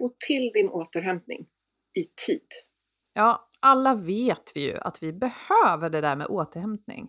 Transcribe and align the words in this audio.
få 0.00 0.10
till 0.26 0.50
din 0.54 0.68
återhämtning 0.68 1.46
i 1.98 2.04
tid. 2.26 2.46
Ja, 3.14 3.48
alla 3.60 3.94
vet 3.94 4.52
vi 4.54 4.60
ju 4.60 4.76
att 4.76 5.02
vi 5.02 5.12
behöver 5.12 5.90
det 5.90 6.00
där 6.00 6.16
med 6.16 6.26
återhämtning. 6.26 7.08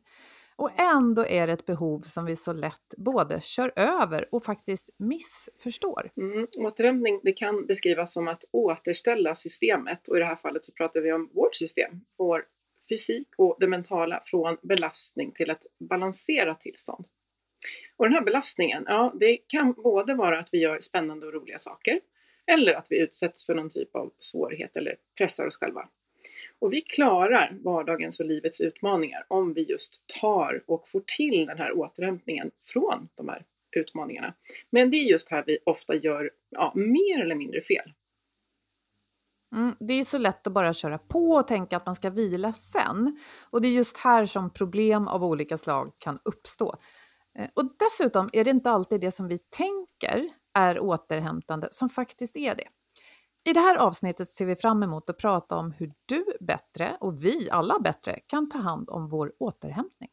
Och 0.56 0.80
ändå 0.80 1.26
är 1.26 1.48
det 1.48 1.54
ett 1.54 1.66
behov 1.66 2.00
som 2.00 2.26
vi 2.26 2.36
så 2.36 2.54
lätt 2.54 2.94
både 2.98 3.42
kör 3.42 3.74
över 3.76 4.36
och 4.36 4.46
faktiskt 4.46 4.90
missförstår. 4.98 6.12
Mm. 6.22 6.48
Återhämtning 6.66 7.20
det 7.24 7.32
kan 7.32 7.66
beskrivas 7.66 8.14
som 8.14 8.28
att 8.28 8.44
återställa 8.52 9.36
systemet 9.36 10.08
och 10.08 10.18
i 10.18 10.20
det 10.20 10.26
här 10.26 10.36
fallet 10.36 10.66
så 10.66 10.74
pratar 10.74 11.02
vi 11.02 11.14
om 11.14 11.30
vårt 11.34 11.56
system, 11.56 11.92
vår 12.18 12.44
fysik 12.90 13.28
och 13.38 13.58
det 13.60 13.68
mentala 13.68 14.22
från 14.24 14.58
belastning 14.62 15.32
till 15.32 15.50
ett 15.50 15.66
balanserat 15.90 16.60
tillstånd. 16.60 17.06
Och 17.98 18.06
den 18.06 18.14
här 18.14 18.22
belastningen, 18.22 18.84
ja, 18.88 19.14
det 19.20 19.38
kan 19.48 19.74
både 19.74 20.14
vara 20.14 20.40
att 20.40 20.50
vi 20.52 20.62
gör 20.62 20.80
spännande 20.80 21.28
och 21.28 21.34
roliga 21.34 21.58
saker 21.58 22.00
eller 22.54 22.74
att 22.74 22.88
vi 22.90 23.02
utsätts 23.02 23.46
för 23.46 23.56
någon 23.56 23.70
typ 23.70 23.96
av 23.96 24.14
svårighet 24.20 24.78
eller 24.78 24.96
pressar 25.18 25.46
oss 25.46 25.58
själva. 25.58 25.90
Och 26.60 26.74
vi 26.74 26.82
klarar 26.82 27.58
vardagens 27.64 28.20
och 28.20 28.26
livets 28.26 28.62
utmaningar 28.62 29.26
om 29.28 29.54
vi 29.54 29.64
just 29.64 30.04
tar 30.22 30.64
och 30.68 30.88
får 30.88 31.04
till 31.18 31.46
den 31.46 31.58
här 31.58 31.78
återhämtningen 31.78 32.52
från 32.74 33.10
de 33.16 33.30
här 33.30 33.46
utmaningarna. 33.76 34.34
Men 34.70 34.92
det 34.92 34.98
är 34.98 35.10
just 35.10 35.32
här 35.32 35.44
vi 35.48 35.58
ofta 35.66 35.96
gör 35.96 36.32
ja, 36.50 36.74
mer 36.76 37.24
eller 37.24 37.36
mindre 37.36 37.62
fel. 37.62 37.94
Mm, 39.56 39.76
det 39.80 39.94
är 39.94 40.04
så 40.04 40.18
lätt 40.18 40.48
att 40.48 40.54
bara 40.54 40.74
köra 40.74 40.98
på 40.98 41.30
och 41.30 41.48
tänka 41.48 41.78
att 41.78 41.86
man 41.86 41.96
ska 41.96 42.10
vila 42.10 42.54
sen. 42.54 43.20
Och 43.50 43.62
det 43.62 43.68
är 43.68 43.72
just 43.72 43.98
här 43.98 44.26
som 44.26 44.54
problem 44.54 45.08
av 45.08 45.24
olika 45.24 45.58
slag 45.58 45.92
kan 45.98 46.20
uppstå. 46.26 46.76
Eh, 47.40 47.50
och 47.54 47.72
dessutom 47.80 48.30
är 48.34 48.44
det 48.44 48.50
inte 48.50 48.70
alltid 48.70 49.02
det 49.02 49.12
som 49.12 49.28
vi 49.28 49.38
tänker 49.38 50.30
är 50.54 50.80
återhämtande 50.80 51.68
som 51.72 51.90
faktiskt 51.90 52.36
är 52.36 52.56
det. 52.56 52.68
I 53.44 53.54
det 53.54 53.60
här 53.60 53.76
avsnittet 53.76 54.32
ser 54.32 54.46
vi 54.46 54.56
fram 54.56 54.84
emot 54.84 55.10
att 55.10 55.18
prata 55.18 55.56
om 55.56 55.72
hur 55.72 55.94
du 56.06 56.26
bättre, 56.40 56.98
och 57.00 57.26
vi 57.26 57.50
alla 57.50 57.80
bättre, 57.80 58.20
kan 58.28 58.50
ta 58.50 58.58
hand 58.58 58.90
om 58.90 59.08
vår 59.08 59.34
återhämtning. 59.40 60.10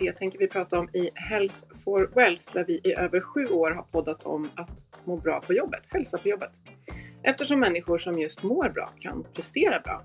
Det 0.00 0.12
tänker 0.12 0.38
vi 0.38 0.48
prata 0.48 0.78
om 0.78 0.88
i 0.92 1.10
Health 1.14 1.56
for 1.84 2.10
Wealth 2.14 2.52
där 2.52 2.64
vi 2.64 2.80
i 2.84 2.94
över 2.94 3.20
sju 3.20 3.46
år 3.46 3.70
har 3.70 3.82
poddat 3.82 4.22
om 4.22 4.48
att 4.54 4.84
må 5.04 5.16
bra 5.16 5.40
på 5.40 5.52
jobbet, 5.52 5.82
hälsa 5.88 6.18
på 6.18 6.28
jobbet. 6.28 6.50
Eftersom 7.22 7.60
människor 7.60 7.98
som 7.98 8.18
just 8.18 8.42
mår 8.42 8.68
bra 8.68 8.90
kan 8.98 9.24
prestera 9.34 9.80
bra. 9.80 10.02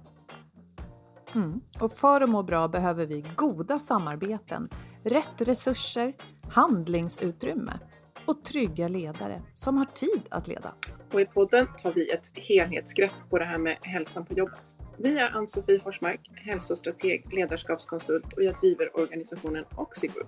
Mm. 1.35 1.61
Och 1.79 1.91
för 1.91 2.21
att 2.21 2.29
må 2.29 2.43
bra 2.43 2.67
behöver 2.67 3.05
vi 3.05 3.25
goda 3.35 3.79
samarbeten, 3.79 4.69
rätt 5.03 5.41
resurser, 5.41 6.13
handlingsutrymme 6.49 7.79
och 8.25 8.45
trygga 8.45 8.87
ledare 8.87 9.41
som 9.55 9.77
har 9.77 9.85
tid 9.85 10.21
att 10.29 10.47
leda. 10.47 10.73
Och 11.13 11.21
i 11.21 11.25
podden 11.25 11.67
tar 11.77 11.93
vi 11.93 12.11
ett 12.11 12.31
helhetsgrepp 12.33 13.11
på 13.29 13.39
det 13.39 13.45
här 13.45 13.57
med 13.57 13.77
hälsan 13.81 14.25
på 14.25 14.33
jobbet. 14.33 14.75
Vi 14.97 15.19
är 15.19 15.29
Ann-Sofie 15.29 15.79
Forsmark, 15.79 16.31
hälsostrateg, 16.35 17.33
ledarskapskonsult 17.33 18.33
och 18.33 18.43
jag 18.43 18.59
driver 18.59 18.99
organisationen 18.99 19.65
Oxigroup. 19.75 20.27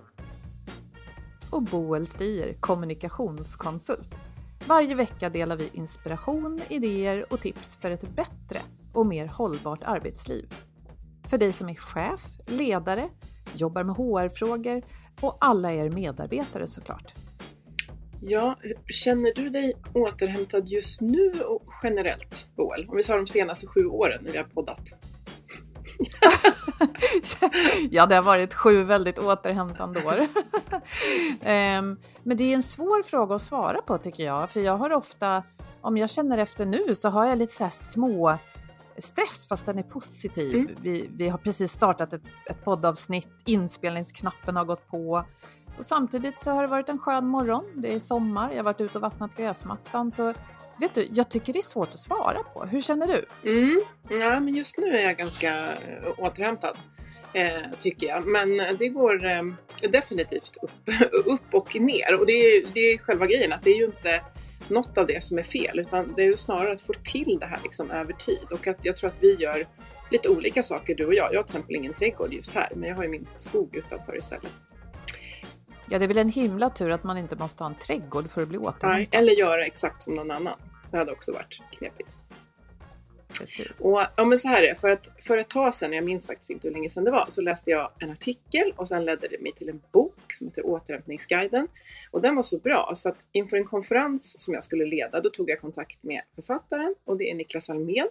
Och 1.50 1.62
Boel 1.62 2.06
Stier, 2.06 2.56
kommunikationskonsult. 2.60 4.10
Varje 4.66 4.94
vecka 4.94 5.30
delar 5.30 5.56
vi 5.56 5.70
inspiration, 5.72 6.60
idéer 6.68 7.32
och 7.32 7.40
tips 7.40 7.76
för 7.76 7.90
ett 7.90 8.16
bättre 8.16 8.60
och 8.92 9.06
mer 9.06 9.26
hållbart 9.26 9.82
arbetsliv. 9.82 10.54
För 11.28 11.38
dig 11.38 11.52
som 11.52 11.68
är 11.68 11.74
chef, 11.74 12.20
ledare, 12.46 13.10
jobbar 13.54 13.84
med 13.84 13.96
HR-frågor 13.96 14.82
och 15.20 15.36
alla 15.40 15.72
er 15.72 15.90
medarbetare 15.90 16.66
såklart. 16.66 17.14
Ja, 18.20 18.58
känner 18.86 19.34
du 19.34 19.50
dig 19.50 19.74
återhämtad 19.94 20.68
just 20.68 21.00
nu 21.00 21.30
och 21.40 21.65
generellt, 21.82 22.48
Boel? 22.56 22.86
Om 22.88 22.96
vi 22.96 23.02
tar 23.02 23.16
de 23.16 23.26
senaste 23.26 23.66
sju 23.66 23.86
åren 23.86 24.24
när 24.24 24.32
vi 24.32 24.38
har 24.38 24.44
poddat. 24.44 24.80
ja, 27.90 28.06
det 28.06 28.14
har 28.14 28.22
varit 28.22 28.54
sju 28.54 28.82
väldigt 28.82 29.18
återhämtande 29.18 30.00
år. 30.04 30.18
um, 30.18 31.98
men 32.22 32.36
det 32.36 32.44
är 32.44 32.54
en 32.54 32.62
svår 32.62 33.02
fråga 33.02 33.34
att 33.34 33.42
svara 33.42 33.82
på 33.82 33.98
tycker 33.98 34.24
jag, 34.24 34.50
för 34.50 34.60
jag 34.60 34.76
har 34.76 34.92
ofta, 34.92 35.42
om 35.80 35.96
jag 35.96 36.10
känner 36.10 36.38
efter 36.38 36.66
nu, 36.66 36.94
så 36.94 37.08
har 37.08 37.26
jag 37.26 37.38
lite 37.38 37.54
så 37.54 37.64
här 37.64 37.70
små 37.70 38.38
stress 38.98 39.48
fast 39.48 39.66
den 39.66 39.78
är 39.78 39.82
positiv. 39.82 40.54
Mm. 40.54 40.74
Vi, 40.80 41.10
vi 41.16 41.28
har 41.28 41.38
precis 41.38 41.72
startat 41.72 42.12
ett, 42.12 42.22
ett 42.50 42.64
poddavsnitt, 42.64 43.28
inspelningsknappen 43.44 44.56
har 44.56 44.64
gått 44.64 44.88
på. 44.88 45.24
Och 45.78 45.86
samtidigt 45.86 46.38
så 46.38 46.50
har 46.50 46.62
det 46.62 46.68
varit 46.68 46.88
en 46.88 46.98
skön 46.98 47.26
morgon. 47.26 47.64
Det 47.74 47.94
är 47.94 47.98
sommar, 47.98 48.50
jag 48.50 48.56
har 48.56 48.64
varit 48.64 48.80
ute 48.80 48.98
och 48.98 49.02
vattnat 49.02 49.36
gräsmattan. 49.36 50.10
Så 50.10 50.34
vet 50.80 50.94
du, 50.94 51.08
jag 51.12 51.28
tycker 51.28 51.52
det 51.52 51.58
är 51.58 51.62
svårt 51.62 51.88
att 51.88 51.98
svara 51.98 52.42
på. 52.42 52.64
Hur 52.64 52.80
känner 52.80 53.06
du? 53.06 53.50
Mm. 53.50 53.82
Ja, 54.08 54.40
men 54.40 54.54
just 54.54 54.78
nu 54.78 54.96
är 54.96 55.02
jag 55.02 55.16
ganska 55.16 55.72
eh, 55.72 56.18
återhämtad. 56.18 56.76
Eh, 57.32 57.70
tycker 57.78 58.06
jag. 58.06 58.26
Men 58.26 58.60
eh, 58.60 58.66
det 58.78 58.88
går 58.88 59.26
eh, 59.26 59.42
definitivt 59.90 60.56
upp, 60.62 60.94
upp 61.26 61.54
och 61.54 61.80
ner. 61.80 62.20
Och 62.20 62.26
det 62.26 62.32
är, 62.32 62.66
det 62.74 62.80
är 62.80 62.98
själva 62.98 63.26
grejen, 63.26 63.52
att 63.52 63.62
det 63.62 63.70
är 63.70 63.76
ju 63.76 63.84
inte 63.84 64.20
något 64.68 64.98
av 64.98 65.06
det 65.06 65.22
som 65.22 65.38
är 65.38 65.42
fel, 65.42 65.78
utan 65.78 66.14
det 66.16 66.22
är 66.22 66.26
ju 66.26 66.36
snarare 66.36 66.72
att 66.72 66.82
få 66.82 66.92
till 66.92 67.38
det 67.40 67.46
här 67.46 67.60
liksom 67.62 67.90
över 67.90 68.12
tid. 68.12 68.46
Och 68.52 68.66
att 68.66 68.84
jag 68.84 68.96
tror 68.96 69.10
att 69.10 69.22
vi 69.22 69.34
gör 69.34 69.66
lite 70.10 70.28
olika 70.28 70.62
saker, 70.62 70.94
du 70.94 71.06
och 71.06 71.14
jag. 71.14 71.32
Jag 71.32 71.38
har 71.38 71.44
till 71.44 71.56
exempel 71.56 71.76
ingen 71.76 71.92
trädgård 71.92 72.32
just 72.32 72.52
här, 72.52 72.72
men 72.74 72.88
jag 72.88 72.96
har 72.96 73.02
ju 73.02 73.08
min 73.08 73.28
skog 73.36 73.76
utanför 73.76 74.16
istället. 74.16 74.52
Ja, 75.88 75.98
det 75.98 76.04
är 76.04 76.08
väl 76.08 76.18
en 76.18 76.28
himla 76.28 76.70
tur 76.70 76.90
att 76.90 77.04
man 77.04 77.18
inte 77.18 77.36
måste 77.36 77.62
ha 77.62 77.70
en 77.70 77.76
trädgård 77.78 78.30
för 78.30 78.42
att 78.42 78.48
bli 78.48 78.58
återhämtad. 78.58 79.20
eller 79.20 79.32
göra 79.32 79.64
exakt 79.64 80.02
som 80.02 80.14
någon 80.14 80.30
annan. 80.30 80.58
Det 80.90 80.96
hade 80.96 81.12
också 81.12 81.32
varit 81.32 81.60
knepigt. 81.70 82.16
Precis. 83.38 83.66
Och, 83.78 84.02
ja, 84.16 84.24
men 84.24 84.38
så 84.38 84.48
här 84.48 84.62
är 84.62 84.74
för, 84.74 84.90
att, 84.90 85.12
för 85.20 85.38
ett 85.38 85.48
tag 85.48 85.74
sedan, 85.74 85.92
jag 85.92 86.04
minns 86.04 86.26
faktiskt 86.26 86.50
inte 86.50 86.68
hur 86.68 86.72
länge 86.72 86.88
sedan 86.88 87.04
det 87.04 87.10
var, 87.10 87.24
så 87.28 87.42
läste 87.42 87.70
jag 87.70 87.90
en 87.98 88.10
artikel 88.10 88.72
och 88.76 88.88
sen 88.88 89.04
ledde 89.04 89.28
det 89.28 89.42
mig 89.42 89.52
till 89.52 89.68
en 89.68 89.82
bok 89.92 90.32
som 90.32 90.46
heter 90.46 90.66
Återhämtningsguiden. 90.66 91.68
Och 92.10 92.22
den 92.22 92.34
var 92.36 92.42
så 92.42 92.58
bra 92.58 92.92
så 92.94 93.08
att 93.08 93.26
inför 93.32 93.56
en 93.56 93.64
konferens 93.64 94.42
som 94.42 94.54
jag 94.54 94.64
skulle 94.64 94.86
leda, 94.86 95.20
då 95.20 95.30
tog 95.30 95.50
jag 95.50 95.60
kontakt 95.60 96.02
med 96.02 96.22
författaren 96.34 96.94
och 97.04 97.16
det 97.16 97.30
är 97.30 97.34
Niklas 97.34 97.70
Almén 97.70 98.08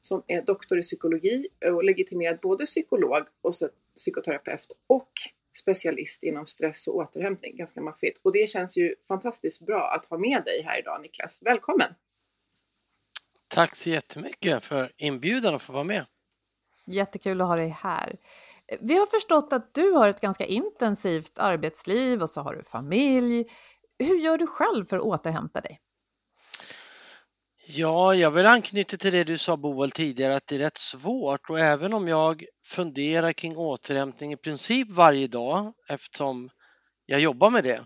som 0.00 0.22
är 0.26 0.42
doktor 0.42 0.78
i 0.78 0.82
psykologi 0.82 1.48
och 1.72 1.84
legitimerad 1.84 2.38
både 2.42 2.64
psykolog 2.64 3.22
och 3.42 3.52
psykoterapeut 3.96 4.66
och 4.86 5.12
specialist 5.52 6.22
inom 6.22 6.46
stress 6.46 6.86
och 6.86 6.96
återhämtning. 6.96 7.56
Ganska 7.56 7.80
maffigt. 7.80 8.20
Och 8.24 8.32
det 8.32 8.48
känns 8.48 8.76
ju 8.76 8.94
fantastiskt 9.08 9.66
bra 9.66 9.90
att 9.90 10.06
ha 10.06 10.18
med 10.18 10.44
dig 10.44 10.62
här 10.62 10.78
idag 10.78 11.02
Niklas. 11.02 11.42
Välkommen! 11.42 11.94
Tack 13.48 13.76
så 13.76 13.90
jättemycket 13.90 14.64
för 14.64 14.92
inbjudan 14.96 15.54
att 15.54 15.62
få 15.62 15.72
vara 15.72 15.84
med. 15.84 16.06
Jättekul 16.86 17.40
att 17.40 17.46
ha 17.46 17.56
dig 17.56 17.68
här. 17.68 18.16
Vi 18.80 18.98
har 18.98 19.06
förstått 19.06 19.52
att 19.52 19.74
du 19.74 19.90
har 19.90 20.08
ett 20.08 20.20
ganska 20.20 20.44
intensivt 20.44 21.38
arbetsliv 21.38 22.22
och 22.22 22.30
så 22.30 22.40
har 22.40 22.54
du 22.54 22.62
familj. 22.62 23.44
Hur 23.98 24.18
gör 24.18 24.38
du 24.38 24.46
själv 24.46 24.86
för 24.86 24.96
att 24.96 25.02
återhämta 25.02 25.60
dig? 25.60 25.80
Ja, 27.72 28.14
jag 28.14 28.30
vill 28.30 28.46
anknyta 28.46 28.96
till 28.96 29.12
det 29.12 29.24
du 29.24 29.38
sa 29.38 29.56
Boel 29.56 29.90
tidigare 29.90 30.36
att 30.36 30.46
det 30.46 30.54
är 30.54 30.58
rätt 30.58 30.78
svårt 30.78 31.50
och 31.50 31.60
även 31.60 31.94
om 31.94 32.08
jag 32.08 32.44
funderar 32.64 33.32
kring 33.32 33.56
återhämtning 33.56 34.32
i 34.32 34.36
princip 34.36 34.88
varje 34.90 35.26
dag 35.26 35.72
eftersom 35.88 36.50
jag 37.06 37.20
jobbar 37.20 37.50
med 37.50 37.64
det 37.64 37.84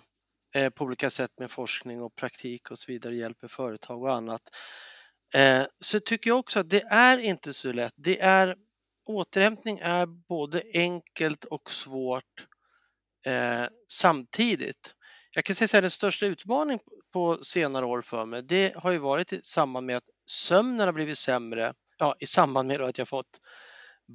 eh, 0.55 0.71
på 0.71 0.85
olika 0.85 1.11
sätt 1.11 1.31
med 1.39 1.51
forskning 1.51 2.03
och 2.03 2.15
praktik 2.15 2.71
och 2.71 2.79
så 2.79 2.93
vidare, 2.93 3.17
hjälper 3.17 3.49
företag 3.49 4.03
och 4.03 4.15
annat. 4.15 4.43
Eh, 5.35 5.63
så 5.81 6.01
tycker 6.01 6.31
jag 6.31 6.39
också 6.39 6.61
att 6.61 6.71
det 6.71 6.83
är 6.83 7.19
inte 7.19 7.53
så 7.53 7.73
lätt. 7.73 7.95
Det 7.97 8.21
är, 8.21 8.57
återhämtning 9.07 9.79
är 9.79 10.07
både 10.07 10.63
enkelt 10.75 11.45
och 11.45 11.71
svårt 11.71 12.47
eh, 13.27 13.67
samtidigt. 13.89 14.95
Jag 15.35 15.45
kan 15.45 15.57
säga 15.57 15.79
att 15.79 15.83
den 15.83 15.91
största 15.91 16.27
utmaningen 16.27 16.81
på 17.13 17.39
senare 17.43 17.87
år 17.87 18.03
för 18.03 18.27
mig, 18.27 18.43
det 18.43 18.75
har 18.77 18.91
ju 18.91 18.99
varit 18.99 19.33
i 19.33 19.41
samband 19.45 19.87
med 19.87 19.97
att 19.97 20.05
sömnen 20.27 20.87
har 20.87 20.93
blivit 20.93 21.19
sämre, 21.19 21.75
ja, 21.99 22.17
i 22.21 22.27
samband 22.27 22.69
med 22.69 22.81
att 22.81 22.99
jag 22.99 23.09
fått 23.09 23.41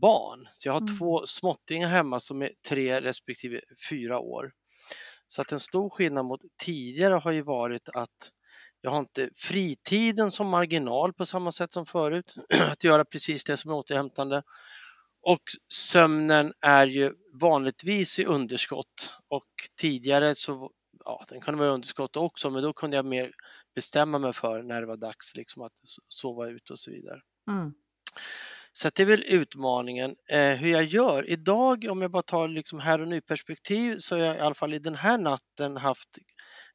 barn. 0.01 0.47
Så 0.51 0.67
jag 0.67 0.73
har 0.73 0.81
mm. 0.81 0.97
två 0.97 1.25
småttingar 1.25 1.89
hemma 1.89 2.19
som 2.19 2.41
är 2.41 2.51
tre 2.67 3.01
respektive 3.01 3.59
fyra 3.89 4.19
år. 4.19 4.51
Så 5.27 5.41
att 5.41 5.51
en 5.51 5.59
stor 5.59 5.89
skillnad 5.89 6.25
mot 6.25 6.41
tidigare 6.63 7.13
har 7.13 7.31
ju 7.31 7.41
varit 7.41 7.89
att 7.89 8.31
jag 8.81 8.91
har 8.91 8.99
inte 8.99 9.29
fritiden 9.35 10.31
som 10.31 10.47
marginal 10.47 11.13
på 11.13 11.25
samma 11.25 11.51
sätt 11.51 11.71
som 11.71 11.85
förut, 11.85 12.35
att 12.71 12.83
göra 12.83 13.05
precis 13.05 13.43
det 13.43 13.57
som 13.57 13.71
är 13.71 13.75
återhämtande. 13.75 14.43
Och 15.21 15.43
sömnen 15.73 16.53
är 16.61 16.87
ju 16.87 17.13
vanligtvis 17.41 18.19
i 18.19 18.25
underskott 18.25 19.13
och 19.27 19.47
tidigare 19.79 20.35
så 20.35 20.71
ja, 21.09 21.25
den 21.27 21.41
kunde 21.41 21.59
vara 21.59 21.69
underskott 21.69 22.17
också, 22.17 22.49
men 22.49 22.63
då 22.63 22.73
kunde 22.73 22.95
jag 22.95 23.05
mer 23.05 23.31
bestämma 23.75 24.19
mig 24.19 24.33
för 24.33 24.63
när 24.63 24.81
det 24.81 24.87
var 24.87 24.97
dags 24.97 25.35
liksom 25.35 25.63
att 25.63 25.73
sova 26.09 26.47
ut 26.47 26.69
och 26.69 26.79
så 26.79 26.91
vidare. 26.91 27.21
Mm. 27.49 27.73
Så 28.71 28.89
det 28.95 29.01
är 29.03 29.05
väl 29.05 29.23
utmaningen. 29.27 30.15
Eh, 30.29 30.53
hur 30.53 30.69
jag 30.69 30.83
gör 30.83 31.29
idag, 31.29 31.85
om 31.89 32.01
jag 32.01 32.11
bara 32.11 32.23
tar 32.23 32.47
liksom 32.47 32.79
här 32.79 33.01
och 33.01 33.07
nu 33.07 33.21
perspektiv, 33.21 33.97
så 33.99 34.15
har 34.15 34.23
jag 34.23 34.37
i 34.37 34.39
alla 34.39 34.55
fall 34.55 34.73
i 34.73 34.79
den 34.79 34.95
här 34.95 35.17
natten 35.17 35.77
haft 35.77 36.09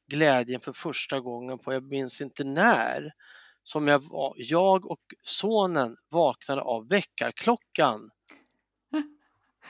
glädjen 0.07 0.59
för 0.59 0.73
första 0.73 1.19
gången 1.19 1.59
på, 1.59 1.73
jag 1.73 1.83
minns 1.83 2.21
inte 2.21 2.43
när, 2.43 3.11
som 3.63 3.87
jag 3.87 4.03
jag 4.35 4.85
och 4.85 5.01
sonen 5.23 5.97
vaknade 6.09 6.61
av 6.61 6.87
väckarklockan. 6.87 8.09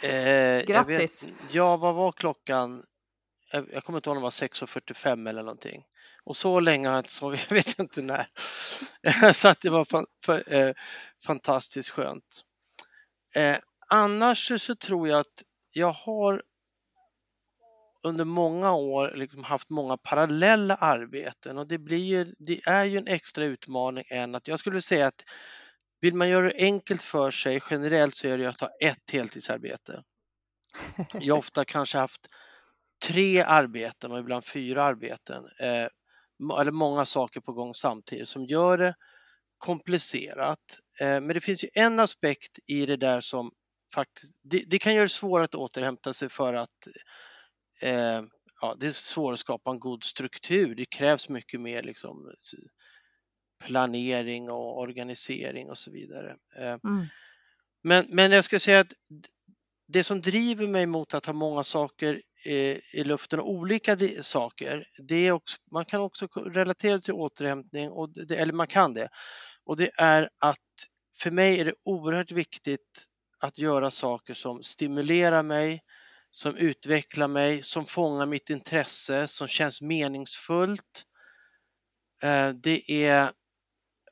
Eh, 0.02 0.66
Grattis! 0.66 1.24
Vet, 1.24 1.34
ja, 1.52 1.78
vad 1.78 1.96
var 1.96 2.12
klockan? 2.12 2.84
Jag, 3.52 3.84
kommer 3.84 4.00
inte 4.00 4.10
ihåg 4.10 4.18
om 4.18 4.22
det 4.22 4.24
var 4.24 4.30
6.45 4.30 5.30
eller 5.30 5.44
någonting. 5.44 5.84
Och 6.24 6.38
så 6.38 6.60
länge 6.60 6.88
har 6.88 6.96
jag 6.96 7.00
inte 7.00 7.14
sovit, 7.14 7.46
jag 7.50 7.56
vet 7.56 7.80
inte 7.80 8.02
när. 8.02 8.28
så 9.34 9.48
att 9.48 9.62
det 9.62 9.70
var 9.70 9.86
fan, 9.86 10.06
för, 10.26 10.54
eh, 10.54 10.74
fantastiskt 11.26 11.90
skönt. 11.90 12.44
Eh, 13.36 13.58
annars 13.88 14.62
så 14.62 14.76
tror 14.76 15.08
jag 15.08 15.20
att 15.20 15.44
jag 15.72 15.92
har 15.92 16.44
under 18.04 18.26
många 18.26 18.74
år 18.74 19.14
liksom 19.16 19.44
haft 19.44 19.70
många 19.70 19.98
parallella 19.98 20.76
arbeten 20.76 21.58
och 21.58 21.68
det, 21.68 21.78
blir 21.78 22.06
ju, 22.06 22.36
det 22.40 22.62
är 22.66 22.84
ju 22.84 22.98
en 22.98 23.08
extra 23.08 23.46
utmaning 23.46 24.04
än 24.08 24.36
att 24.36 24.48
jag 24.48 24.60
skulle 24.60 24.82
säga 24.82 25.08
att 25.08 25.24
vill 26.02 26.16
man 26.16 26.30
göra 26.30 26.48
det 26.48 26.56
enkelt 26.58 27.02
för 27.02 27.32
sig 27.32 27.62
generellt 27.70 28.16
så 28.16 28.28
är 28.28 28.38
det 28.38 28.46
att 28.46 28.62
ha 28.62 28.70
ett 28.82 29.12
heltidsarbete. 29.12 30.04
Jag 31.14 31.34
har 31.34 31.40
ofta 31.40 31.66
kanske 31.66 31.98
haft 31.98 32.28
tre 33.04 33.42
arbeten 33.42 34.12
och 34.12 34.20
ibland 34.20 34.46
fyra 34.46 34.84
arbeten 34.84 35.44
eh, 35.60 35.88
eller 36.60 36.72
många 36.72 37.06
saker 37.06 37.42
på 37.42 37.54
gång 37.54 37.74
samtidigt 37.74 38.30
som 38.30 38.46
gör 38.46 38.78
det 38.78 38.96
komplicerat. 39.58 40.80
Eh, 41.02 41.08
men 41.08 41.28
det 41.28 41.42
finns 41.42 41.64
ju 41.64 41.68
en 41.74 42.00
aspekt 42.00 42.60
i 42.68 42.86
det 42.86 42.98
där 42.98 43.22
som 43.22 43.52
faktiskt, 43.94 44.36
det, 44.44 44.64
det 44.68 44.80
kan 44.80 44.96
göra 44.96 45.06
det 45.06 45.10
svårare 45.10 45.46
att 45.46 45.56
återhämta 45.56 46.14
sig 46.14 46.30
för 46.30 46.54
att 46.54 46.88
eh, 47.82 48.24
ja, 48.62 48.76
det 48.80 48.86
är 48.86 48.92
svårt 48.92 49.34
att 49.34 49.40
skapa 49.40 49.72
en 49.72 49.80
god 49.80 50.04
struktur. 50.04 50.76
Det 50.76 50.86
krävs 50.86 51.30
mycket 51.30 51.62
mer 51.62 51.84
liksom, 51.84 52.34
planering 53.64 54.50
och 54.50 54.80
organisering 54.80 55.70
och 55.70 55.78
så 55.78 55.92
vidare. 55.92 56.36
Eh, 56.56 56.78
mm. 56.84 57.06
Men, 57.84 58.06
men 58.10 58.32
jag 58.32 58.46
skulle 58.46 58.60
säga 58.60 58.80
att 58.80 58.94
det 59.88 60.04
som 60.04 60.22
driver 60.22 60.68
mig 60.68 60.86
mot 60.86 61.14
att 61.14 61.26
ha 61.26 61.34
många 61.34 61.64
saker 61.64 62.22
eh, 62.46 62.78
i 62.94 63.04
luften, 63.06 63.40
och 63.40 63.50
olika 63.50 63.98
saker, 64.22 64.88
det 65.08 65.28
är 65.28 65.32
också, 65.32 65.58
man 65.72 65.86
kan 65.86 66.02
också 66.02 66.28
relatera 66.28 67.00
till 67.00 67.14
återhämtning, 67.14 67.90
och 67.90 68.28
det, 68.28 68.36
eller 68.36 68.54
man 68.54 68.68
kan 68.68 68.94
det. 68.94 69.10
Och 69.66 69.78
det 69.78 69.92
är 69.98 70.30
att 70.40 70.58
för 71.18 71.32
mig 71.32 71.60
är 71.60 71.66
det 71.66 71.74
oerhört 71.84 72.32
viktigt 72.32 73.06
att 73.40 73.58
göra 73.58 73.92
saker 73.92 74.34
som 74.34 74.64
stimulerar 74.64 75.44
mig, 75.44 75.82
som 76.32 76.56
utvecklar 76.56 77.28
mig, 77.28 77.64
som 77.64 77.86
fångar 77.86 78.26
mitt 78.26 78.50
intresse, 78.50 79.28
som 79.28 79.48
känns 79.48 79.82
meningsfullt. 79.82 81.06
Eh, 82.24 82.50
det 82.50 82.92
är 82.92 83.32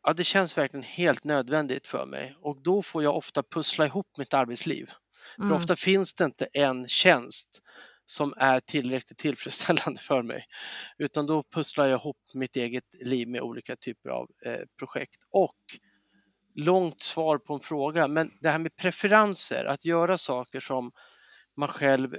ja, 0.04 0.14
det 0.14 0.24
känns 0.24 0.58
verkligen 0.58 0.84
helt 0.84 1.24
nödvändigt 1.24 1.88
för 1.88 2.06
mig 2.06 2.36
och 2.42 2.62
då 2.64 2.82
får 2.82 3.04
jag 3.04 3.18
ofta 3.18 3.44
pussla 3.44 3.86
ihop 3.86 4.08
mitt 4.18 4.34
arbetsliv. 4.34 4.92
Mm. 5.38 5.50
För 5.50 5.56
ofta 5.56 5.76
finns 5.76 6.14
det 6.14 6.24
inte 6.26 6.46
en 6.54 6.88
tjänst 6.88 7.62
som 8.06 8.34
är 8.38 8.60
tillräckligt 8.60 9.18
tillfredsställande 9.18 10.02
för 10.02 10.24
mig. 10.24 10.46
Utan 10.98 11.28
då 11.28 11.44
pusslar 11.44 11.86
jag 11.86 12.00
ihop 12.00 12.18
mitt 12.34 12.56
eget 12.56 12.84
liv 13.06 13.28
med 13.28 13.42
olika 13.42 13.76
typer 13.76 14.10
av 14.10 14.28
eh, 14.46 14.60
projekt. 14.80 15.18
Och 15.32 15.58
långt 16.56 17.02
svar 17.02 17.38
på 17.38 17.54
en 17.54 17.60
fråga, 17.60 18.08
men 18.08 18.32
det 18.42 18.50
här 18.50 18.60
med 18.60 18.76
preferenser, 18.76 19.66
att 19.66 19.86
göra 19.86 20.18
saker 20.18 20.60
som 20.60 20.92
man 21.58 21.70
själv 21.70 22.16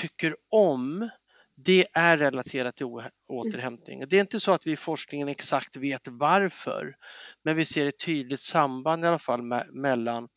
tycker 0.00 0.34
om, 0.50 1.10
det 1.56 1.86
är 1.92 2.18
relaterat 2.18 2.76
till 2.76 2.86
återhämtning. 3.28 4.04
Det 4.08 4.16
är 4.16 4.20
inte 4.20 4.40
så 4.40 4.52
att 4.52 4.66
vi 4.66 4.72
i 4.72 4.76
forskningen 4.76 5.28
exakt 5.28 5.76
vet 5.76 6.08
varför, 6.08 6.96
men 7.44 7.56
vi 7.56 7.64
ser 7.64 7.86
ett 7.86 7.98
tydligt 7.98 8.40
samband 8.40 9.04
i 9.04 9.06
alla 9.06 9.18
fall 9.18 9.42
mellan 9.72 10.28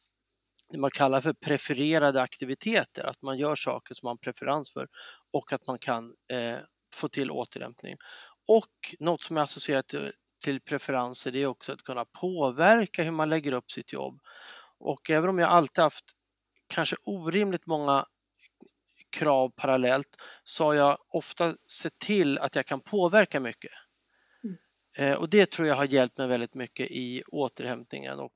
det 0.70 0.78
man 0.78 0.92
kallar 0.92 1.22
för 1.22 1.34
prefererade 1.34 2.22
aktiviteter, 2.22 3.04
att 3.04 3.22
man 3.22 3.38
gör 3.38 3.56
saker 3.56 3.96
som 3.96 4.08
man 4.08 4.12
har 4.12 4.32
preferens 4.32 4.74
för 4.74 4.88
och 5.34 5.54
att 5.54 5.68
man 5.68 5.78
kan 5.78 6.06
eh, 6.32 6.58
få 6.96 7.08
till 7.08 7.32
återhämtning. 7.32 7.96
Och 8.48 8.96
något 9.00 9.24
som 9.24 9.38
är 9.38 9.42
associerat 9.42 9.88
till, 9.88 10.12
till 10.44 10.62
preferenser 10.62 11.32
det 11.32 11.40
är 11.40 11.48
också 11.48 11.74
att 11.74 11.84
kunna 11.84 12.06
påverka 12.06 13.04
hur 13.04 13.12
man 13.12 13.30
lägger 13.30 13.52
upp 13.52 13.72
sitt 13.72 13.94
jobb. 13.94 14.20
Och 14.80 15.10
även 15.10 15.30
om 15.30 15.40
jag 15.40 15.50
alltid 15.50 15.84
haft 15.84 16.06
kanske 16.68 16.96
orimligt 17.04 17.66
många 17.66 18.06
krav 19.10 19.50
parallellt 19.56 20.18
så 20.44 20.66
har 20.66 20.74
jag 20.74 20.98
ofta 21.10 21.56
sett 21.72 22.00
till 22.00 22.40
att 22.40 22.56
jag 22.56 22.66
kan 22.66 22.82
påverka 22.82 23.40
mycket. 23.40 23.72
Mm. 24.44 24.58
Eh, 25.12 25.18
och 25.18 25.30
det 25.30 25.52
tror 25.52 25.68
jag 25.68 25.76
har 25.76 25.86
hjälpt 25.86 26.18
mig 26.18 26.28
väldigt 26.28 26.54
mycket 26.54 26.92
i 26.92 27.24
återhämtningen 27.28 28.20
och 28.20 28.36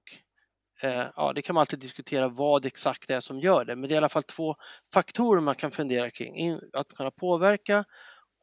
Eh, 0.83 1.07
ja, 1.15 1.33
det 1.33 1.41
kan 1.41 1.53
man 1.53 1.61
alltid 1.61 1.79
diskutera 1.79 2.27
vad 2.27 2.65
exakt 2.65 3.07
det 3.07 3.13
är 3.13 3.19
som 3.19 3.39
gör 3.39 3.65
det, 3.65 3.75
men 3.75 3.89
det 3.89 3.93
är 3.93 3.95
i 3.95 3.97
alla 3.97 4.09
fall 4.09 4.23
två 4.23 4.55
faktorer 4.93 5.41
man 5.41 5.55
kan 5.55 5.71
fundera 5.71 6.11
kring. 6.11 6.59
Att 6.73 6.87
kunna 6.87 7.11
påverka 7.11 7.85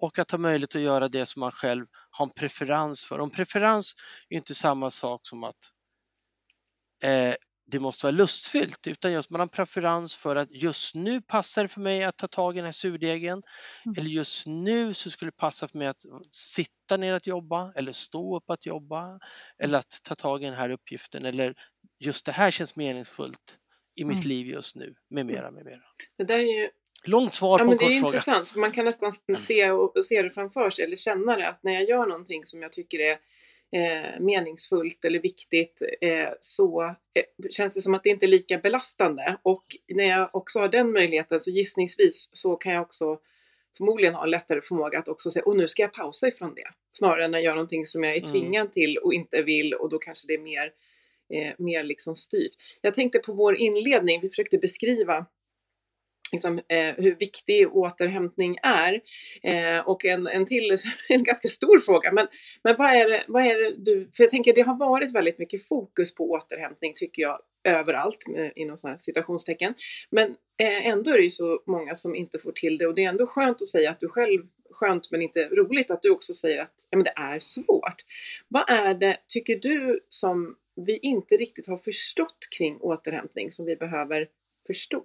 och 0.00 0.18
att 0.18 0.30
ha 0.30 0.38
möjlighet 0.38 0.74
att 0.74 0.80
göra 0.80 1.08
det 1.08 1.26
som 1.26 1.40
man 1.40 1.52
själv 1.52 1.86
har 2.10 2.26
en 2.26 2.30
preferens 2.30 3.04
för. 3.04 3.18
En 3.18 3.30
preferens 3.30 3.94
är 4.28 4.36
inte 4.36 4.54
samma 4.54 4.90
sak 4.90 5.20
som 5.22 5.44
att 5.44 5.72
eh, 7.02 7.34
det 7.70 7.80
måste 7.80 8.06
vara 8.06 8.16
lustfyllt 8.16 8.86
utan 8.86 9.12
just 9.12 9.30
man 9.30 9.40
har 9.40 9.46
en 9.46 9.48
preferens 9.48 10.16
för 10.16 10.36
att 10.36 10.48
just 10.50 10.94
nu 10.94 11.22
passar 11.22 11.62
det 11.62 11.68
för 11.68 11.80
mig 11.80 12.04
att 12.04 12.16
ta 12.16 12.28
tag 12.28 12.54
i 12.54 12.58
den 12.58 12.64
här 12.64 12.72
surdegen 12.72 13.42
mm. 13.86 13.98
eller 13.98 14.10
just 14.10 14.46
nu 14.46 14.94
så 14.94 15.10
skulle 15.10 15.30
det 15.30 15.36
passa 15.36 15.68
för 15.68 15.78
mig 15.78 15.86
att 15.86 16.02
sitta 16.30 16.96
ner 16.96 17.14
att 17.14 17.26
jobba 17.26 17.72
eller 17.76 17.92
stå 17.92 18.36
upp 18.36 18.50
att 18.50 18.66
jobba 18.66 19.18
eller 19.62 19.78
att 19.78 20.00
ta 20.02 20.14
tag 20.14 20.42
i 20.42 20.46
den 20.46 20.54
här 20.54 20.70
uppgiften 20.70 21.24
eller 21.24 21.54
just 21.98 22.26
det 22.26 22.32
här 22.32 22.50
känns 22.50 22.76
meningsfullt 22.76 23.58
i 23.96 24.04
mitt 24.04 24.24
mm. 24.24 24.28
liv 24.28 24.46
just 24.46 24.76
nu 24.76 24.94
med 25.10 25.22
mm. 25.22 25.34
mera, 25.34 25.50
med 25.50 25.64
mera. 25.64 25.82
Det 26.18 26.24
där 26.24 26.38
är 26.38 26.60
ju 26.62 26.70
Långt 27.04 27.34
svar 27.34 27.58
ja, 27.58 27.64
på 27.64 27.68
men 27.68 27.78
Det 27.78 27.84
är 27.84 27.90
intressant, 27.90 28.48
för 28.48 28.60
man 28.60 28.72
kan 28.72 28.84
nästan 28.84 29.12
mm. 29.28 29.40
se, 29.40 29.70
och, 29.70 30.04
se 30.04 30.22
det 30.22 30.30
framför 30.30 30.70
sig 30.70 30.84
eller 30.84 30.96
känna 30.96 31.36
det 31.36 31.48
att 31.48 31.62
när 31.62 31.72
jag 31.72 31.84
gör 31.84 32.06
någonting 32.06 32.44
som 32.44 32.62
jag 32.62 32.72
tycker 32.72 32.98
är 32.98 33.16
eh, 33.72 34.20
meningsfullt 34.20 35.04
eller 35.04 35.18
viktigt 35.18 35.82
eh, 36.00 36.28
så 36.40 36.82
eh, 36.82 37.48
känns 37.50 37.74
det 37.74 37.80
som 37.80 37.94
att 37.94 38.02
det 38.02 38.10
inte 38.10 38.26
är 38.26 38.28
lika 38.28 38.58
belastande. 38.58 39.36
Och 39.42 39.64
när 39.94 40.04
jag 40.04 40.30
också 40.32 40.58
har 40.58 40.68
den 40.68 40.92
möjligheten 40.92 41.40
så 41.40 41.50
gissningsvis 41.50 42.30
så 42.32 42.56
kan 42.56 42.72
jag 42.72 42.82
också 42.82 43.18
förmodligen 43.76 44.14
ha 44.14 44.24
en 44.24 44.30
lättare 44.30 44.60
förmåga 44.60 44.98
att 44.98 45.08
också 45.08 45.30
säga, 45.30 45.44
och 45.44 45.56
nu 45.56 45.68
ska 45.68 45.82
jag 45.82 45.92
pausa 45.92 46.28
ifrån 46.28 46.54
det. 46.54 46.68
Snarare 46.92 47.24
än 47.24 47.34
att 47.34 47.42
göra 47.42 47.54
någonting 47.54 47.86
som 47.86 48.04
jag 48.04 48.14
är 48.14 48.18
mm. 48.18 48.30
tvingad 48.30 48.60
mm. 48.60 48.72
till 48.72 48.98
och 48.98 49.14
inte 49.14 49.42
vill 49.42 49.74
och 49.74 49.88
då 49.88 49.98
kanske 49.98 50.26
det 50.26 50.34
är 50.34 50.40
mer, 50.40 50.72
eh, 51.34 51.54
mer 51.58 51.84
liksom 51.84 52.16
styrt. 52.16 52.52
Jag 52.80 52.94
tänkte 52.94 53.18
på 53.18 53.32
vår 53.32 53.56
inledning, 53.56 54.20
vi 54.20 54.28
försökte 54.28 54.58
beskriva 54.58 55.26
liksom, 56.32 56.58
eh, 56.58 56.94
hur 56.96 57.16
viktig 57.16 57.76
återhämtning 57.76 58.56
är. 58.62 59.00
Eh, 59.42 59.88
och 59.88 60.04
en, 60.04 60.26
en 60.26 60.46
till, 60.46 60.76
en 61.08 61.22
ganska 61.22 61.48
stor 61.48 61.78
fråga, 61.78 62.12
men, 62.12 62.26
men 62.64 62.76
vad, 62.78 62.88
är 62.88 63.08
det, 63.08 63.24
vad 63.28 63.42
är 63.42 63.58
det 63.58 63.76
du, 63.76 64.10
för 64.16 64.22
jag 64.22 64.30
tänker 64.30 64.54
det 64.54 64.62
har 64.62 64.78
varit 64.78 65.14
väldigt 65.14 65.38
mycket 65.38 65.68
fokus 65.68 66.14
på 66.14 66.30
återhämtning 66.30 66.92
tycker 66.94 67.22
jag 67.22 67.38
överallt 67.64 68.24
eh, 68.36 68.50
inom 68.54 68.78
sådana 68.78 68.94
här 68.94 68.98
citationstecken. 68.98 69.74
Men 70.10 70.28
eh, 70.60 70.86
ändå 70.86 71.10
är 71.10 71.16
det 71.16 71.22
ju 71.22 71.30
så 71.30 71.62
många 71.66 71.94
som 71.94 72.14
inte 72.14 72.38
får 72.38 72.52
till 72.52 72.78
det 72.78 72.86
och 72.86 72.94
det 72.94 73.04
är 73.04 73.08
ändå 73.08 73.26
skönt 73.26 73.62
att 73.62 73.68
säga 73.68 73.90
att 73.90 74.00
du 74.00 74.08
själv 74.08 74.42
skönt 74.70 75.10
men 75.10 75.22
inte 75.22 75.48
roligt 75.48 75.90
att 75.90 76.02
du 76.02 76.10
också 76.10 76.34
säger 76.34 76.62
att 76.62 76.74
ja, 76.90 76.96
men 76.96 77.04
det 77.04 77.12
är 77.16 77.40
svårt. 77.40 78.04
Vad 78.48 78.70
är 78.70 78.94
det, 78.94 79.16
tycker 79.26 79.56
du, 79.56 80.00
som 80.08 80.56
vi 80.86 80.98
inte 80.98 81.36
riktigt 81.36 81.68
har 81.68 81.76
förstått 81.76 82.48
kring 82.58 82.76
återhämtning 82.80 83.50
som 83.50 83.66
vi 83.66 83.76
behöver 83.76 84.28
förstå? 84.66 85.04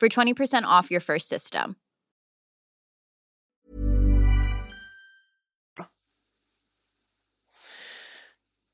for 0.00 0.08
20% 0.08 0.64
off 0.80 0.90
your 0.90 1.00
first 1.00 1.28
system. 1.28 1.74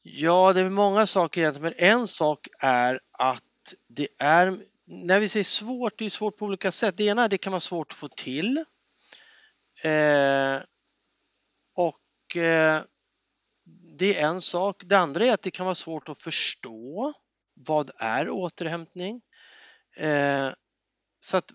Ja, 0.08 0.52
det 0.52 0.60
är 0.60 0.70
många 0.70 1.06
saker 1.06 1.40
egentligen, 1.40 1.74
men 1.78 1.88
en 1.88 2.08
sak 2.08 2.48
är 2.58 3.00
att 3.12 3.42
det 3.88 4.08
är, 4.18 4.58
när 4.84 5.20
vi 5.20 5.28
säger 5.28 5.44
svårt, 5.44 5.98
det 5.98 6.06
är 6.06 6.10
svårt 6.10 6.36
på 6.36 6.44
olika 6.44 6.72
sätt. 6.72 6.96
Det 6.96 7.04
ena 7.04 7.24
är 7.24 7.28
det 7.28 7.38
kan 7.38 7.52
vara 7.52 7.60
svårt 7.60 7.92
att 7.92 7.98
få 7.98 8.08
till. 8.08 8.64
Eh, 9.84 10.56
och 11.74 12.36
eh, 12.36 12.82
det 13.98 14.20
är 14.20 14.28
en 14.28 14.42
sak. 14.42 14.82
Det 14.84 14.98
andra 14.98 15.24
är 15.24 15.32
att 15.32 15.42
det 15.42 15.50
kan 15.50 15.66
vara 15.66 15.74
svårt 15.74 16.08
att 16.08 16.22
förstå. 16.22 17.12
Vad 17.54 17.90
är 17.96 18.30
återhämtning? 18.30 19.22
Eh, 19.96 20.50
så 21.26 21.36
att 21.36 21.52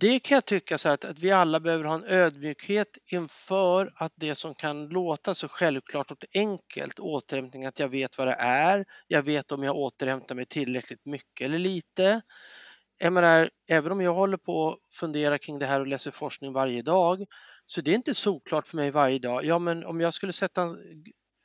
det 0.00 0.18
kan 0.18 0.34
jag 0.34 0.44
tycka 0.44 0.78
så 0.78 0.88
att, 0.88 1.04
att 1.04 1.18
vi 1.18 1.30
alla 1.30 1.60
behöver 1.60 1.84
ha 1.84 1.94
en 1.94 2.04
ödmjukhet 2.04 2.98
inför 3.12 3.92
att 3.96 4.12
det 4.16 4.34
som 4.34 4.54
kan 4.54 4.88
låta 4.88 5.34
så 5.34 5.48
självklart 5.48 6.10
och 6.10 6.24
enkelt, 6.34 6.98
återhämtning, 6.98 7.66
att 7.66 7.78
jag 7.78 7.88
vet 7.88 8.18
vad 8.18 8.26
det 8.26 8.36
är, 8.38 8.84
jag 9.06 9.22
vet 9.22 9.52
om 9.52 9.62
jag 9.62 9.76
återhämtar 9.76 10.34
mig 10.34 10.46
tillräckligt 10.46 11.06
mycket 11.06 11.44
eller 11.44 11.58
lite. 11.58 12.20
Jag 12.98 13.12
menar, 13.12 13.50
även 13.70 13.92
om 13.92 14.00
jag 14.00 14.14
håller 14.14 14.36
på 14.36 14.68
att 14.68 14.78
fundera 14.94 15.38
kring 15.38 15.58
det 15.58 15.66
här 15.66 15.80
och 15.80 15.86
läser 15.86 16.10
forskning 16.10 16.52
varje 16.52 16.82
dag, 16.82 17.24
så 17.64 17.80
det 17.80 17.90
är 17.90 17.94
inte 17.94 18.14
såklart 18.14 18.68
för 18.68 18.76
mig 18.76 18.90
varje 18.90 19.18
dag. 19.18 19.44
Ja, 19.44 19.58
men 19.58 19.84
om 19.84 20.00
jag 20.00 20.14
skulle 20.14 20.32
sätta 20.32 20.74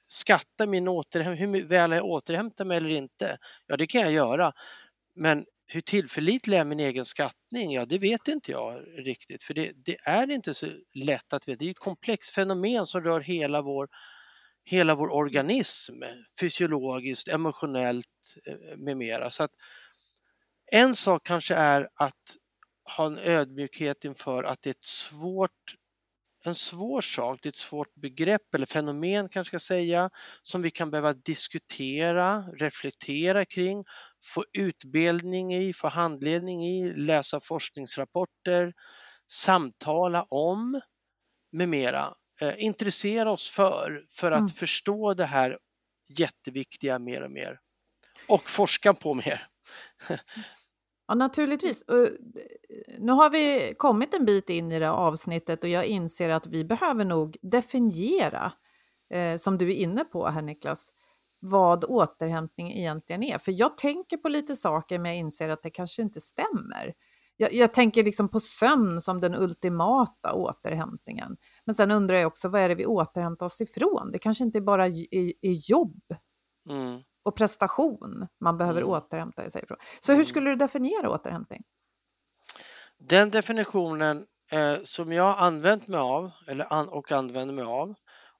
skatta 0.08 0.66
min 0.66 0.88
återhämtning, 0.88 1.54
hur 1.56 1.68
väl 1.68 1.92
jag 1.92 2.06
återhämtar 2.06 2.66
mig 2.66 2.78
eller 2.78 2.90
inte, 2.90 3.38
ja 3.68 3.78
det 3.78 3.88
kan 3.88 4.02
jag 4.02 4.12
göra. 4.12 4.54
Men 5.16 5.46
hur 5.74 5.82
tillförlitlig 5.82 6.58
är 6.58 6.66
min 6.66 6.80
egen 6.80 7.06
skattning? 7.06 7.72
Ja, 7.72 7.86
det 7.86 7.98
vet 7.98 8.28
inte 8.28 8.52
jag 8.52 8.84
riktigt, 8.98 9.44
för 9.44 9.54
det, 9.54 9.72
det 9.76 9.98
är 10.04 10.32
inte 10.32 10.54
så 10.54 10.68
lätt 10.94 11.34
att 11.34 11.48
veta. 11.48 11.60
Det 11.60 11.66
är 11.66 11.72
ett 11.72 11.80
komplext 11.80 12.34
fenomen 12.36 12.86
som 12.86 13.04
rör 13.04 13.20
hela 13.20 13.62
vår, 13.62 13.88
hela 14.64 14.96
vår 14.96 15.10
organism, 15.10 15.94
fysiologiskt, 16.40 17.28
emotionellt 17.28 18.06
eh, 18.48 18.78
med 18.78 18.98
mera. 18.98 19.30
Så 19.30 19.44
att 19.44 19.52
en 20.72 20.96
sak 20.96 21.26
kanske 21.26 21.56
är 21.56 21.90
att 21.96 22.36
ha 22.98 23.06
en 23.06 23.18
ödmjukhet 23.18 24.06
inför 24.06 24.44
att 24.44 24.62
det 24.62 24.70
är 24.70 24.72
ett 24.72 24.84
svårt 24.84 25.76
en 26.46 26.56
svår 26.56 27.02
sak, 27.02 27.40
det 27.42 27.48
är 27.48 27.52
ett 27.52 27.56
svårt 27.56 27.96
begrepp 27.96 28.56
eller 28.56 28.66
fenomen 28.66 29.30
kanske 29.30 29.50
ska 29.50 29.60
säga, 29.60 30.10
som 30.42 30.62
vi 30.62 30.72
kan 30.72 30.92
behöva 30.92 31.14
diskutera, 31.14 32.42
reflektera 32.42 33.46
kring, 33.46 33.84
få 34.24 34.46
utbildning 34.54 35.56
i, 35.56 35.74
få 35.74 35.88
handledning 35.88 36.66
i, 36.66 36.94
läsa 36.94 37.40
forskningsrapporter, 37.40 38.74
samtala 39.32 40.24
om 40.24 40.82
med 41.52 41.70
mera. 41.70 42.14
Eh, 42.42 42.54
intressera 42.58 43.32
oss 43.32 43.50
för, 43.50 44.06
för 44.10 44.32
att 44.32 44.40
mm. 44.40 44.50
förstå 44.50 45.14
det 45.14 45.26
här 45.26 45.58
jätteviktiga 46.18 47.00
mer 47.00 47.22
och 47.22 47.32
mer. 47.32 47.60
Och 48.28 48.50
forska 48.50 48.94
på 48.94 49.14
mer. 49.14 49.48
Ja, 51.08 51.16
naturligtvis. 51.16 51.84
Eh, 51.90 52.10
nu 53.00 53.12
har 53.12 53.30
vi 53.30 53.74
kommit 53.78 54.14
en 54.14 54.26
bit 54.26 54.50
in 54.50 54.72
i 54.72 54.80
det 54.80 54.92
avsnittet 54.92 55.64
och 55.64 55.70
jag 55.70 55.86
inser 55.86 56.30
att 56.30 56.48
vi 56.48 56.66
behöver 56.66 57.06
nog 57.06 57.38
definiera, 57.42 58.54
eh, 59.14 59.38
som 59.38 59.58
du 59.58 59.72
är 59.72 59.76
inne 59.76 60.04
på 60.04 60.28
här 60.28 60.42
Niklas, 60.42 60.90
vad 61.40 61.84
återhämtning 61.84 62.72
egentligen 62.72 63.24
är. 63.24 63.38
För 63.38 63.52
jag 63.52 63.78
tänker 63.78 64.18
på 64.18 64.30
lite 64.30 64.56
saker 64.56 65.00
men 65.00 65.12
jag 65.12 65.20
inser 65.20 65.50
att 65.50 65.64
det 65.64 65.70
kanske 65.70 66.02
inte 66.02 66.22
stämmer. 66.22 66.94
Jag, 67.38 67.54
jag, 67.54 67.74
tänker 67.74 68.04
liksom 68.04 68.30
på 68.30 68.40
sömn 68.40 69.02
som 69.02 69.22
den 69.22 69.36
ultimata 69.36 70.34
återhämtningen. 70.34 71.38
Men 71.66 71.76
sen 71.76 71.92
undrar 71.92 72.16
jag 72.16 72.28
också, 72.28 72.50
vad 72.50 72.62
är 72.62 72.70
det 72.70 72.76
vi 72.76 72.86
återhämtar 72.86 73.46
oss 73.46 73.62
ifrån? 73.62 74.12
Det 74.12 74.20
kanske 74.20 74.44
inte 74.44 74.62
bara 74.62 74.86
är, 74.86 75.16
är 75.42 75.72
jobb. 75.72 76.02
Mm 76.70 77.02
och 77.24 77.36
prestation 77.36 78.28
man 78.42 78.58
behöver 78.58 78.82
mm. 78.82 78.94
återhämta 78.94 79.50
sig 79.50 79.64
ifrån. 79.64 79.78
Så 80.00 80.12
hur 80.12 80.18
mm. 80.18 80.26
skulle 80.26 80.50
du 80.50 80.56
definiera 80.56 81.10
återhämtning? 81.10 81.64
Den 83.00 83.32
definitionen 83.32 84.26
eh, 84.52 84.78
som 84.84 85.12
jag 85.12 85.40
använt 85.40 85.88
mig 85.88 86.00
av 86.00 86.32
eller 86.48 86.74
an, 86.74 86.88
och 86.88 87.12
använder 87.12 87.54
mig 87.54 87.66
av 87.66 87.96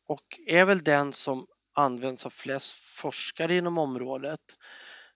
och 0.08 0.40
är 0.48 0.66
väl 0.66 0.84
den 0.84 1.14
som 1.14 1.48
används 1.76 2.26
av 2.26 2.30
flest 2.30 2.76
forskare 2.76 3.56
inom 3.56 3.78
området. 3.78 4.40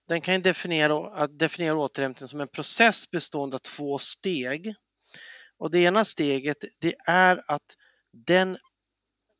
Den 0.08 0.20
kan 0.20 0.42
definiera, 0.42 1.22
att 1.22 1.38
definiera 1.38 1.76
återhämtning 1.76 2.28
som 2.28 2.40
en 2.40 2.48
process 2.48 3.10
bestående 3.10 3.56
av 3.56 3.60
två 3.60 3.98
steg. 3.98 4.74
Och 5.58 5.70
det 5.70 5.78
ena 5.78 6.04
steget 6.04 6.56
det 6.80 6.94
är 7.06 7.42
att 7.46 7.76
den 8.12 8.56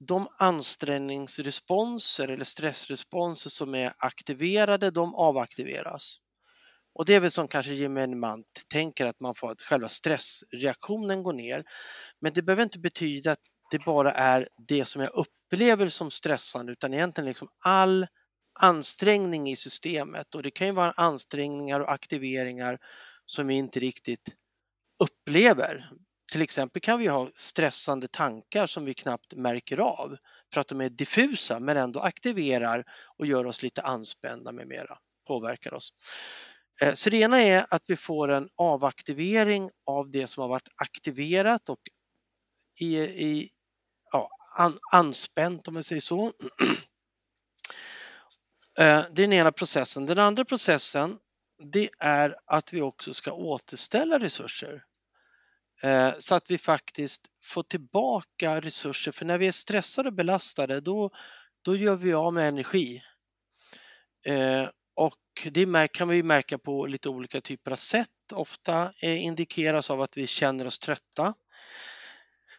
de 0.00 0.28
ansträngningsresponser 0.38 2.28
eller 2.28 2.44
stressresponser 2.44 3.50
som 3.50 3.74
är 3.74 3.94
aktiverade, 3.98 4.90
de 4.90 5.14
avaktiveras. 5.14 6.16
Och 6.94 7.04
det 7.04 7.14
är 7.14 7.20
väl 7.20 7.30
som 7.30 7.48
kanske 7.48 7.72
gemene 7.72 8.16
man 8.16 8.44
tänker 8.72 9.06
att 9.06 9.20
man 9.20 9.34
får 9.34 9.50
att 9.50 9.62
själva 9.62 9.88
stressreaktionen 9.88 11.22
går 11.22 11.32
ner. 11.32 11.64
Men 12.20 12.32
det 12.32 12.42
behöver 12.42 12.62
inte 12.62 12.78
betyda 12.78 13.32
att 13.32 13.38
det 13.70 13.84
bara 13.84 14.12
är 14.12 14.48
det 14.68 14.84
som 14.84 15.02
jag 15.02 15.10
upplever 15.14 15.88
som 15.88 16.10
stressande 16.10 16.72
utan 16.72 16.94
egentligen 16.94 17.28
liksom 17.28 17.48
all 17.64 18.06
ansträngning 18.60 19.48
i 19.50 19.56
systemet 19.56 20.34
och 20.34 20.42
det 20.42 20.50
kan 20.50 20.66
ju 20.66 20.72
vara 20.72 20.92
ansträngningar 20.92 21.80
och 21.80 21.92
aktiveringar 21.92 22.78
som 23.26 23.46
vi 23.46 23.54
inte 23.54 23.80
riktigt 23.80 24.34
upplever. 25.02 25.90
Till 26.32 26.42
exempel 26.42 26.82
kan 26.82 26.98
vi 26.98 27.06
ha 27.06 27.30
stressande 27.36 28.08
tankar 28.08 28.66
som 28.66 28.84
vi 28.84 28.94
knappt 28.94 29.34
märker 29.34 29.78
av 29.78 30.16
för 30.52 30.60
att 30.60 30.68
de 30.68 30.80
är 30.80 30.90
diffusa 30.90 31.60
men 31.60 31.76
ändå 31.76 32.00
aktiverar 32.00 32.84
och 33.18 33.26
gör 33.26 33.46
oss 33.46 33.62
lite 33.62 33.82
anspända 33.82 34.52
med 34.52 34.68
mera, 34.68 34.98
påverkar 35.26 35.74
oss. 35.74 35.92
Eh, 36.82 36.94
så 36.94 37.10
det 37.10 37.16
ena 37.16 37.38
är 37.38 37.66
att 37.70 37.82
vi 37.86 37.96
får 37.96 38.28
en 38.28 38.48
avaktivering 38.56 39.70
av 39.86 40.10
det 40.10 40.26
som 40.26 40.40
har 40.40 40.48
varit 40.48 40.68
aktiverat 40.76 41.68
och 41.68 41.80
i, 42.80 42.96
i, 42.98 43.50
ja, 44.12 44.30
an, 44.56 44.78
anspänt 44.92 45.68
om 45.68 45.74
man 45.74 45.84
säger 45.84 46.00
så. 46.00 46.32
Eh, 48.78 49.04
det 49.12 49.22
är 49.22 49.26
den 49.26 49.32
ena 49.32 49.52
processen. 49.52 50.06
Den 50.06 50.18
andra 50.18 50.44
processen 50.44 51.18
det 51.72 51.90
är 51.98 52.36
att 52.46 52.72
vi 52.72 52.82
också 52.82 53.14
ska 53.14 53.32
återställa 53.32 54.18
resurser 54.18 54.84
Eh, 55.82 56.14
så 56.18 56.34
att 56.34 56.50
vi 56.50 56.58
faktiskt 56.58 57.26
får 57.44 57.62
tillbaka 57.62 58.60
resurser. 58.60 59.12
För 59.12 59.24
när 59.24 59.38
vi 59.38 59.46
är 59.46 59.52
stressade 59.52 60.08
och 60.08 60.14
belastade 60.14 60.80
då, 60.80 61.10
då 61.62 61.76
gör 61.76 61.96
vi 61.96 62.12
av 62.12 62.34
med 62.34 62.48
energi. 62.48 63.02
Eh, 64.26 64.68
och 64.94 65.18
det 65.50 65.92
kan 65.92 66.08
vi 66.08 66.22
märka 66.22 66.58
på 66.58 66.86
lite 66.86 67.08
olika 67.08 67.40
typer 67.40 67.70
av 67.70 67.76
sätt. 67.76 68.08
Ofta 68.32 68.92
eh, 69.02 69.24
indikeras 69.24 69.90
av 69.90 70.02
att 70.02 70.16
vi 70.16 70.26
känner 70.26 70.66
oss 70.66 70.78
trötta. 70.78 71.34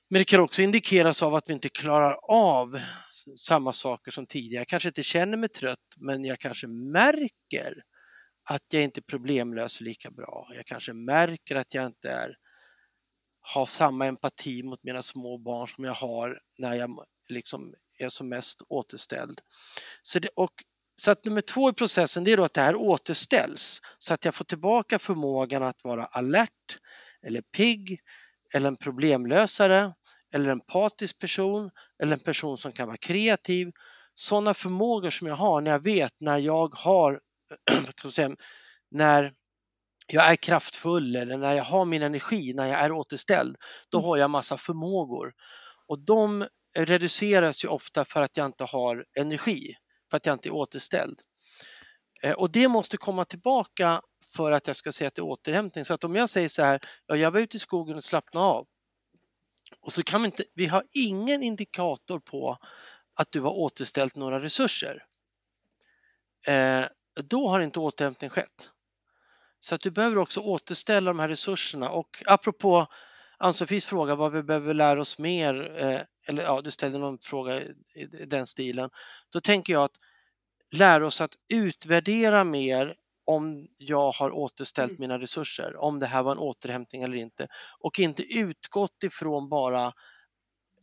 Men 0.09 0.19
det 0.19 0.25
kan 0.25 0.39
också 0.39 0.61
indikeras 0.61 1.23
av 1.23 1.35
att 1.35 1.49
vi 1.49 1.53
inte 1.53 1.69
klarar 1.69 2.19
av 2.23 2.79
samma 3.37 3.73
saker 3.73 4.11
som 4.11 4.25
tidigare. 4.25 4.61
Jag 4.61 4.67
kanske 4.67 4.89
inte 4.89 5.03
känner 5.03 5.37
mig 5.37 5.49
trött, 5.49 5.79
men 5.97 6.25
jag 6.25 6.39
kanske 6.39 6.67
märker 6.67 7.83
att 8.43 8.61
jag 8.73 8.83
inte 8.83 8.99
är 8.99 9.01
problemlös 9.01 9.81
lika 9.81 10.11
bra. 10.11 10.47
Jag 10.55 10.65
kanske 10.65 10.93
märker 10.93 11.55
att 11.55 11.73
jag 11.73 11.85
inte 11.85 12.09
är, 12.09 12.35
ha 13.53 13.65
samma 13.65 14.05
empati 14.05 14.63
mot 14.63 14.83
mina 14.83 15.01
små 15.03 15.37
barn 15.37 15.67
som 15.67 15.83
jag 15.83 15.93
har 15.93 16.39
när 16.57 16.73
jag 16.75 17.05
liksom 17.29 17.73
är 17.99 18.09
som 18.09 18.29
mest 18.29 18.61
återställd. 18.69 19.41
Så, 20.01 20.19
det, 20.19 20.29
och, 20.35 20.51
så 20.95 21.11
att 21.11 21.25
nummer 21.25 21.41
två 21.41 21.69
i 21.69 21.73
processen 21.73 22.23
det 22.23 22.31
är 22.31 22.37
då 22.37 22.45
att 22.45 22.53
det 22.53 22.61
här 22.61 22.75
återställs 22.75 23.81
så 23.97 24.13
att 24.13 24.25
jag 24.25 24.35
får 24.35 24.45
tillbaka 24.45 24.99
förmågan 24.99 25.63
att 25.63 25.83
vara 25.83 26.05
alert 26.05 26.79
eller 27.27 27.41
pigg 27.41 27.99
eller 28.53 28.67
en 28.67 28.75
problemlösare 28.75 29.93
eller 30.33 30.45
en 30.45 30.51
empatisk 30.51 31.19
person 31.19 31.71
eller 32.03 32.13
en 32.13 32.19
person 32.19 32.57
som 32.57 32.71
kan 32.71 32.87
vara 32.87 32.97
kreativ. 32.97 33.71
Sådana 34.13 34.53
förmågor 34.53 35.09
som 35.09 35.27
jag 35.27 35.35
har 35.35 35.61
när 35.61 35.71
jag 35.71 35.83
vet 35.83 36.13
när 36.19 36.37
jag 36.37 36.75
har, 36.75 37.19
när 38.91 39.33
jag 40.13 40.31
är 40.31 40.35
kraftfull 40.35 41.15
eller 41.15 41.37
när 41.37 41.53
jag 41.53 41.63
har 41.63 41.85
min 41.85 42.01
energi, 42.01 42.53
när 42.53 42.65
jag 42.65 42.79
är 42.79 42.91
återställd, 42.91 43.57
då 43.89 43.97
mm. 43.97 44.07
har 44.07 44.17
jag 44.17 44.29
massa 44.29 44.57
förmågor. 44.57 45.33
Och 45.87 45.99
de 45.99 46.47
reduceras 46.77 47.63
ju 47.63 47.67
ofta 47.67 48.05
för 48.05 48.21
att 48.21 48.37
jag 48.37 48.45
inte 48.45 48.63
har 48.63 49.05
energi, 49.19 49.75
för 50.09 50.17
att 50.17 50.25
jag 50.25 50.33
inte 50.33 50.49
är 50.49 50.53
återställd. 50.53 51.19
Eh, 52.23 52.33
och 52.33 52.51
det 52.51 52.67
måste 52.67 52.97
komma 52.97 53.25
tillbaka 53.25 54.01
för 54.35 54.51
att 54.51 54.67
jag 54.67 54.75
ska 54.75 54.91
säga 54.91 55.07
att 55.07 55.15
det 55.15 55.19
är 55.19 55.23
återhämtning. 55.23 55.85
Så 55.85 55.93
att 55.93 56.03
om 56.03 56.15
jag 56.15 56.29
säger 56.29 56.49
så 56.49 56.63
här, 56.63 56.79
ja, 57.05 57.15
jag 57.15 57.31
var 57.31 57.39
ute 57.39 57.57
i 57.57 57.59
skogen 57.59 57.97
och 57.97 58.03
slappnade 58.03 58.45
av 58.45 58.67
och 59.81 59.93
så 59.93 60.03
kan 60.03 60.21
vi 60.21 60.25
inte, 60.25 60.43
vi 60.55 60.65
har 60.65 60.83
ingen 60.93 61.43
indikator 61.43 62.19
på 62.19 62.57
att 63.13 63.31
du 63.31 63.41
har 63.41 63.51
återställt 63.51 64.15
några 64.15 64.41
resurser. 64.41 65.05
Eh, 66.47 66.85
då 67.23 67.47
har 67.47 67.59
inte 67.59 67.79
återhämtning 67.79 68.29
skett. 68.29 68.69
Så 69.59 69.75
att 69.75 69.81
du 69.81 69.91
behöver 69.91 70.17
också 70.17 70.39
återställa 70.39 71.11
de 71.11 71.19
här 71.19 71.29
resurserna 71.29 71.89
och 71.89 72.23
apropå 72.25 72.87
Ann-Sofies 73.37 73.85
fråga 73.85 74.15
vad 74.15 74.31
vi 74.31 74.43
behöver 74.43 74.73
lära 74.73 75.01
oss 75.01 75.19
mer, 75.19 75.75
eh, 75.77 76.01
eller 76.27 76.43
ja, 76.43 76.61
du 76.61 76.71
ställde 76.71 76.97
någon 76.97 77.17
fråga 77.17 77.61
i 77.61 78.25
den 78.27 78.47
stilen. 78.47 78.89
Då 79.29 79.41
tänker 79.41 79.73
jag 79.73 79.83
att 79.83 79.97
lära 80.75 81.07
oss 81.07 81.21
att 81.21 81.33
utvärdera 81.53 82.43
mer 82.43 82.95
om 83.25 83.67
jag 83.77 84.11
har 84.11 84.31
återställt 84.31 84.91
mm. 84.91 85.01
mina 85.01 85.19
resurser, 85.19 85.75
om 85.77 85.99
det 85.99 86.05
här 86.05 86.23
var 86.23 86.31
en 86.31 86.37
återhämtning 86.37 87.03
eller 87.03 87.17
inte 87.17 87.47
och 87.79 87.99
inte 87.99 88.23
utgått 88.23 89.03
ifrån 89.03 89.49
bara 89.49 89.93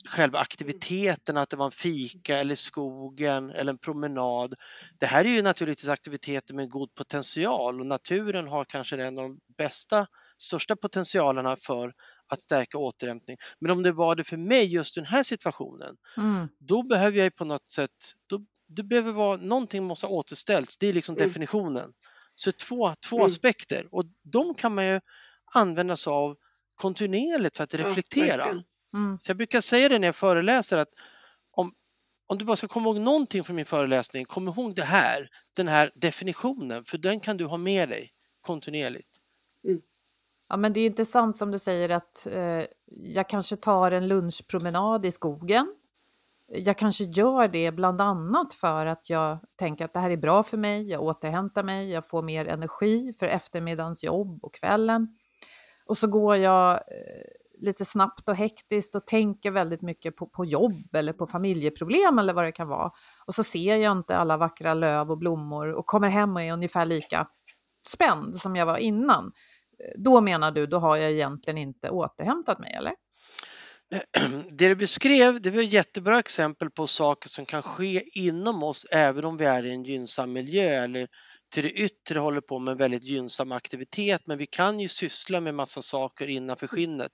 själva 0.07 0.39
aktiviteten, 0.39 1.37
att 1.37 1.51
det 1.51 1.57
var 1.57 1.67
en 1.67 1.73
fika 1.73 2.39
eller 2.39 2.55
skogen 2.55 3.51
eller 3.51 3.73
en 3.73 3.79
promenad. 3.79 4.55
Det 4.99 5.07
här 5.07 5.25
är 5.25 5.29
ju 5.29 5.43
naturligtvis 5.43 5.89
aktiviteter 5.89 6.55
med 6.55 6.71
god 6.71 6.95
potential 6.95 7.81
och 7.81 7.87
naturen 7.87 8.49
har 8.49 8.65
kanske 8.65 9.03
en 9.03 9.19
av 9.19 9.25
de 9.25 9.41
bästa, 9.59 10.07
största 10.39 10.77
potentialerna 10.77 11.57
för 11.57 11.93
att 12.29 12.41
stärka 12.41 12.79
återhämtning. 12.79 13.37
Men 13.59 13.71
om 13.71 13.83
det 13.83 13.93
var 13.93 14.15
det 14.15 14.25
för 14.25 14.37
mig 14.37 14.67
just 14.67 14.95
den 14.95 15.05
här 15.05 15.23
situationen, 15.23 15.97
mm. 16.17 16.49
då 16.59 16.83
behöver 16.83 17.19
jag 17.19 17.37
på 17.37 17.45
något 17.45 17.71
sätt, 17.71 18.15
då, 18.27 18.41
det 18.69 18.83
behöver 18.83 19.13
vara, 19.13 19.37
någonting 19.37 19.85
måste 19.85 20.07
ha 20.07 20.15
återställts, 20.15 20.79
det 20.79 20.87
är 20.87 20.93
liksom 20.93 21.17
mm. 21.17 21.29
definitionen. 21.29 21.93
Så 22.35 22.53
två, 22.53 22.95
två 23.09 23.17
mm. 23.17 23.27
aspekter 23.27 23.89
och 23.91 24.05
de 24.23 24.55
kan 24.55 24.75
man 24.75 24.87
ju 24.87 25.01
använda 25.55 25.97
sig 25.97 26.11
av 26.11 26.37
kontinuerligt 26.75 27.57
för 27.57 27.65
att 27.65 27.75
reflektera. 27.75 28.37
Ja, 28.37 28.63
mm. 28.97 29.19
Så 29.19 29.31
jag 29.31 29.37
brukar 29.37 29.61
säga 29.61 29.89
det 29.89 29.99
när 29.99 30.09
jag 30.09 30.17
föreläser 30.17 30.79
att 30.79 30.89
om, 31.51 31.73
om 32.27 32.39
du 32.39 32.45
bara 32.45 32.57
ska 32.57 32.69
komma 32.69 32.89
ihåg 32.89 33.01
någonting 33.01 33.45
från 33.45 33.57
min 33.57 33.65
föreläsning, 33.65 34.25
kom 34.25 34.49
ihåg 34.49 34.75
det 34.75 34.83
här, 34.85 35.29
den 35.55 35.69
här 35.69 35.93
definitionen, 35.95 36.85
för 36.85 36.99
den 36.99 37.21
kan 37.21 37.37
du 37.37 37.45
ha 37.45 37.57
med 37.57 37.89
dig 37.89 38.13
kontinuerligt. 38.41 39.11
Mm. 39.65 39.81
Ja, 40.49 40.57
men 40.57 40.73
det 40.73 40.81
är 40.81 40.87
intressant 40.87 41.37
som 41.37 41.51
du 41.51 41.59
säger 41.59 41.89
att 41.89 42.27
eh, 42.27 42.65
jag 42.87 43.29
kanske 43.29 43.57
tar 43.57 43.91
en 43.91 44.09
lunchpromenad 44.09 45.07
i 45.07 45.13
skogen 45.13 45.77
jag 46.49 46.79
kanske 46.79 47.05
gör 47.05 47.49
det 47.49 47.73
bland 47.73 48.01
annat 48.01 48.55
för 48.55 48.87
att 48.87 49.11
jag 49.11 49.39
tänker 49.57 49.85
att 49.85 49.93
det 49.93 50.01
här 50.01 50.11
är 50.11 50.17
bra 50.17 50.43
för 50.43 50.57
mig, 50.57 50.91
jag 50.91 51.03
återhämtar 51.03 51.63
mig, 51.63 51.91
jag 51.91 52.09
får 52.09 52.23
mer 52.23 52.47
energi 52.47 53.13
för 53.19 53.27
eftermiddagens 53.27 54.05
jobb 54.05 54.45
och 54.45 54.55
kvällen. 54.55 55.19
Och 55.87 55.99
så 55.99 56.07
går 56.07 56.37
jag 56.37 56.73
eh, 56.73 56.81
lite 57.61 57.85
snabbt 57.85 58.29
och 58.29 58.37
hektiskt 58.37 58.95
och 58.95 59.07
tänker 59.07 59.51
väldigt 59.51 59.83
mycket 59.83 60.17
på, 60.17 60.27
på 60.27 60.45
jobb 60.45 60.95
eller 60.97 61.13
på 61.13 61.27
familjeproblem 61.27 62.19
eller 62.19 62.33
vad 62.33 62.45
det 62.45 62.53
kan 62.53 62.69
vara. 62.69 62.91
Och 63.27 63.35
så 63.35 63.45
ser 63.45 63.77
jag 63.77 63.93
inte 63.93 64.17
alla 64.17 64.37
vackra 64.37 64.75
löv 64.75 65.11
och 65.11 65.19
blommor 65.19 65.73
och 65.73 65.87
kommer 65.87 66.09
hem 66.09 66.37
och 66.37 66.43
är 66.43 66.53
ungefär 66.53 66.87
lika 66.87 67.27
spänd 67.89 68.37
som 68.37 68.57
jag 68.57 68.67
var 68.67 68.77
innan. 68.77 69.33
Då 69.97 70.21
menar 70.21 70.53
du, 70.53 70.67
då 70.67 70.79
har 70.79 70.97
jag 70.97 71.11
egentligen 71.13 71.59
inte 71.59 71.91
återhämtat 71.91 72.59
mig, 72.59 72.75
eller? 72.75 72.93
Det 74.51 74.69
du 74.69 74.75
beskrev, 74.75 75.41
det 75.41 75.51
var 75.51 75.63
ett 75.63 75.73
jättebra 75.73 76.19
exempel 76.19 76.71
på 76.71 76.87
saker 76.87 77.29
som 77.29 77.45
kan 77.45 77.63
ske 77.63 78.19
inom 78.19 78.63
oss 78.63 78.87
även 78.91 79.25
om 79.25 79.37
vi 79.37 79.45
är 79.45 79.65
i 79.65 79.71
en 79.71 79.85
gynnsam 79.85 80.33
miljö 80.33 80.85
eller 80.85 81.09
till 81.51 81.63
det 81.63 81.71
yttre 81.71 82.19
håller 82.19 82.41
på 82.41 82.59
med 82.59 82.73
en 82.73 82.79
väldigt 82.79 83.05
gynnsam 83.05 83.53
aktivitet 83.53 84.23
men 84.27 84.39
vi 84.39 84.47
kan 84.47 84.81
ju 84.81 84.89
syssla 84.89 85.41
med 85.41 85.55
massa 85.55 85.83
saker 85.83 86.27
innanför 86.27 86.67
skinnet 86.67 87.13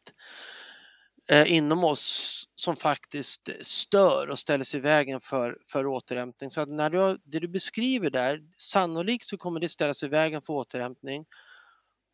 eh, 1.29 1.53
inom 1.53 1.85
oss 1.85 2.45
som 2.55 2.77
faktiskt 2.77 3.49
stör 3.61 4.31
och 4.31 4.38
ställer 4.38 4.64
sig 4.64 4.79
i 4.79 4.83
vägen 4.83 5.21
för, 5.21 5.59
för 5.66 5.87
återhämtning. 5.87 6.51
Så 6.51 6.61
att 6.61 6.68
när 6.68 6.90
du, 6.90 7.18
det 7.25 7.38
du 7.38 7.49
beskriver 7.49 8.11
där, 8.11 8.40
sannolikt 8.59 9.27
så 9.27 9.37
kommer 9.37 9.61
det 9.61 9.68
ställa 9.68 9.95
sig 9.95 10.07
i 10.07 10.11
vägen 10.11 10.42
för 10.42 10.53
återhämtning 10.53 11.25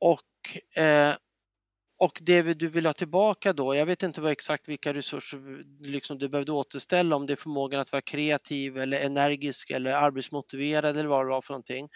och 0.00 0.82
eh, 0.82 1.14
och 1.98 2.18
det 2.22 2.42
du 2.42 2.68
vill 2.68 2.86
ha 2.86 2.92
tillbaka 2.92 3.52
då, 3.52 3.74
jag 3.74 3.86
vet 3.86 4.02
inte 4.02 4.20
vad 4.20 4.32
exakt 4.32 4.68
vilka 4.68 4.94
resurser 4.94 5.64
liksom 5.80 6.18
du 6.18 6.28
behövde 6.28 6.52
återställa, 6.52 7.16
om 7.16 7.26
det 7.26 7.32
är 7.32 7.36
förmågan 7.36 7.80
att 7.80 7.92
vara 7.92 8.02
kreativ 8.02 8.78
eller 8.78 9.00
energisk 9.00 9.70
eller 9.70 9.92
arbetsmotiverad 9.92 10.96
eller 10.96 11.08
vad 11.08 11.26
det 11.26 11.30
var 11.30 11.42
för 11.42 11.52
någonting. 11.52 11.88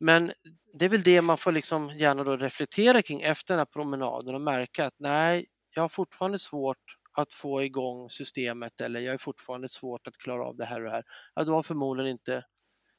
Men 0.00 0.32
det 0.78 0.84
är 0.84 0.88
väl 0.88 1.02
det 1.02 1.22
man 1.22 1.38
får 1.38 1.52
liksom 1.52 1.90
gärna 1.98 2.24
då 2.24 2.36
reflektera 2.36 3.02
kring 3.02 3.22
efter 3.22 3.54
den 3.54 3.58
här 3.58 3.66
promenaden 3.66 4.34
och 4.34 4.40
märka 4.40 4.86
att 4.86 4.94
nej, 4.98 5.46
jag 5.74 5.82
har 5.82 5.88
fortfarande 5.88 6.38
svårt 6.38 6.96
att 7.12 7.32
få 7.32 7.62
igång 7.62 8.10
systemet 8.10 8.80
eller 8.80 9.00
jag 9.00 9.14
är 9.14 9.18
fortfarande 9.18 9.68
svårt 9.68 10.06
att 10.06 10.16
klara 10.16 10.44
av 10.44 10.56
det 10.56 10.64
här 10.64 10.80
och 10.80 10.84
det 10.84 10.90
här. 10.90 11.04
Ja, 11.34 11.44
då 11.44 11.52
har 11.52 11.62
förmodligen 11.62 12.12
inte, 12.12 12.42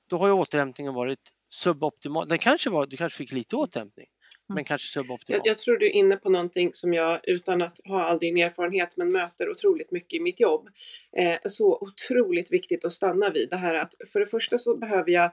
då 0.09 0.17
har 0.17 0.27
ju 0.27 0.33
återhämtningen 0.33 0.93
varit 0.93 1.19
suboptimal. 1.49 2.27
Den 2.27 2.37
kanske 2.37 2.69
var, 2.69 2.85
du 2.85 2.97
kanske 2.97 3.17
fick 3.17 3.31
lite 3.31 3.55
återhämtning, 3.55 4.07
men 4.49 4.57
mm. 4.57 4.65
kanske 4.65 4.87
suboptimalt. 4.87 5.45
Jag, 5.45 5.51
jag 5.51 5.57
tror 5.57 5.77
du 5.77 5.85
är 5.85 5.91
inne 5.91 6.17
på 6.17 6.29
någonting 6.29 6.69
som 6.73 6.93
jag, 6.93 7.19
utan 7.23 7.61
att 7.61 7.79
ha 7.85 8.03
all 8.03 8.19
din 8.19 8.37
erfarenhet, 8.37 8.97
men 8.97 9.11
möter 9.11 9.49
otroligt 9.49 9.91
mycket 9.91 10.13
i 10.13 10.19
mitt 10.19 10.39
jobb. 10.39 10.69
Eh, 11.17 11.37
så 11.45 11.77
otroligt 11.81 12.53
viktigt 12.53 12.85
att 12.85 12.91
stanna 12.91 13.29
vid 13.29 13.49
det 13.49 13.55
här 13.55 13.75
att 13.75 13.93
för 14.13 14.19
det 14.19 14.25
första 14.25 14.57
så 14.57 14.77
behöver 14.77 15.11
jag 15.11 15.31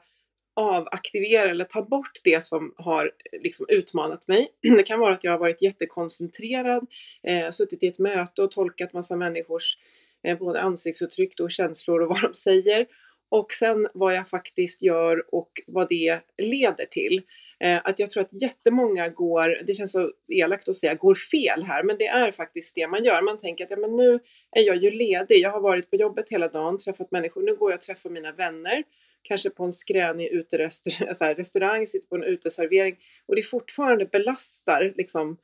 avaktivera 0.60 1.50
eller 1.50 1.64
ta 1.64 1.82
bort 1.82 2.20
det 2.24 2.42
som 2.42 2.74
har 2.76 3.10
liksom 3.42 3.66
utmanat 3.68 4.28
mig. 4.28 4.48
Det 4.76 4.82
kan 4.82 5.00
vara 5.00 5.14
att 5.14 5.24
jag 5.24 5.32
har 5.32 5.38
varit 5.38 5.62
jättekoncentrerad, 5.62 6.86
eh, 7.22 7.50
suttit 7.50 7.82
i 7.82 7.86
ett 7.86 7.98
möte 7.98 8.42
och 8.42 8.50
tolkat 8.50 8.92
massa 8.92 9.16
människors 9.16 9.78
eh, 10.24 10.38
både 10.38 10.60
ansiktsuttryck 10.60 11.40
och 11.40 11.50
känslor 11.50 12.02
och 12.02 12.08
vad 12.08 12.22
de 12.22 12.34
säger. 12.34 12.86
Och 13.28 13.52
sen 13.52 13.88
vad 13.94 14.14
jag 14.14 14.28
faktiskt 14.28 14.82
gör 14.82 15.34
och 15.34 15.50
vad 15.66 15.88
det 15.88 16.20
leder 16.42 16.86
till. 16.86 17.22
Eh, 17.64 17.80
att 17.84 17.98
jag 17.98 18.10
tror 18.10 18.22
att 18.22 18.42
jättemånga 18.42 19.08
går, 19.08 19.62
det 19.66 19.74
känns 19.74 19.92
så 19.92 20.10
elakt 20.28 20.68
att 20.68 20.76
säga 20.76 20.94
går 20.94 21.14
fel 21.14 21.62
här, 21.62 21.82
men 21.82 21.98
det 21.98 22.06
är 22.06 22.30
faktiskt 22.30 22.74
det 22.74 22.88
man 22.88 23.04
gör. 23.04 23.22
Man 23.22 23.38
tänker 23.38 23.64
att 23.64 23.70
ja, 23.70 23.76
men 23.76 23.96
nu 23.96 24.20
är 24.50 24.62
jag 24.62 24.76
ju 24.76 24.90
ledig, 24.90 25.38
jag 25.40 25.50
har 25.50 25.60
varit 25.60 25.90
på 25.90 25.96
jobbet 25.96 26.28
hela 26.28 26.48
dagen, 26.48 26.78
träffat 26.78 27.10
människor, 27.10 27.42
nu 27.42 27.56
går 27.56 27.70
jag 27.70 27.76
och 27.76 27.80
träffar 27.80 28.10
mina 28.10 28.32
vänner, 28.32 28.82
kanske 29.22 29.50
på 29.50 29.64
en 29.64 29.72
skränig 29.72 30.28
uterestaurang, 30.30 31.86
sitter 31.86 32.08
på 32.08 32.16
en 32.16 32.24
uteservering. 32.24 32.96
Och 33.28 33.36
det 33.36 33.42
fortfarande 33.42 34.06
belastar 34.06 34.92
liksom 34.96 35.36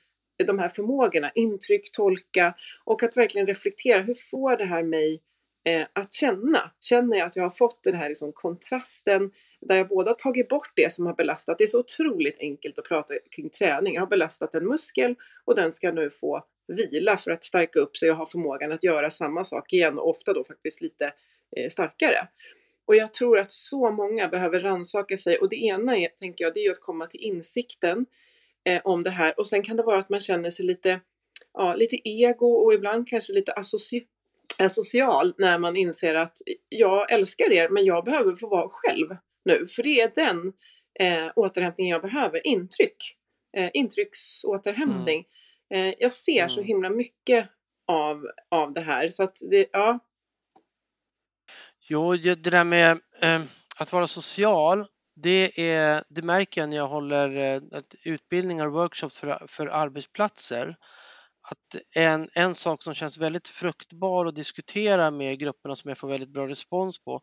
de 0.47 0.59
här 0.59 0.69
förmågorna, 0.69 1.31
intryck, 1.35 1.93
tolka 1.93 2.55
och 2.85 3.03
att 3.03 3.17
verkligen 3.17 3.47
reflektera, 3.47 4.01
hur 4.01 4.15
får 4.31 4.57
det 4.57 4.65
här 4.65 4.83
mig 4.83 5.21
eh, 5.67 5.87
att 5.93 6.13
känna? 6.13 6.71
Känner 6.81 7.19
jag 7.19 7.27
att 7.27 7.37
jag 7.37 7.43
har 7.43 7.51
fått 7.51 7.83
den 7.83 7.95
här 7.95 8.09
liksom, 8.09 8.33
kontrasten? 8.33 9.31
Där 9.69 9.77
jag 9.77 9.89
både 9.89 10.11
har 10.11 10.15
tagit 10.15 10.49
bort 10.49 10.73
det 10.77 10.93
som 10.93 11.07
har 11.07 11.15
belastat, 11.15 11.59
det 11.59 11.65
är 11.65 11.69
så 11.69 11.81
otroligt 11.81 12.39
enkelt 12.41 12.79
att 12.79 12.85
prata 12.85 13.15
kring 13.37 13.51
träning, 13.51 13.95
jag 13.95 14.03
har 14.03 14.07
belastat 14.07 14.55
en 14.55 14.69
muskel 14.69 15.15
och 15.45 15.55
den 15.55 15.73
ska 15.73 15.93
nu 15.93 16.11
få 16.11 16.45
vila 16.69 17.17
för 17.17 17.31
att 17.31 17.45
stärka 17.45 17.79
upp 17.79 17.97
sig 17.97 18.11
och 18.11 18.17
ha 18.17 18.27
förmågan 18.27 18.73
att 18.73 18.85
göra 18.85 19.11
samma 19.11 19.45
sak 19.45 19.73
igen 19.73 19.99
och 19.99 20.09
ofta 20.09 20.33
då 20.33 20.45
faktiskt 20.45 20.81
lite 20.81 21.13
eh, 21.57 21.69
starkare. 21.69 22.29
Och 22.85 22.97
jag 22.97 23.15
tror 23.15 23.39
att 23.39 23.53
så 23.53 23.91
många 23.91 24.29
behöver 24.29 24.61
rannsaka 24.61 25.17
sig 25.17 25.39
och 25.39 25.49
det 25.49 25.57
ena 25.57 25.97
är, 25.97 26.09
tänker 26.09 26.45
jag, 26.45 26.55
det 26.55 26.61
är 26.61 26.65
ju 26.65 26.71
att 26.71 26.81
komma 26.81 27.07
till 27.07 27.21
insikten 27.21 28.07
eh, 28.65 28.81
om 28.85 29.03
det 29.03 29.11
här. 29.11 29.35
Och 29.37 29.47
sen 29.47 29.63
kan 29.63 29.77
det 29.77 29.83
vara 29.83 29.99
att 29.99 30.09
man 30.09 30.21
känner 30.21 30.51
sig 30.51 30.67
lite 30.67 31.01
ja, 31.55 31.75
lite 31.75 32.09
ego 32.09 32.47
och 32.47 32.75
ibland 32.75 33.09
kanske 33.09 33.33
lite 33.33 33.53
associ 33.53 34.07
asocial 34.59 35.35
när 35.39 35.59
man 35.59 35.77
inser 35.77 36.15
att 36.15 36.37
jag 36.69 37.13
älskar 37.13 37.53
er 37.53 37.69
men 37.69 37.85
jag 37.85 38.05
behöver 38.05 38.35
få 38.35 38.49
vara 38.49 38.69
själv 38.71 39.09
nu. 39.45 39.67
För 39.67 39.83
det 39.83 40.01
är 40.01 40.13
den 40.15 40.53
eh, 41.01 41.33
återhämtning 41.37 41.89
jag 41.89 42.03
behöver, 42.03 42.47
intryck. 42.47 43.17
Eh, 43.57 43.71
intrycksåterhämtning. 43.75 45.25
Mm. 45.71 45.89
Eh, 45.89 45.95
jag 45.99 46.13
ser 46.13 46.49
så 46.49 46.61
Mm. 46.61 46.67
himla 46.67 46.91
mycket 46.91 47.49
av, 47.87 48.27
av 48.51 48.73
det 48.73 48.81
här 48.81 49.09
så 49.09 49.23
att 49.23 49.37
det, 49.51 49.67
ja. 49.73 49.99
Jo, 51.89 52.17
det 52.17 52.35
där 52.35 52.65
med 52.65 52.91
eh, 53.23 53.43
att 53.77 53.93
vara 53.93 54.07
social, 54.07 54.87
det, 55.17 55.71
är, 55.71 56.05
det 56.09 56.23
märker 56.23 56.61
jag 56.61 56.71
när 56.71 56.77
jag 56.77 56.89
håller 56.89 57.37
eh, 57.37 57.63
att 57.73 57.95
utbildningar 58.05 58.67
och 58.67 58.73
workshops 58.73 59.19
för, 59.19 59.47
för 59.49 59.67
arbetsplatser. 59.67 60.77
Att 61.53 61.81
en, 61.97 62.29
en 62.35 62.55
sak 62.55 62.83
som 62.83 62.95
känns 62.95 63.19
väldigt 63.19 63.49
fruktbar 63.49 64.27
att 64.27 64.35
diskutera 64.35 65.11
med 65.11 65.39
grupperna 65.39 65.77
som 65.77 65.89
jag 65.89 65.99
får 65.99 66.09
väldigt 66.09 66.33
bra 66.33 66.49
respons 66.49 66.99
på, 67.05 67.21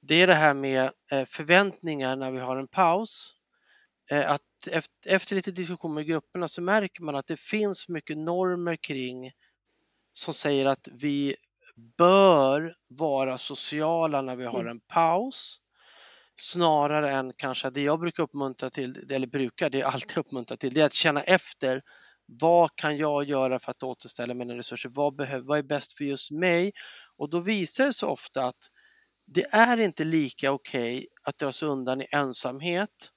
det 0.00 0.22
är 0.22 0.26
det 0.26 0.34
här 0.34 0.54
med 0.54 0.90
eh, 1.12 1.24
förväntningar 1.26 2.16
när 2.16 2.30
vi 2.30 2.38
har 2.38 2.56
en 2.56 2.68
paus. 2.68 3.32
Eh, 4.10 4.30
Att 4.30 4.42
efter, 4.70 5.10
efter 5.10 5.36
lite 5.36 5.50
diskussion 5.50 5.94
med 5.94 6.06
grupperna 6.06 6.48
så 6.48 6.62
märker 6.62 7.02
man 7.04 7.16
att 7.16 7.26
det 7.26 7.40
finns 7.40 7.88
mycket 7.88 8.18
normer 8.18 8.76
kring 8.76 9.32
som 10.12 10.34
säger 10.34 10.66
att 10.66 10.88
vi 10.92 11.36
bör 11.98 12.74
vara 12.90 13.38
sociala 13.38 14.22
när 14.22 14.36
vi 14.36 14.44
har 14.44 14.60
Mm. 14.60 14.70
en 14.70 14.80
paus 14.80 15.58
snarare 16.36 17.12
än 17.12 17.32
kanske 17.36 17.70
det 17.70 17.80
jag 17.82 18.00
brukar 18.00 18.22
uppmuntra 18.22 18.70
till, 18.70 19.12
eller 19.12 19.26
brukar, 19.26 19.70
det 19.70 19.80
är 19.80 19.84
alltid 19.84 20.18
uppmuntra 20.18 20.56
till, 20.56 20.74
det 20.74 20.80
är 20.80 20.86
att 20.86 20.94
känna 20.94 21.22
efter 21.22 21.82
vad 22.26 22.70
kan 22.74 22.96
jag 22.96 23.24
göra 23.24 23.58
för 23.58 23.70
att 23.70 23.82
återställa 23.82 24.34
mina 24.34 24.56
resurser? 24.56 24.88
Vad, 24.94 25.16
behöver, 25.16 25.46
vad 25.46 25.58
är 25.58 25.62
bäst 25.62 25.92
för 25.92 26.04
just 26.04 26.30
mig? 26.30 26.72
Och 27.16 27.30
då 27.30 27.40
visar 27.40 27.86
det 27.86 27.92
sig 27.92 28.08
ofta 28.08 28.44
att 28.44 28.70
det 29.26 29.46
är 29.50 29.76
inte 29.76 30.04
lika 30.04 30.52
okej 30.52 31.06
att 31.22 31.38
dra 31.38 31.52
sig 31.52 31.68
undan 31.68 32.00
i 32.02 32.06
ensamhet 32.10 33.10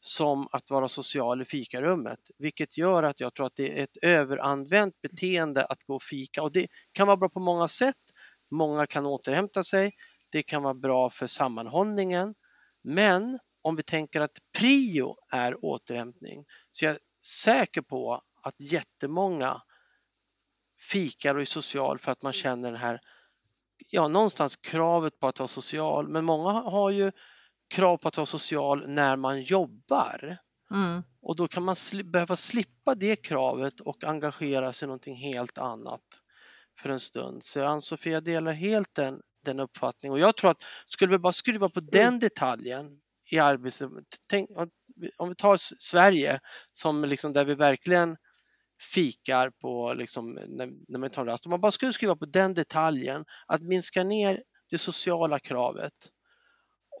som 0.00 0.48
att 0.52 0.70
vara 0.70 0.88
social 0.88 1.42
i 1.42 1.44
fikarummet, 1.44 2.18
vilket 2.38 2.76
gör 2.76 3.02
att 3.02 3.20
jag 3.20 3.34
tror 3.34 3.46
att 3.46 3.56
det 3.56 3.78
är 3.78 3.84
ett 3.84 3.96
överanvänt 4.02 5.00
beteende 5.02 5.64
att 5.64 5.82
gå 5.86 5.94
och 5.94 6.02
fika 6.02 6.42
och 6.42 6.52
det 6.52 6.66
kan 6.92 7.06
vara 7.06 7.16
bra 7.16 7.28
på 7.28 7.40
många 7.40 7.68
sätt. 7.68 7.96
Många 8.50 8.86
kan 8.86 9.06
återhämta 9.06 9.64
sig. 9.64 9.92
Det 10.32 10.42
kan 10.42 10.62
vara 10.62 10.74
bra 10.74 11.10
för 11.10 11.26
sammanhållningen. 11.26 12.34
Men 12.84 13.38
om 13.62 13.76
vi 13.76 13.82
tänker 13.82 14.20
att 14.20 14.38
prio 14.58 15.16
är 15.32 15.64
återhämtning 15.64 16.44
så 16.70 16.84
jag 16.84 16.92
är 16.92 17.00
säker 17.44 17.82
på 17.82 18.22
att 18.42 18.60
jättemånga 18.60 19.62
fikar 20.90 21.34
och 21.34 21.40
är 21.40 21.44
social 21.44 21.98
för 21.98 22.12
att 22.12 22.22
man 22.22 22.32
känner 22.32 22.70
den 22.70 22.80
här, 22.80 23.00
ja 23.90 24.08
någonstans 24.08 24.56
kravet 24.56 25.18
på 25.18 25.26
att 25.26 25.38
vara 25.38 25.48
social. 25.48 26.08
Men 26.08 26.24
många 26.24 26.50
har 26.50 26.90
ju 26.90 27.12
krav 27.70 27.96
på 27.96 28.08
att 28.08 28.16
vara 28.16 28.26
social 28.26 28.88
när 28.88 29.16
man 29.16 29.42
jobbar. 29.42 30.38
Mm. 30.70 31.02
Och 31.22 31.36
då 31.36 31.48
kan 31.48 31.62
man 31.62 31.74
sli- 31.74 32.10
behöva 32.10 32.36
slippa 32.36 32.94
det 32.94 33.16
kravet 33.16 33.80
och 33.80 34.04
engagera 34.04 34.72
sig 34.72 34.86
i 34.86 34.88
någonting 34.88 35.16
helt 35.16 35.58
annat 35.58 36.00
för 36.78 36.88
en 36.88 37.00
stund. 37.00 37.44
Så 37.44 37.64
Ann-Sofie, 37.64 38.12
jag 38.12 38.24
delar 38.24 38.52
helt 38.52 38.94
den, 38.94 39.20
den 39.44 39.60
uppfattningen. 39.60 40.12
Och 40.12 40.20
jag 40.20 40.36
tror 40.36 40.50
att 40.50 40.62
skulle 40.86 41.10
vi 41.10 41.18
bara 41.18 41.32
skruva 41.32 41.68
på 41.68 41.80
den 41.80 42.18
detaljen 42.18 43.00
i 43.30 43.38
arbetslivet. 43.38 44.04
Tänk, 44.26 44.50
om 45.18 45.28
vi 45.28 45.34
tar 45.34 45.56
Sverige 45.78 46.40
som 46.72 47.04
liksom 47.04 47.32
där 47.32 47.44
vi 47.44 47.54
verkligen 47.54 48.16
fikar 48.82 49.50
på 49.50 49.94
liksom, 49.94 50.32
när, 50.32 50.68
när 50.88 50.98
man 50.98 51.10
tar 51.10 51.22
en 51.22 51.28
rast. 51.28 51.46
Om 51.46 51.50
man 51.50 51.60
bara 51.60 51.72
skulle 51.72 51.92
skruva 51.92 52.16
på 52.16 52.26
den 52.26 52.54
detaljen, 52.54 53.24
att 53.46 53.62
minska 53.62 54.04
ner 54.04 54.42
det 54.70 54.78
sociala 54.78 55.38
kravet 55.38 55.92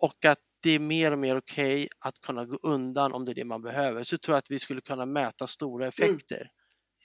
och 0.00 0.24
att 0.24 0.38
det 0.62 0.70
är 0.70 0.78
mer 0.78 1.12
och 1.12 1.18
mer 1.18 1.36
okej 1.38 1.88
att 1.98 2.20
kunna 2.20 2.44
gå 2.44 2.56
undan 2.62 3.12
om 3.12 3.24
det 3.24 3.32
är 3.32 3.34
det 3.34 3.44
man 3.44 3.62
behöver 3.62 4.04
så 4.04 4.18
tror 4.18 4.34
jag 4.34 4.38
att 4.38 4.50
vi 4.50 4.58
skulle 4.58 4.80
kunna 4.80 5.06
mäta 5.06 5.46
stora 5.46 5.86
effekter 5.86 6.50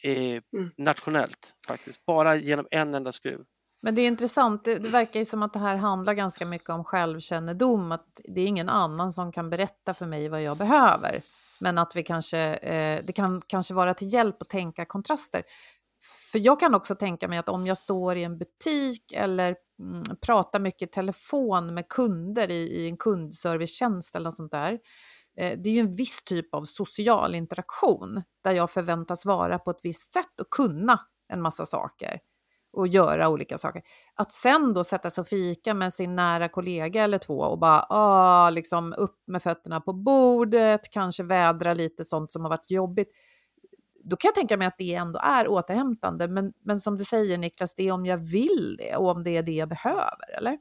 eh, 0.03 0.41
Mm. 0.53 0.71
nationellt 0.77 1.53
faktiskt, 1.67 2.05
bara 2.05 2.35
genom 2.35 2.65
en 2.71 2.95
enda 2.95 3.11
skruv. 3.11 3.45
Men 3.81 3.95
det 3.95 4.01
är 4.01 4.07
intressant, 4.07 4.65
det, 4.65 4.75
det 4.75 4.89
verkar 4.89 5.19
ju 5.19 5.25
som 5.25 5.43
att 5.43 5.53
det 5.53 5.59
här 5.59 5.75
handlar 5.75 6.13
ganska 6.13 6.45
mycket 6.45 6.69
om 6.69 6.83
självkännedom, 6.83 7.91
att 7.91 8.21
det 8.23 8.41
är 8.41 8.45
ingen 8.45 8.69
annan 8.69 9.13
som 9.13 9.31
kan 9.31 9.49
berätta 9.49 9.93
för 9.93 10.05
mig 10.05 10.29
vad 10.29 10.43
jag 10.43 10.57
behöver. 10.57 11.21
Men 11.59 11.77
att 11.77 11.95
vi 11.95 12.03
kanske, 12.03 12.39
eh, 12.39 13.03
det 13.05 13.13
kan 13.13 13.41
kanske 13.47 13.73
vara 13.73 13.93
till 13.93 14.13
hjälp 14.13 14.41
att 14.41 14.49
tänka 14.49 14.85
kontraster. 14.85 15.43
För 16.31 16.39
jag 16.39 16.59
kan 16.59 16.75
också 16.75 16.95
tänka 16.95 17.27
mig 17.27 17.39
att 17.39 17.49
om 17.49 17.67
jag 17.67 17.77
står 17.77 18.15
i 18.15 18.23
en 18.23 18.37
butik 18.37 19.11
eller 19.11 19.55
mm, 19.79 20.03
pratar 20.21 20.59
mycket 20.59 20.89
i 20.89 20.91
telefon 20.91 21.73
med 21.73 21.89
kunder 21.89 22.51
i, 22.51 22.53
i 22.53 22.87
en 22.87 22.97
kundservicetjänst 22.97 24.15
eller 24.15 24.23
något 24.23 24.35
sånt 24.35 24.51
där. 24.51 24.79
Eh, 25.37 25.59
det 25.59 25.69
är 25.69 25.73
ju 25.73 25.79
en 25.79 25.95
viss 25.95 26.23
typ 26.23 26.53
av 26.53 26.63
social 26.63 27.35
interaktion 27.35 28.23
där 28.43 28.51
jag 28.51 28.71
förväntas 28.71 29.25
vara 29.25 29.59
på 29.59 29.71
ett 29.71 29.79
visst 29.83 30.13
sätt 30.13 30.39
och 30.41 30.49
kunna 30.49 30.99
en 31.29 31.41
massa 31.41 31.65
saker 31.65 32.19
och 32.73 32.87
göra 32.87 33.29
olika 33.29 33.57
saker. 33.57 33.81
Att 34.15 34.31
sen 34.31 34.73
då 34.73 34.83
sätta 34.83 35.09
sig 35.09 35.21
och 35.21 35.27
fika 35.27 35.73
med 35.73 35.93
sin 35.93 36.15
nära 36.15 36.49
kollega 36.49 37.03
eller 37.03 37.17
två 37.17 37.39
och 37.39 37.59
bara 37.59 37.85
ah, 37.89 38.49
liksom 38.49 38.93
upp 38.97 39.23
med 39.27 39.43
fötterna 39.43 39.81
på 39.81 39.93
bordet, 39.93 40.81
kanske 40.91 41.23
vädra 41.23 41.73
lite 41.73 42.05
sånt 42.05 42.31
som 42.31 42.41
har 42.41 42.49
varit 42.49 42.71
jobbigt. 42.71 43.11
Då 44.03 44.15
kan 44.15 44.29
jag 44.29 44.35
tänka 44.35 44.57
mig 44.57 44.67
att 44.67 44.77
det 44.77 44.93
ändå 44.93 45.19
är 45.23 45.47
återhämtande. 45.47 46.27
Men, 46.27 46.53
men 46.61 46.79
som 46.79 46.97
du 46.97 47.03
säger 47.03 47.37
Niklas, 47.37 47.75
det 47.75 47.87
är 47.87 47.91
om 47.91 48.05
jag 48.05 48.17
vill 48.17 48.75
det 48.79 48.95
och 48.95 49.09
om 49.09 49.23
det 49.23 49.37
är 49.37 49.43
det 49.43 49.51
jag 49.51 49.69
behöver, 49.69 50.37
eller? 50.37 50.57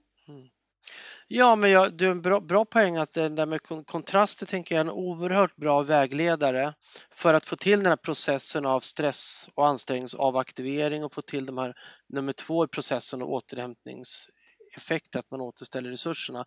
Ja, 1.28 1.56
men 1.56 1.70
jag, 1.70 1.96
du 1.96 2.10
en 2.10 2.22
bra, 2.22 2.40
bra 2.40 2.64
poäng 2.64 2.96
att 2.96 3.12
det 3.12 3.28
där 3.28 3.46
med 3.46 3.62
kon- 3.62 3.84
kontraster 3.84 4.46
tänker 4.46 4.74
jag 4.74 4.80
är 4.86 4.90
en 4.90 4.96
oerhört 4.96 5.56
bra 5.56 5.82
vägledare 5.82 6.74
för 7.14 7.34
att 7.34 7.46
få 7.46 7.56
till 7.56 7.78
den 7.78 7.86
här 7.86 7.96
processen 7.96 8.66
av 8.66 8.80
stress 8.80 9.48
och 9.54 9.66
ansträngningsavaktivering 9.68 11.04
och 11.04 11.14
få 11.14 11.22
till 11.22 11.46
de 11.46 11.58
här 11.58 11.74
nummer 12.08 12.32
två 12.32 12.64
i 12.64 12.68
processen 12.68 13.22
och 13.22 13.32
återhämtningseffekt, 13.32 15.16
att 15.16 15.30
man 15.30 15.40
återställer 15.40 15.90
resurserna. 15.90 16.44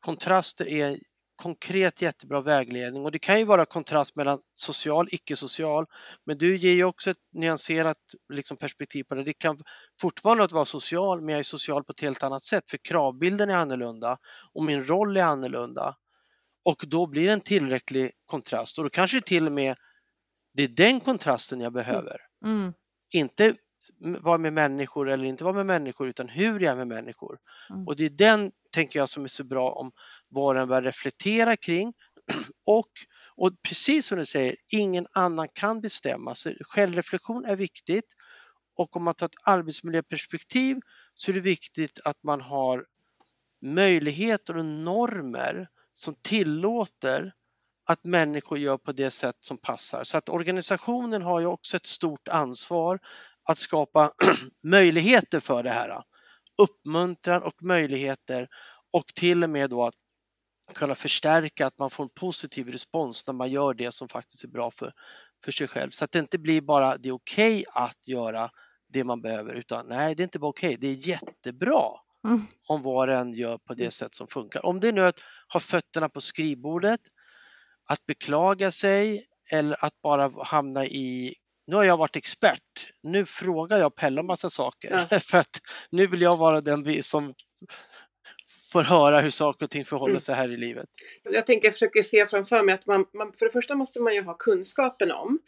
Kontraster 0.00 0.68
är 0.68 0.98
konkret 1.42 2.02
jättebra 2.02 2.40
vägledning 2.40 3.04
och 3.04 3.12
det 3.12 3.18
kan 3.18 3.38
ju 3.38 3.44
vara 3.44 3.66
kontrast 3.66 4.16
mellan 4.16 4.38
social 4.54 5.06
och 5.06 5.12
icke-social 5.12 5.86
men 6.26 6.38
du 6.38 6.56
ger 6.56 6.72
ju 6.72 6.84
också 6.84 7.10
ett 7.10 7.16
nyanserat 7.32 7.96
liksom, 8.32 8.56
perspektiv 8.56 9.04
på 9.04 9.14
det. 9.14 9.24
Det 9.24 9.32
kan 9.32 9.58
fortfarande 10.00 10.44
att 10.44 10.52
vara 10.52 10.64
social 10.64 11.20
men 11.20 11.28
jag 11.28 11.38
är 11.38 11.42
social 11.42 11.84
på 11.84 11.92
ett 11.92 12.00
helt 12.00 12.22
annat 12.22 12.42
sätt 12.42 12.70
för 12.70 12.78
kravbilden 12.88 13.50
är 13.50 13.56
annorlunda 13.56 14.18
och 14.52 14.64
min 14.64 14.86
roll 14.86 15.16
är 15.16 15.22
annorlunda 15.22 15.96
och 16.64 16.84
då 16.86 17.06
blir 17.06 17.26
det 17.26 17.32
en 17.32 17.40
tillräcklig 17.40 18.10
kontrast 18.26 18.78
och 18.78 18.84
då 18.84 18.90
kanske 18.90 19.20
till 19.20 19.46
och 19.46 19.52
med 19.52 19.76
det 20.54 20.62
är 20.62 20.68
den 20.68 21.00
kontrasten 21.00 21.60
jag 21.60 21.72
behöver. 21.72 22.16
Mm. 22.44 22.72
Inte 23.10 23.54
vara 23.98 24.38
med 24.38 24.52
människor 24.52 25.10
eller 25.10 25.24
inte 25.24 25.44
vara 25.44 25.54
med 25.54 25.66
människor 25.66 26.08
utan 26.08 26.28
hur 26.28 26.60
jag 26.60 26.72
är 26.72 26.76
med 26.76 26.88
människor. 26.88 27.38
Mm. 27.70 27.86
Och 27.86 27.96
det 27.96 28.04
är 28.04 28.10
den, 28.10 28.52
tänker 28.70 28.98
jag, 28.98 29.08
som 29.08 29.24
är 29.24 29.28
så 29.28 29.44
bra 29.44 29.70
om 29.70 29.92
vad 30.32 30.56
den 30.56 30.68
bör 30.68 30.82
reflektera 30.82 31.56
kring 31.56 31.92
och, 32.66 32.88
och 33.36 33.52
precis 33.62 34.06
som 34.06 34.18
du 34.18 34.26
säger, 34.26 34.56
ingen 34.72 35.06
annan 35.12 35.48
kan 35.54 35.80
bestämma. 35.80 36.34
Så 36.34 36.52
självreflektion 36.60 37.44
är 37.44 37.56
viktigt 37.56 38.06
och 38.76 38.96
om 38.96 39.04
man 39.04 39.14
tar 39.14 39.26
ett 39.26 39.32
arbetsmiljöperspektiv 39.42 40.80
så 41.14 41.30
är 41.30 41.34
det 41.34 41.40
viktigt 41.40 42.00
att 42.04 42.22
man 42.22 42.40
har 42.40 42.84
möjligheter 43.62 44.56
och 44.56 44.64
normer 44.64 45.68
som 45.92 46.14
tillåter 46.22 47.32
att 47.84 48.04
människor 48.04 48.58
gör 48.58 48.78
på 48.78 48.92
det 48.92 49.10
sätt 49.10 49.36
som 49.40 49.58
passar. 49.58 50.04
Så 50.04 50.18
att 50.18 50.28
organisationen 50.28 51.22
har 51.22 51.40
ju 51.40 51.46
också 51.46 51.76
ett 51.76 51.86
stort 51.86 52.28
ansvar 52.28 52.98
att 53.44 53.58
skapa 53.58 54.12
möjligheter 54.64 55.40
för 55.40 55.62
det 55.62 55.70
här. 55.70 56.02
Uppmuntran 56.62 57.42
och 57.42 57.62
möjligheter 57.62 58.48
och 58.92 59.06
till 59.14 59.44
och 59.44 59.50
med 59.50 59.70
då 59.70 59.84
att 59.84 59.94
kunna 60.72 60.94
förstärka 60.94 61.66
att 61.66 61.78
man 61.78 61.90
får 61.90 62.04
en 62.04 62.10
positiv 62.10 62.68
respons 62.68 63.26
när 63.26 63.34
man 63.34 63.50
gör 63.50 63.74
det 63.74 63.92
som 63.92 64.08
faktiskt 64.08 64.44
är 64.44 64.48
bra 64.48 64.70
för, 64.70 64.92
för 65.44 65.52
sig 65.52 65.68
själv. 65.68 65.90
Så 65.90 66.04
att 66.04 66.12
det 66.12 66.18
inte 66.18 66.38
blir 66.38 66.60
bara 66.60 66.96
det 66.96 67.08
är 67.08 67.12
okej 67.12 67.64
att 67.74 68.06
göra 68.06 68.50
det 68.88 69.04
man 69.04 69.22
behöver 69.22 69.54
utan 69.54 69.86
nej, 69.88 70.14
det 70.14 70.22
är 70.22 70.24
inte 70.24 70.38
bara 70.38 70.48
okej, 70.48 70.76
det 70.80 70.86
är 70.86 71.08
jättebra 71.08 71.82
Mm. 72.24 72.46
om 72.68 72.82
var 72.82 73.08
och 73.08 73.14
en 73.14 73.34
gör 73.34 73.58
på 73.58 73.74
det 73.74 73.90
sätt 73.90 74.14
som 74.14 74.26
funkar. 74.26 74.66
Om 74.66 74.80
det 74.80 74.92
nu 74.92 75.00
är 75.00 75.06
att 75.06 75.20
ha 75.52 75.60
fötterna 75.60 76.08
på 76.08 76.20
skrivbordet, 76.20 77.00
att 77.88 78.06
beklaga 78.06 78.70
sig 78.70 79.26
eller 79.52 79.84
att 79.84 80.02
bara 80.02 80.44
hamna 80.44 80.84
i 80.84 81.34
nu 81.66 81.76
har 81.76 81.84
jag 81.84 81.96
varit 81.96 82.16
expert, 82.16 82.88
nu 83.02 83.26
frågar 83.26 83.78
jag 83.78 83.94
Pelle 83.94 84.20
en 84.20 84.26
massa 84.26 84.50
saker 84.50 85.06
Ja. 85.10 85.20
för 85.26 85.38
att 85.38 85.60
nu 85.90 86.06
vill 86.06 86.20
jag 86.20 86.36
vara 86.36 86.60
den 86.60 87.02
som 87.02 87.34
får 88.72 88.82
höra 88.82 89.20
hur 89.20 89.30
saker 89.30 89.64
och 89.66 89.70
ting 89.70 89.84
förhåller 89.84 90.12
Mm. 90.12 90.20
sig 90.20 90.34
här 90.34 90.52
i 90.52 90.56
livet. 90.56 90.86
Jag 91.22 91.46
tänker, 91.46 91.66
jag 91.66 91.74
försöker 91.74 92.02
se 92.02 92.26
framför 92.26 92.62
mig 92.62 92.74
att 92.74 92.86
man, 92.86 93.04
man, 93.14 93.32
för 93.38 93.46
det 93.46 93.52
första 93.52 93.74
måste 93.74 94.00
man 94.00 94.14
ju 94.14 94.22
ha 94.22 94.34
kunskapen 94.34 95.12
om 95.12 95.38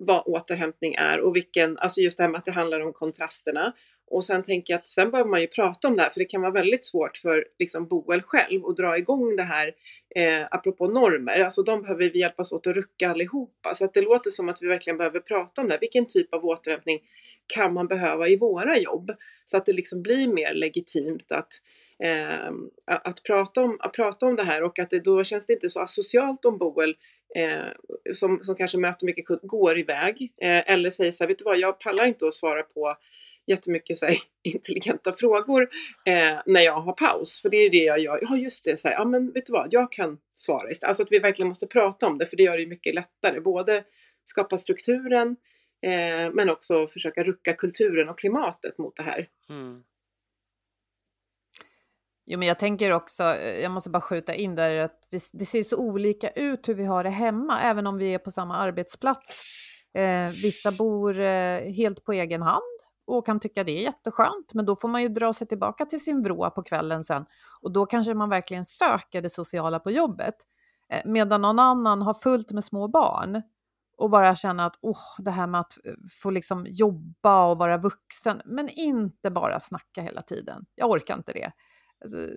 vad 0.00 0.22
återhämtning 0.26 0.94
är 0.94 1.20
och 1.20 1.36
vilken, 1.36 1.78
alltså 1.78 2.00
just 2.00 2.16
det 2.16 2.22
här 2.22 2.30
med 2.30 2.38
att 2.38 2.44
det 2.44 2.52
handlar 2.52 2.80
om 2.80 2.92
kontrasterna. 2.92 3.72
Och 4.10 4.24
sen 4.24 4.42
tänker 4.42 4.72
jag 4.72 4.78
att 4.78 4.86
sen 4.86 5.10
behöver 5.10 5.30
man 5.30 5.40
ju 5.40 5.46
prata 5.46 5.88
om 5.88 5.96
det 5.96 6.02
här 6.02 6.10
för 6.10 6.20
det 6.20 6.24
kan 6.24 6.40
vara 6.40 6.52
väldigt 6.52 6.84
svårt 6.84 7.16
för 7.16 7.44
liksom 7.58 7.86
Boel 7.88 8.22
själv 8.22 8.66
att 8.66 8.76
dra 8.76 8.98
igång 8.98 9.36
det 9.36 9.42
här 9.42 9.72
eh, 10.16 10.46
apropå 10.50 10.86
normer. 10.86 11.40
Alltså 11.40 11.62
de 11.62 11.82
behöver 11.82 12.10
vi 12.10 12.20
hjälpas 12.20 12.52
åt 12.52 12.66
att 12.66 12.74
rucka 12.76 13.10
allihopa. 13.10 13.74
Så 13.74 13.84
att 13.84 13.94
det 13.94 14.00
låter 14.00 14.30
som 14.30 14.48
att 14.48 14.62
vi 14.62 14.66
verkligen 14.66 14.96
behöver 14.96 15.20
prata 15.20 15.60
om 15.60 15.68
det 15.68 15.74
här. 15.74 15.80
Vilken 15.80 16.06
typ 16.06 16.34
av 16.34 16.44
återhämtning 16.44 16.98
kan 17.46 17.74
man 17.74 17.86
behöva 17.86 18.28
i 18.28 18.36
våra 18.36 18.78
jobb? 18.78 19.10
Så 19.44 19.56
att 19.56 19.66
det 19.66 19.72
liksom 19.72 20.02
blir 20.02 20.32
mer 20.32 20.54
legitimt 20.54 21.32
att 21.32 21.52
eh, 22.02 22.50
att, 22.86 23.22
prata 23.22 23.62
om, 23.62 23.76
att 23.80 23.92
prata 23.92 24.26
om 24.26 24.36
det 24.36 24.42
här 24.42 24.62
och 24.62 24.78
att 24.78 24.90
det, 24.90 25.00
då 25.00 25.24
känns 25.24 25.46
det 25.46 25.52
inte 25.52 25.68
så 25.68 25.80
asocialt 25.80 26.44
om 26.44 26.58
Boel 26.58 26.96
eh, 27.36 28.12
som, 28.12 28.40
som 28.42 28.54
kanske 28.54 28.78
möter 28.78 29.06
mycket 29.06 29.26
kund 29.26 29.40
går 29.42 29.78
iväg 29.78 30.32
eh, 30.40 30.72
eller 30.72 30.90
säger 30.90 31.12
så 31.12 31.24
här, 31.24 31.28
vet 31.28 31.38
du 31.38 31.44
vad, 31.44 31.58
jag 31.58 31.80
pallar 31.80 32.04
inte 32.04 32.26
att 32.26 32.34
svara 32.34 32.62
på 32.62 32.94
jättemycket 33.46 33.98
så 33.98 34.06
här, 34.06 34.16
intelligenta 34.42 35.12
frågor 35.12 35.68
eh, 36.06 36.38
när 36.46 36.60
jag 36.60 36.80
har 36.80 36.92
paus. 36.92 37.42
För 37.42 37.48
det 37.48 37.56
är 37.56 37.70
det 37.70 37.84
jag 37.84 37.98
gör. 37.98 38.18
Ja, 38.22 38.36
just 38.36 38.64
det, 38.64 38.76
så 38.76 38.88
här, 38.88 38.94
ja 38.94 39.04
men 39.04 39.32
vet 39.32 39.46
du 39.46 39.52
vad, 39.52 39.68
jag 39.70 39.92
kan 39.92 40.18
svara 40.34 40.70
istället. 40.70 40.88
Alltså 40.88 41.02
att 41.02 41.12
vi 41.12 41.18
verkligen 41.18 41.48
måste 41.48 41.66
prata 41.66 42.06
om 42.06 42.18
det, 42.18 42.26
för 42.26 42.36
det 42.36 42.42
gör 42.42 42.58
det 42.58 42.66
mycket 42.66 42.94
lättare. 42.94 43.40
Både 43.40 43.84
skapa 44.24 44.58
strukturen, 44.58 45.36
eh, 45.82 46.32
men 46.32 46.50
också 46.50 46.86
försöka 46.86 47.22
rucka 47.22 47.52
kulturen 47.52 48.08
och 48.08 48.18
klimatet 48.18 48.78
mot 48.78 48.96
det 48.96 49.02
här. 49.02 49.28
Mm. 49.48 49.82
Jo, 52.32 52.38
men 52.38 52.48
jag 52.48 52.58
tänker 52.58 52.90
också, 52.90 53.22
eh, 53.22 53.60
jag 53.62 53.72
måste 53.72 53.90
bara 53.90 54.00
skjuta 54.00 54.34
in 54.34 54.54
där 54.54 54.84
att 54.84 55.08
vi, 55.10 55.20
det 55.32 55.46
ser 55.46 55.62
så 55.62 55.76
olika 55.76 56.28
ut 56.28 56.68
hur 56.68 56.74
vi 56.74 56.84
har 56.84 57.04
det 57.04 57.10
hemma, 57.10 57.60
även 57.60 57.86
om 57.86 57.98
vi 57.98 58.14
är 58.14 58.18
på 58.18 58.30
samma 58.30 58.56
arbetsplats. 58.56 59.44
Eh, 59.94 60.28
vissa 60.28 60.72
bor 60.72 61.20
eh, 61.20 61.72
helt 61.72 62.04
på 62.04 62.12
egen 62.12 62.42
hand 62.42 62.62
och 63.06 63.26
kan 63.26 63.40
tycka 63.40 63.64
det 63.64 63.72
är 63.78 63.82
jätteskönt, 63.82 64.54
men 64.54 64.66
då 64.66 64.76
får 64.76 64.88
man 64.88 65.02
ju 65.02 65.08
dra 65.08 65.32
sig 65.32 65.46
tillbaka 65.46 65.86
till 65.86 66.04
sin 66.04 66.22
vrå 66.22 66.50
på 66.50 66.62
kvällen 66.62 67.04
sen 67.04 67.24
och 67.60 67.72
då 67.72 67.86
kanske 67.86 68.14
man 68.14 68.28
verkligen 68.28 68.64
söker 68.64 69.22
det 69.22 69.30
sociala 69.30 69.78
på 69.78 69.90
jobbet. 69.90 70.34
Eh, 70.92 71.00
medan 71.04 71.42
någon 71.42 71.58
annan 71.58 72.02
har 72.02 72.14
fullt 72.14 72.52
med 72.52 72.64
små 72.64 72.88
barn 72.88 73.42
och 73.96 74.10
bara 74.10 74.34
känna 74.34 74.66
att 74.66 74.78
oh, 74.82 74.98
det 75.18 75.30
här 75.30 75.46
med 75.46 75.60
att 75.60 75.78
eh, 75.84 75.92
få 76.22 76.30
liksom 76.30 76.66
jobba 76.68 77.46
och 77.46 77.58
vara 77.58 77.78
vuxen, 77.78 78.42
men 78.44 78.68
inte 78.68 79.30
bara 79.30 79.60
snacka 79.60 80.02
hela 80.02 80.22
tiden. 80.22 80.64
Jag 80.74 80.90
orkar 80.90 81.14
inte 81.16 81.32
det. 81.32 81.52
Alltså, 82.00 82.28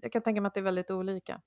jag 0.00 0.12
kan 0.12 0.22
tänka 0.22 0.40
mig 0.40 0.48
att 0.48 0.54
det 0.54 0.60
är 0.60 0.64
väldigt 0.64 0.90
olika. 0.90 1.40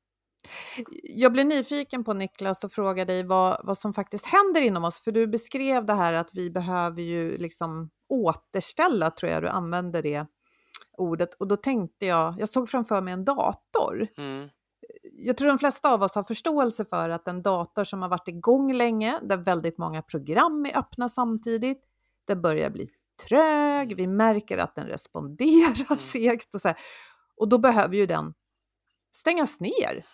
Jag 1.03 1.31
blir 1.31 1.45
nyfiken 1.45 2.03
på 2.03 2.13
Niklas 2.13 2.63
och 2.63 2.71
frågar 2.71 3.05
dig 3.05 3.23
vad, 3.23 3.61
vad 3.63 3.77
som 3.77 3.93
faktiskt 3.93 4.25
händer 4.25 4.61
inom 4.61 4.83
oss, 4.83 5.03
för 5.03 5.11
du 5.11 5.27
beskrev 5.27 5.85
det 5.85 5.93
här 5.93 6.13
att 6.13 6.29
vi 6.33 6.49
behöver 6.49 7.01
ju 7.01 7.37
liksom 7.37 7.89
återställa, 8.09 9.11
tror 9.11 9.31
jag 9.31 9.43
du 9.43 9.47
använder 9.47 10.01
det 10.01 10.25
ordet. 10.97 11.33
Och 11.33 11.47
då 11.47 11.57
tänkte 11.57 12.05
jag, 12.05 12.35
jag 12.39 12.49
såg 12.49 12.69
framför 12.69 13.01
mig 13.01 13.13
en 13.13 13.25
dator. 13.25 14.07
Mm. 14.17 14.49
Jag 15.13 15.37
tror 15.37 15.47
de 15.47 15.57
flesta 15.57 15.93
av 15.93 16.03
oss 16.03 16.15
har 16.15 16.23
förståelse 16.23 16.85
för 16.85 17.09
att 17.09 17.27
en 17.27 17.41
dator 17.41 17.83
som 17.83 18.01
har 18.01 18.09
varit 18.09 18.27
igång 18.27 18.73
länge, 18.73 19.19
där 19.21 19.37
väldigt 19.37 19.77
många 19.77 20.01
program 20.01 20.65
är 20.65 20.77
öppna 20.77 21.09
samtidigt, 21.09 21.83
det 22.25 22.35
börjar 22.35 22.69
bli 22.69 22.87
trög, 23.27 23.95
vi 23.95 24.07
märker 24.07 24.57
att 24.57 24.75
den 24.75 24.87
responderar 24.87 25.85
mm. 25.89 25.97
segt 25.99 26.55
och 26.55 26.61
så 26.61 26.67
här. 26.67 26.77
Och 27.37 27.49
då 27.49 27.57
behöver 27.57 27.95
ju 27.95 28.05
den 28.05 28.33
stängas 29.11 29.59
ner. 29.59 30.05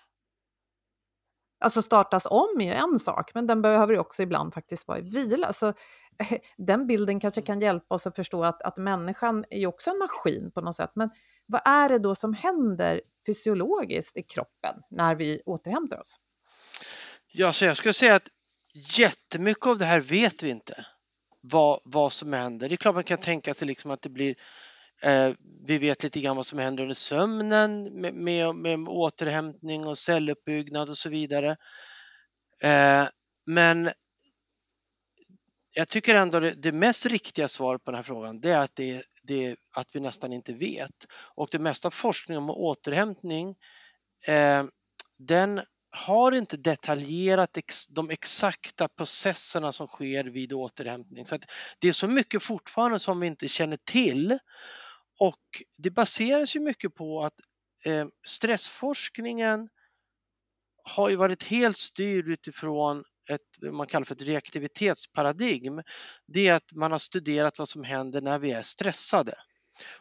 Alltså 1.60 1.82
startas 1.82 2.26
om 2.30 2.62
är 2.62 2.66
ju 2.66 2.74
en 2.74 3.00
sak, 3.00 3.32
men 3.34 3.48
den 3.48 3.62
behöver 3.62 3.94
ju 3.94 4.00
också 4.00 4.24
ibland 4.24 4.54
faktiskt 4.54 4.88
vara 4.88 5.00
i 5.00 5.02
vila. 5.02 5.54
Så 5.54 5.68
eh, 5.68 6.40
den 6.58 6.88
bilden 6.88 7.20
kanske 7.20 7.42
kan 7.42 7.60
hjälpa 7.60 7.96
oss 7.96 8.08
att 8.08 8.16
förstå 8.16 8.44
att, 8.44 8.62
att 8.62 8.78
människan 8.78 9.46
är 9.50 9.60
ju 9.60 9.68
också 9.68 9.90
en 9.92 9.98
maskin 9.98 10.52
på 10.52 10.62
något 10.62 10.76
sätt. 10.76 10.92
Men 10.96 11.10
vad 11.46 11.62
är 11.66 11.90
det 11.90 12.00
då 12.00 12.16
som 12.16 12.34
händer 12.34 13.02
fysiologiskt 13.26 14.18
i 14.18 14.24
kroppen 14.24 14.76
när 14.90 15.16
vi 15.16 15.42
återhämtar 15.46 16.00
oss? 16.00 16.16
Ja, 17.32 17.54
så 17.54 17.66
jag 17.66 17.78
skulle 17.78 17.94
säga 17.94 18.16
att 18.16 18.28
jättemycket 18.98 19.68
av 19.68 19.78
det 19.78 19.86
här 19.86 20.00
vet 20.00 20.44
vi 20.44 20.50
inte. 20.50 20.86
Vad, 21.42 21.80
vad 21.84 22.14
som 22.14 22.34
händer. 22.34 22.70
Det 22.70 22.76
är 22.76 22.78
klart 22.78 22.96
man 22.96 23.04
kan 23.04 23.18
tänka 23.18 23.54
sig 23.54 23.68
liksom 23.68 23.92
att 23.92 24.02
det 24.02 24.10
blir 24.10 24.36
Eh, 25.04 25.34
vi 25.66 25.78
vet 25.78 26.04
lite 26.04 26.20
grann 26.22 26.36
vad 26.36 26.46
som 26.46 26.60
händer 26.60 26.84
under 26.84 26.96
sömnen 26.96 28.02
med, 28.02 28.14
med, 28.14 28.56
med 28.56 28.88
återhämtning 28.88 29.88
och 29.88 29.98
celluppbyggnad 29.98 30.90
och 30.90 30.98
så 30.98 31.10
vidare. 31.10 31.58
Eh, 32.64 33.08
men 33.48 33.92
jag 35.76 35.90
tycker 35.90 36.16
ändå 36.16 36.40
det, 36.40 36.52
det 36.52 36.72
mest 36.72 37.06
riktiga 37.06 37.48
svaret 37.48 37.84
på 37.84 37.92
den 37.92 37.96
här 37.96 38.04
frågan 38.04 38.40
det 38.40 38.50
är 38.50 38.58
att, 38.58 38.76
det, 38.76 39.04
det, 39.24 39.56
att 39.76 39.88
vi 39.94 40.00
nästan 40.00 40.34
inte 40.34 40.54
vet. 40.54 41.06
Och 41.14 41.48
det 41.52 41.60
mesta 41.60 41.92
forskning 41.92 42.38
om 42.38 42.50
återhämtning 42.50 43.56
eh, 44.28 44.64
den 45.18 45.62
har 45.92 46.32
inte 46.32 46.58
detaljerat 46.58 47.58
ex, 47.58 47.88
de 47.88 48.10
exakta 48.10 48.88
processerna 48.88 49.72
som 49.72 49.88
sker 49.88 50.24
vid 50.24 50.54
återhämtning. 50.54 51.26
Så 51.26 51.40
det 51.80 51.88
är 51.88 51.94
så 51.94 52.08
mycket 52.08 52.44
fortfarande 52.44 53.00
som 53.00 53.20
vi 53.20 53.28
inte 53.28 53.48
känner 53.48 53.78
till 53.78 54.40
och 55.28 55.64
det 55.78 55.92
baseras 55.92 56.56
ju 56.56 56.60
mycket 56.60 56.96
på 56.96 57.24
att 57.24 57.34
eh, 57.86 58.08
stressforskningen 58.28 59.70
har 60.84 61.10
ju 61.10 61.16
varit 61.16 61.44
helt 61.44 61.78
styrd 61.78 62.28
utifrån 62.28 63.04
ett 63.30 63.72
man 63.74 63.88
kallar 63.88 64.04
för 64.04 64.16
ett 64.16 64.22
reaktivitetsparadigm. 64.22 65.82
Det 66.28 66.48
är 66.48 66.54
att 66.54 66.74
man 66.74 66.92
har 66.92 67.00
studerat 67.00 67.60
vad 67.60 67.70
som 67.70 67.84
händer 67.84 68.22
när 68.22 68.40
vi 68.40 68.52
är 68.52 68.62
stressade. 68.62 69.34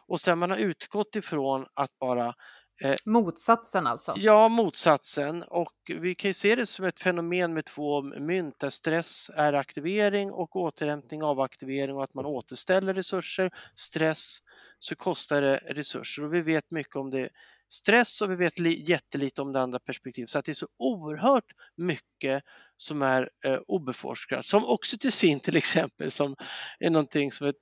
Och 0.07 0.21
sen 0.21 0.39
man 0.39 0.51
har 0.51 0.57
utgått 0.57 1.15
ifrån 1.15 1.65
att 1.73 1.99
bara 1.99 2.33
Eh, 2.81 2.95
motsatsen 3.05 3.87
alltså? 3.87 4.13
Ja, 4.17 4.49
motsatsen. 4.49 5.43
Och 5.43 5.73
vi 5.99 6.15
kan 6.15 6.29
ju 6.29 6.33
se 6.33 6.55
det 6.55 6.65
som 6.65 6.85
ett 6.85 6.99
fenomen 6.99 7.53
med 7.53 7.65
två 7.65 8.01
mynt 8.01 8.59
där 8.59 8.69
stress 8.69 9.31
är 9.35 9.53
aktivering 9.53 10.31
och 10.31 10.55
återhämtning 10.55 11.23
avaktivering 11.23 11.95
och 11.95 12.03
att 12.03 12.13
man 12.13 12.25
återställer 12.25 12.93
resurser. 12.93 13.51
Stress 13.75 14.37
så 14.83 14.95
kostar 14.95 15.41
det 15.41 15.57
resurser 15.57 16.23
och 16.23 16.33
vi 16.33 16.41
vet 16.41 16.71
mycket 16.71 16.95
om 16.95 17.09
det 17.09 17.29
stress 17.69 18.21
och 18.21 18.31
vi 18.31 18.35
vet 18.35 18.59
jättelite 18.89 19.41
om 19.41 19.53
det 19.53 19.61
andra 19.61 19.79
perspektivet 19.79 20.29
så 20.29 20.39
att 20.39 20.45
det 20.45 20.51
är 20.51 20.53
så 20.53 20.67
oerhört 20.77 21.51
mycket 21.77 22.43
som 22.77 23.01
är 23.01 23.29
eh, 23.45 23.59
obeforskat. 23.67 24.45
Som 24.45 24.65
oxytocin 24.65 25.39
till 25.39 25.55
exempel 25.55 26.11
som 26.11 26.35
är 26.79 26.89
någonting 26.89 27.31
som 27.31 27.47
ett 27.47 27.55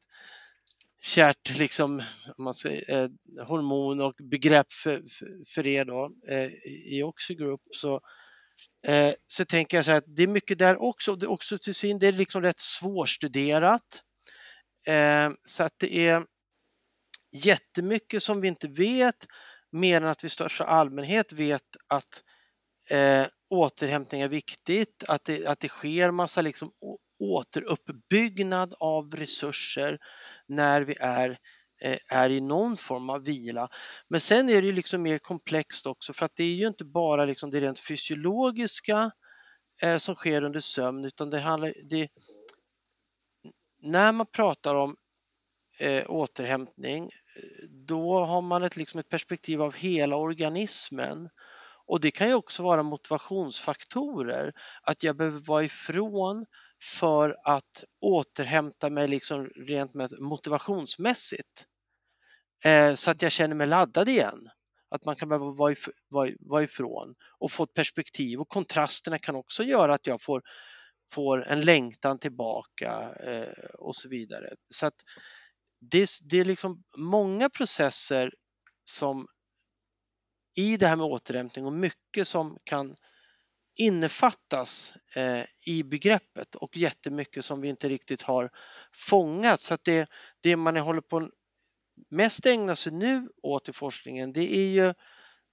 kärt 1.02 1.58
liksom, 1.58 2.04
man 2.38 2.54
säger, 2.54 3.04
eh, 3.04 3.10
hormon 3.46 4.02
och 4.02 4.16
begrepp 4.32 4.74
för, 4.74 5.04
för, 5.20 5.54
för 5.54 5.68
er 5.68 5.86
då, 5.86 6.12
eh, 6.28 6.50
i 6.94 7.04
Oxygroup 7.04 7.62
så, 7.72 8.02
eh, 8.88 9.14
så 9.28 9.46
tänker 9.46 9.78
jag 9.78 9.86
så 9.86 9.92
här 9.92 9.98
att 9.98 10.16
det 10.16 10.24
är 10.24 10.28
mycket 10.28 10.60
där 10.60 10.82
också. 10.82 11.16
Det, 11.16 11.28
oxytocin 11.28 12.00
det 12.00 12.08
är 12.08 12.12
liksom 12.12 12.42
rätt 12.42 12.60
svårstuderat. 12.60 14.04
Eh, 14.88 15.30
så 15.46 15.64
att 15.64 15.74
det 15.78 16.08
är 16.08 16.26
jättemycket 17.32 18.24
som 18.24 18.42
vi 18.42 18.48
inte 18.48 18.68
vet 18.68 19.28
mer 19.72 19.98
än 19.98 20.08
att 20.08 20.24
vi 20.24 20.26
i 20.26 20.30
största 20.30 20.64
allmänhet 20.64 21.34
vet 21.34 21.64
att 21.88 22.24
eh, 22.92 23.26
återhämtning 23.50 24.22
är 24.22 24.28
viktigt, 24.28 25.04
att 25.08 25.24
det, 25.24 25.46
att 25.46 25.60
det 25.60 25.68
sker 25.68 26.12
massa 26.12 26.42
liksom 26.42 26.72
återuppbyggnad 27.20 28.74
av 28.80 29.16
resurser 29.16 30.00
när 30.48 30.82
vi 30.82 30.96
är, 31.00 31.38
eh, 31.82 31.98
är 32.10 32.30
i 32.30 32.42
någon 32.42 32.78
form 32.78 33.10
av 33.10 33.24
vila. 33.24 33.70
Men 34.10 34.22
sen 34.22 34.50
är 34.50 34.62
det 34.62 34.72
liksom 34.72 35.02
mer 35.02 35.18
komplext 35.18 35.86
också 35.86 36.14
för 36.14 36.26
att 36.26 36.36
det 36.36 36.44
är 36.44 36.56
ju 36.56 36.68
inte 36.68 36.86
bara 36.86 37.26
liksom 37.26 37.50
det 37.52 37.60
rent 37.60 37.80
fysiologiska 37.80 39.12
eh, 39.82 39.98
som 39.98 40.16
sker 40.16 40.44
under 40.44 40.60
sömn 40.60 41.06
utan 41.06 41.30
det 41.30 41.40
handlar, 41.40 41.74
det, 41.90 42.10
när 43.82 44.12
man 44.12 44.28
pratar 44.28 44.76
om 44.76 44.96
eh, 45.80 46.04
återhämtning 46.08 47.10
då 47.70 48.26
har 48.26 48.42
man 48.42 48.64
ett, 48.64 48.78
liksom 48.78 49.00
ett 49.00 49.10
perspektiv 49.10 49.62
av 49.62 49.76
hela 49.76 50.16
organismen 50.16 51.30
och 51.92 52.00
det 52.00 52.12
kan 52.12 52.28
ju 52.28 52.34
också 52.34 52.64
vara 52.64 52.84
motivationsfaktorer, 52.84 54.54
att 54.82 55.04
jag 55.04 55.18
behöver 55.18 55.40
vara 55.40 55.64
ifrån 55.64 56.46
för 57.00 57.36
att 57.44 57.84
återhämta 58.02 58.90
mig 58.90 59.08
liksom 59.08 59.46
rent 59.48 60.20
motivationsmässigt. 60.20 61.66
Eh, 62.66 62.96
så 62.96 63.12
att 63.12 63.22
jag 63.22 63.32
känner 63.32 63.56
mig 63.56 63.68
laddad 63.68 64.10
igen. 64.10 64.50
Att 64.90 65.06
man 65.06 65.16
kan 65.16 65.30
behöva 65.30 65.52
vara, 65.52 65.72
if 65.72 65.88
vara, 66.10 66.30
vara 66.40 66.64
ifrån 66.64 67.16
och 67.40 67.52
få 67.52 67.64
ett 67.64 67.74
perspektiv 67.74 68.40
och 68.40 68.50
kontrasterna 68.50 69.20
kan 69.20 69.36
också 69.36 69.64
göra 69.64 69.94
att 69.94 70.08
jag 70.08 70.22
får, 70.22 70.42
får 71.14 71.48
en 71.48 71.62
längtan 71.62 72.20
tillbaka 72.20 73.16
eh, 73.20 73.66
och 73.74 73.96
så 73.96 74.10
vidare. 74.10 74.54
Så 74.70 74.86
att 74.86 74.96
det, 75.82 76.10
det 76.22 76.38
är 76.38 76.46
liksom 76.46 76.84
många 76.98 77.50
processer 77.50 78.34
som 78.86 79.28
i 80.58 80.78
det 80.78 80.88
här 80.88 80.96
med 80.96 81.06
återhämtning 81.06 81.66
och 81.66 81.74
mycket 81.74 82.28
som 82.28 82.58
kan 82.64 82.96
innefattas 83.76 84.94
eh, 85.16 85.44
i 85.68 85.84
begreppet 85.84 86.56
och 86.56 86.78
jättemycket 86.78 87.46
som 87.46 87.62
vi 87.62 87.68
inte 87.68 87.90
riktigt 87.90 88.22
har 88.22 88.50
fångat. 88.94 89.62
Så 89.62 89.74
att 89.74 89.84
det, 89.84 90.10
det 90.42 90.56
man 90.56 90.78
håller 90.78 91.02
på 91.02 91.30
mest 92.10 92.46
ägna 92.46 92.76
sig 92.76 92.92
nu 92.94 93.30
åt 93.44 93.70
i 93.70 93.74
forskningen 93.74 94.34
det 94.34 94.56
är 94.56 94.70
ju 94.70 94.94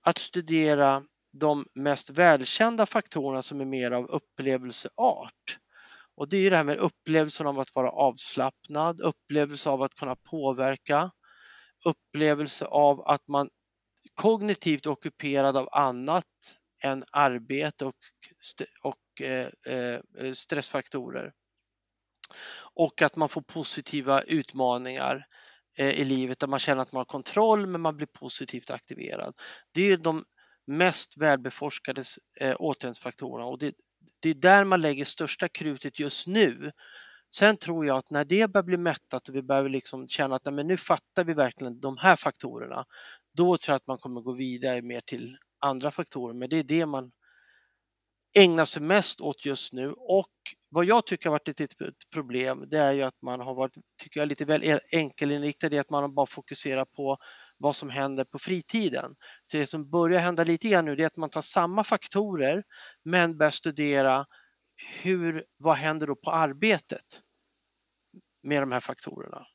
att 0.03 0.19
studera 0.19 1.03
de 1.33 1.67
mest 1.75 2.11
välkända 2.11 2.87
faktorerna 2.87 3.43
som 3.43 3.61
är 3.61 3.65
mer 3.65 3.91
av 3.91 4.07
upplevelseart. 4.07 5.59
Och 6.19 6.29
det 6.29 6.37
är 6.37 6.51
det 6.51 6.57
här 6.57 6.65
med 6.65 6.77
upplevelsen 6.77 7.47
av 7.47 7.61
att 7.61 7.75
vara 7.75 7.91
avslappnad, 7.91 9.01
upplevelse 9.01 9.71
av 9.71 9.83
att 9.83 9.95
kunna 9.95 10.17
påverka, 10.17 11.11
upplevelse 11.85 12.65
av 12.65 13.01
att 13.01 13.29
man 13.29 13.49
kognitivt 14.15 14.87
är 14.87 14.91
ockuperad 14.91 15.57
av 15.57 15.69
annat 15.73 16.25
än 16.85 17.05
arbete 17.13 17.85
och, 17.85 17.95
och 18.83 19.23
eh, 19.27 19.49
eh, 19.67 20.33
stressfaktorer. 20.33 21.33
Och 22.75 23.03
att 23.03 23.17
man 23.17 23.29
får 23.29 23.43
positiva 23.43 24.23
utmaningar 24.23 25.27
eh, 25.79 26.01
i 26.01 26.05
livet 26.05 26.39
där 26.39 26.47
man 26.47 26.61
känner 26.61 26.83
att 26.83 26.93
man 26.93 27.01
har 27.01 27.05
kontroll 27.05 27.67
men 27.67 27.81
man 27.81 27.97
blir 27.97 28.07
positivt 28.07 28.71
aktiverad. 28.71 29.35
Det 29.73 29.93
är 29.93 29.97
de 29.97 30.25
mest 30.67 31.17
välbeforskade 31.17 32.05
eh, 32.41 32.57
återhämtningsfaktorerna 32.59 33.47
och 33.47 33.59
det, 33.59 33.75
det 34.21 34.29
är 34.29 34.35
där 34.35 34.65
man 34.65 34.81
lägger 34.81 35.05
största 35.05 35.49
krutet 35.49 35.99
just 36.01 36.27
nu. 36.27 36.73
Sen 37.37 37.57
tror 37.57 37.87
jag 37.87 37.97
att 37.97 38.11
när 38.11 38.25
det 38.25 38.51
börjar 38.53 38.65
bli 38.65 38.77
mättat 38.77 39.29
och 39.29 39.35
vi 39.35 39.43
börjar 39.43 39.69
liksom 39.69 40.09
känna 40.09 40.37
att 40.37 40.45
nej, 40.45 40.55
men 40.55 40.67
nu 40.67 40.77
fattar 40.77 41.25
vi 41.25 41.35
verkligen 41.35 41.81
de 41.81 41.97
här 41.97 42.17
faktorerna, 42.17 42.85
då 43.37 43.59
tror 43.59 43.73
jag 43.73 43.77
att 43.77 43.87
man 43.87 43.99
kommer 43.99 44.21
gå 44.21 44.33
vidare 44.33 44.83
mer 44.83 45.01
till 45.01 45.37
andra 45.61 45.91
faktorer. 45.91 46.35
Men 46.35 46.49
det 46.49 46.57
är 46.57 46.65
det 46.65 46.87
man 46.87 47.11
ägnar 48.39 48.65
sig 48.65 48.83
mest 48.83 49.21
åt 49.21 49.45
just 49.45 49.73
nu 49.73 49.93
och 49.93 50.33
vad 50.71 50.85
jag 50.85 51.07
tycker 51.07 51.31
har 51.31 51.33
varit 51.33 51.61
ett 51.61 51.75
problem 52.13 52.65
det 52.71 52.79
är 52.79 52.93
ju 52.93 53.03
att 53.03 53.23
man 53.23 53.41
har 53.41 53.55
varit, 53.55 53.75
tycker 54.03 54.21
jag, 54.21 54.29
lite 54.29 54.45
väl 54.45 54.81
enkelinriktad 54.93 55.75
i 55.75 55.79
att 55.79 55.91
man 55.91 56.03
har 56.03 56.11
bara 56.11 56.27
fokuserat 56.27 56.93
på 56.93 57.17
vad 57.59 57.77
som 57.77 57.91
händer 57.91 58.25
på 58.25 58.39
fritiden. 58.39 59.15
Så 59.43 59.57
det 59.57 59.67
som 59.67 59.91
börjar 59.91 60.21
hända 60.21 60.45
lite 60.45 60.69
grann 60.69 60.85
nu 60.85 60.97
det 60.97 61.03
är 61.03 61.07
att 61.07 61.17
man 61.17 61.31
tar 61.31 61.41
samma 61.41 61.85
faktorer 61.85 62.63
men 63.05 63.39
börjar 63.39 63.51
studera 63.51 64.27
hur, 65.03 65.45
vad 65.57 65.77
händer 65.77 66.07
då 66.07 66.17
på 66.17 66.31
arbetet 66.31 67.21
med 68.43 68.63
de 68.63 68.73
här 68.73 68.81
faktorerna. 68.81 69.47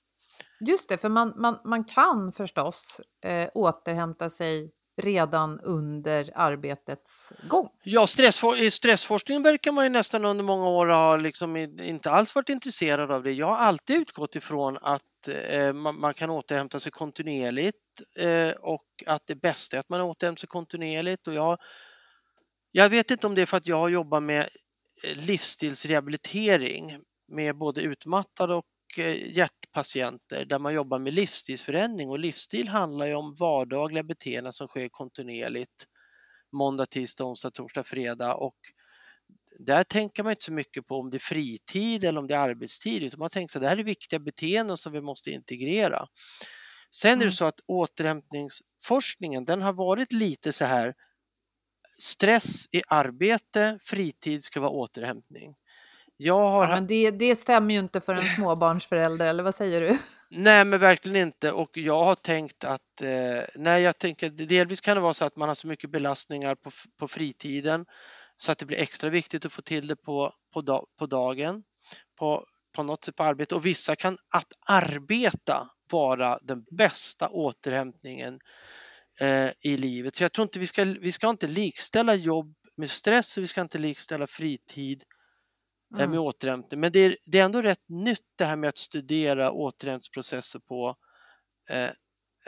Just 0.68 0.90
det, 0.90 0.98
för 0.98 1.10
man, 1.10 1.34
man, 1.38 1.60
man 1.66 1.84
kan 1.84 2.32
förstås 2.32 3.02
eh, 3.26 3.50
återhämta 3.54 4.30
sig 4.30 4.72
redan 5.02 5.60
under 5.60 6.32
arbetets 6.36 7.34
gång. 7.50 7.70
Ja, 7.84 8.08
stressfor 8.08 8.70
stressforskningen 8.70 9.44
verkar 9.44 9.72
man 9.72 9.84
ju 9.84 9.90
nästan 9.90 10.26
under 10.26 10.44
många 10.44 10.70
år 10.70 10.88
ha 10.88 11.16
liksom 11.16 11.56
inte 11.58 12.12
alls 12.12 12.36
varit 12.36 12.50
intresserad 12.50 13.12
av 13.12 13.24
det. 13.24 13.32
Jag 13.32 13.48
har 13.48 13.58
alltid 13.58 13.96
utgått 13.96 14.36
ifrån 14.36 14.78
att 14.82 15.28
eh, 15.28 15.74
man, 15.74 16.00
man, 16.00 16.14
kan 16.14 16.30
återhämta 16.30 16.80
sig 16.80 16.92
kontinuerligt 16.92 17.78
eh, 18.18 18.50
och 18.50 18.86
att 19.06 19.22
det 19.26 19.36
bästa 19.36 19.76
är 19.76 19.80
att 19.80 19.90
man 19.90 20.02
återhämtar 20.02 20.40
sig 20.40 20.48
kontinuerligt. 20.50 21.28
Och 21.28 21.34
jag, 21.34 21.58
jag 22.72 22.90
vet 22.90 23.12
inte 23.12 23.28
om 23.28 23.36
det 23.36 23.42
är 23.42 23.46
för 23.46 23.58
att 23.58 23.68
jag 23.68 23.90
jobbar 23.90 24.20
med 24.20 24.50
eh, 25.04 25.26
livsstilsrehabilitering 25.26 27.00
med 27.28 27.58
både 27.58 27.82
utmattade 27.82 28.56
och 28.56 28.66
eh, 28.98 29.38
hjärt 29.38 29.63
hjärtpatienter 29.74 30.46
där 30.46 30.60
man 30.60 30.74
jobbar 30.74 31.00
med 31.00 31.14
livsstilsförändring 31.14 32.10
och 32.10 32.20
livsstil 32.20 32.68
handlar 32.68 33.06
ju 33.06 33.16
om 33.16 33.36
vardagliga 33.36 34.04
beteenden 34.04 34.54
som 34.54 34.68
sker 34.68 34.90
kontinuerligt 34.90 35.88
måndag, 36.52 36.86
tisdag, 36.86 37.24
onsdag, 37.24 37.52
torsdag, 37.52 37.84
fredag 37.84 38.36
och 38.36 38.56
där 39.60 39.84
tänker 39.84 40.24
man 40.24 40.32
inte 40.32 40.46
så 40.46 40.52
mycket 40.52 40.88
på 40.88 40.96
om 40.96 41.10
det 41.10 41.18
är 41.18 41.20
fritid 41.20 42.04
eller 42.04 42.20
om 42.20 42.28
det 42.28 42.34
är 42.34 42.40
arbetstid 42.40 43.04
utan 43.04 43.20
man 43.20 43.30
tänker 43.30 43.58
att 43.58 43.62
det 43.62 43.70
här 43.70 43.78
är 43.78 43.84
viktiga 43.84 44.20
beteenden 44.20 44.78
som 44.78 44.94
vi 44.94 45.02
måste 45.02 45.32
integrera. 45.32 46.08
Sen 46.96 47.12
är 47.12 47.16
det 47.16 47.24
mm. 47.24 47.32
så 47.32 47.46
att 47.46 47.60
återhämtningsforskningen 47.68 49.46
den 49.46 49.62
har 49.62 49.74
varit 49.74 50.14
lite 50.14 50.52
så 50.52 50.66
här 50.66 50.94
stress 52.02 52.68
i 52.72 52.82
arbete, 52.88 53.80
fritid 53.82 54.44
ska 54.44 54.60
vara 54.60 54.72
återhämtning. 54.72 55.56
Jag 56.18 56.52
har... 56.52 56.64
Ja, 56.64 56.76
men 56.76 56.88
det, 56.88 57.12
det 57.12 57.36
stämmer 57.36 57.74
ju 57.74 57.80
inte 57.80 58.02
för 58.02 58.14
en 58.14 58.36
småbarnsförälder, 58.36 59.28
eller 59.28 59.44
vad 59.44 59.56
säger 59.56 59.82
du? 59.82 59.98
Nej, 60.30 60.66
men 60.66 60.80
verkligen 60.80 61.28
inte. 61.28 61.52
Och 61.52 61.78
jag 61.78 62.04
har 62.04 62.16
tänkt 62.16 62.64
att, 62.64 63.02
eh, 63.02 63.44
nej, 63.56 63.84
jag 63.84 63.98
tänker 63.98 64.30
delvis 64.30 64.82
kan 64.82 64.98
det 64.98 65.02
vara 65.02 65.14
så 65.14 65.26
att 65.26 65.36
man 65.36 65.48
har 65.48 65.56
så 65.56 65.68
mycket 65.68 65.92
belastningar 65.92 66.56
på, 66.56 66.72
på 67.00 67.08
fritiden 67.08 67.86
så 68.38 68.52
att 68.52 68.58
det 68.58 68.66
blir 68.66 68.78
extra 68.78 69.10
viktigt 69.10 69.46
att 69.46 69.54
få 69.54 69.62
till 69.62 69.88
det 69.88 69.96
på, 69.96 70.34
på, 70.54 70.62
da, 70.62 70.84
på 71.00 71.06
dagen, 71.06 71.64
på, 72.20 72.46
på 72.76 72.84
något 72.84 73.06
sätt 73.06 73.16
på 73.16 73.24
arbete. 73.24 73.56
Och 73.56 73.66
vissa 73.66 73.96
kan 73.96 74.18
att 74.30 74.54
arbeta 74.70 75.70
vara 75.92 76.40
den 76.42 76.66
bästa 76.78 77.30
återhämtningen 77.30 78.40
eh, 79.22 79.50
i 79.62 79.78
livet. 79.78 80.16
Så 80.16 80.24
jag 80.24 80.34
tror 80.34 80.44
inte 80.44 80.60
vi 80.60 80.68
ska, 80.68 80.84
vi 80.84 81.12
ska 81.12 81.30
inte 81.30 81.48
likställa 81.48 82.16
jobb 82.16 82.56
med 82.78 82.92
stress 82.92 83.38
och 83.38 83.44
vi 83.44 83.48
ska 83.48 83.62
inte 83.62 83.78
likställa 83.78 84.28
fritid 84.28 85.04
mm. 86.00 86.12
med 86.12 86.20
återhämtning. 86.20 86.80
Men 86.80 86.92
det 86.92 87.00
är, 87.00 87.18
det 87.26 87.40
är 87.40 87.46
ändå 87.46 87.62
rätt 87.62 87.90
nytt 87.90 88.26
det 88.38 88.46
här 88.46 88.56
med 88.56 88.70
att 88.70 88.78
studera 88.78 89.52
återhämtningsprocesser 89.52 90.60
på, 90.60 90.96
eh, 91.70 91.84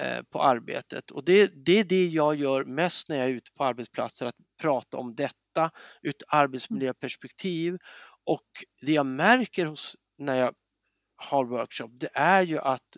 eh, 0.05 0.23
på 0.29 0.43
arbetet 0.43 1.11
och 1.11 1.25
det, 1.25 1.65
det 1.65 1.79
är 1.79 1.83
det 1.83 2.07
jag 2.07 2.35
gör 2.35 2.63
mest 2.63 3.09
när 3.09 3.17
jag 3.17 3.25
är 3.25 3.33
ute 3.33 3.51
på 3.57 3.63
arbetsplatser, 3.63 4.25
att 4.25 4.35
prata 4.61 4.97
om 4.97 5.15
detta 5.15 5.71
ur 6.01 6.09
ett 6.09 6.23
arbetsmiljöperspektiv 6.27 7.77
och 8.25 8.47
det 8.81 8.91
jag 8.91 9.05
märker 9.05 9.65
hos, 9.65 9.95
när 10.17 10.35
jag 10.35 10.53
har 11.15 11.45
workshop, 11.45 11.89
det 11.91 12.09
är 12.13 12.41
ju 12.41 12.59
att 12.59 12.97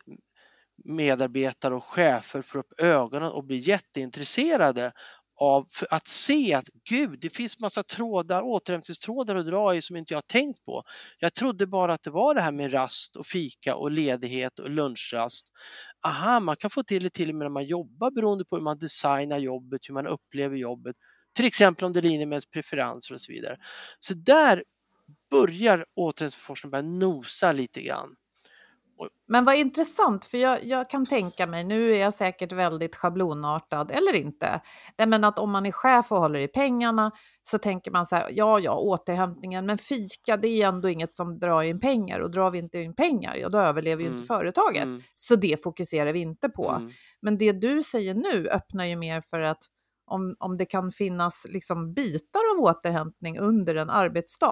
medarbetare 0.85 1.75
och 1.75 1.85
chefer 1.85 2.41
får 2.41 2.59
upp 2.59 2.79
ögonen 2.79 3.31
och 3.31 3.43
blir 3.43 3.57
jätteintresserade 3.57 4.91
av 5.37 5.67
att 5.89 6.07
se 6.07 6.53
att 6.53 6.69
gud, 6.89 7.19
det 7.21 7.29
finns 7.29 7.59
massa 7.59 7.83
trådar, 7.83 8.41
återhämtningstrådar 8.41 9.35
att 9.35 9.45
dra 9.45 9.75
i 9.75 9.81
som 9.81 9.95
inte 9.95 10.13
jag 10.13 10.27
tänkt 10.27 10.65
på. 10.65 10.83
Jag 11.19 11.33
trodde 11.33 11.67
bara 11.67 11.93
att 11.93 12.03
det 12.03 12.09
var 12.09 12.35
det 12.35 12.41
här 12.41 12.51
med 12.51 12.73
rast 12.73 13.15
och 13.15 13.27
fika 13.27 13.75
och 13.75 13.91
ledighet 13.91 14.59
och 14.59 14.69
lunchrast. 14.69 15.47
Aha, 16.05 16.39
man 16.39 16.55
kan 16.55 16.69
få 16.69 16.83
till 16.83 17.03
det 17.03 17.09
till 17.09 17.29
och 17.29 17.35
med 17.35 17.45
när 17.45 17.49
man 17.49 17.65
jobbar 17.65 18.11
beroende 18.11 18.45
på 18.45 18.55
hur 18.55 18.63
man 18.63 18.79
designar 18.79 19.37
jobbet, 19.37 19.81
hur 19.89 19.93
man 19.93 20.07
upplever 20.07 20.57
jobbet. 20.57 20.95
Till 21.35 21.45
exempel 21.45 21.85
om 21.85 21.93
det 21.93 22.01
linjer 22.01 22.27
med 22.27 22.33
ens 22.33 22.45
preferenser 22.45 23.15
och 23.15 23.21
så 23.21 23.31
vidare. 23.31 23.57
Så 23.99 24.13
där 24.13 24.63
börjar 25.31 25.85
återhämtningsforskningen 25.95 26.71
börja 26.71 27.09
nosa 27.09 27.51
lite 27.51 27.81
grann. 27.81 28.15
Men 29.27 29.45
vad 29.45 29.55
intressant, 29.55 30.25
för 30.25 30.37
jag, 30.37 30.63
jag, 30.63 30.89
kan 30.89 31.05
tänka 31.05 31.47
mig, 31.47 31.63
nu 31.63 31.95
är 31.95 31.99
jag 31.99 32.13
säkert 32.13 32.51
väldigt 32.51 32.95
schablonartad, 32.95 33.91
eller 33.91 34.15
inte, 34.15 34.61
Nej, 34.97 35.07
men 35.07 35.23
att 35.23 35.39
om 35.39 35.51
man 35.51 35.65
är 35.65 35.71
chef 35.71 36.11
och 36.11 36.17
håller 36.17 36.39
i 36.39 36.47
pengarna 36.47 37.11
så 37.43 37.57
tänker 37.57 37.91
man 37.91 38.05
så 38.05 38.15
här, 38.15 38.29
ja, 38.31 38.59
ja, 38.59 38.75
återhämtningen, 38.75 39.65
men 39.65 39.77
fika, 39.77 40.37
det 40.37 40.47
är 40.47 40.67
ändå 40.67 40.89
inget 40.89 41.15
som 41.15 41.39
drar 41.39 41.61
in 41.61 41.79
pengar 41.79 42.19
och 42.19 42.31
drar 42.31 42.51
vi 42.51 42.57
inte 42.57 42.81
in 42.81 42.95
pengar, 42.95 43.35
ja, 43.35 43.49
då 43.49 43.57
överlever 43.57 44.01
ju 44.01 44.07
mm. 44.07 44.17
inte 44.17 44.27
företaget. 44.27 44.83
Mm. 44.83 45.01
Så 45.13 45.35
det 45.35 45.63
fokuserar 45.63 46.13
vi 46.13 46.19
inte 46.19 46.49
på. 46.49 46.69
Mm. 46.69 46.91
Men 47.21 47.37
det 47.37 47.51
du 47.51 47.83
säger 47.83 48.13
nu 48.13 48.47
öppnar 48.47 48.85
ju 48.85 48.95
mer 48.95 49.21
för 49.21 49.39
att 49.41 49.63
om, 50.07 50.35
om 50.39 50.57
det 50.57 50.65
kan 50.65 50.91
finnas 50.91 51.45
liksom 51.49 51.93
bitar 51.93 52.41
av 52.55 52.63
återhämtning 52.63 53.39
under 53.39 53.75
en 53.75 53.89
arbetsdag 53.89 54.51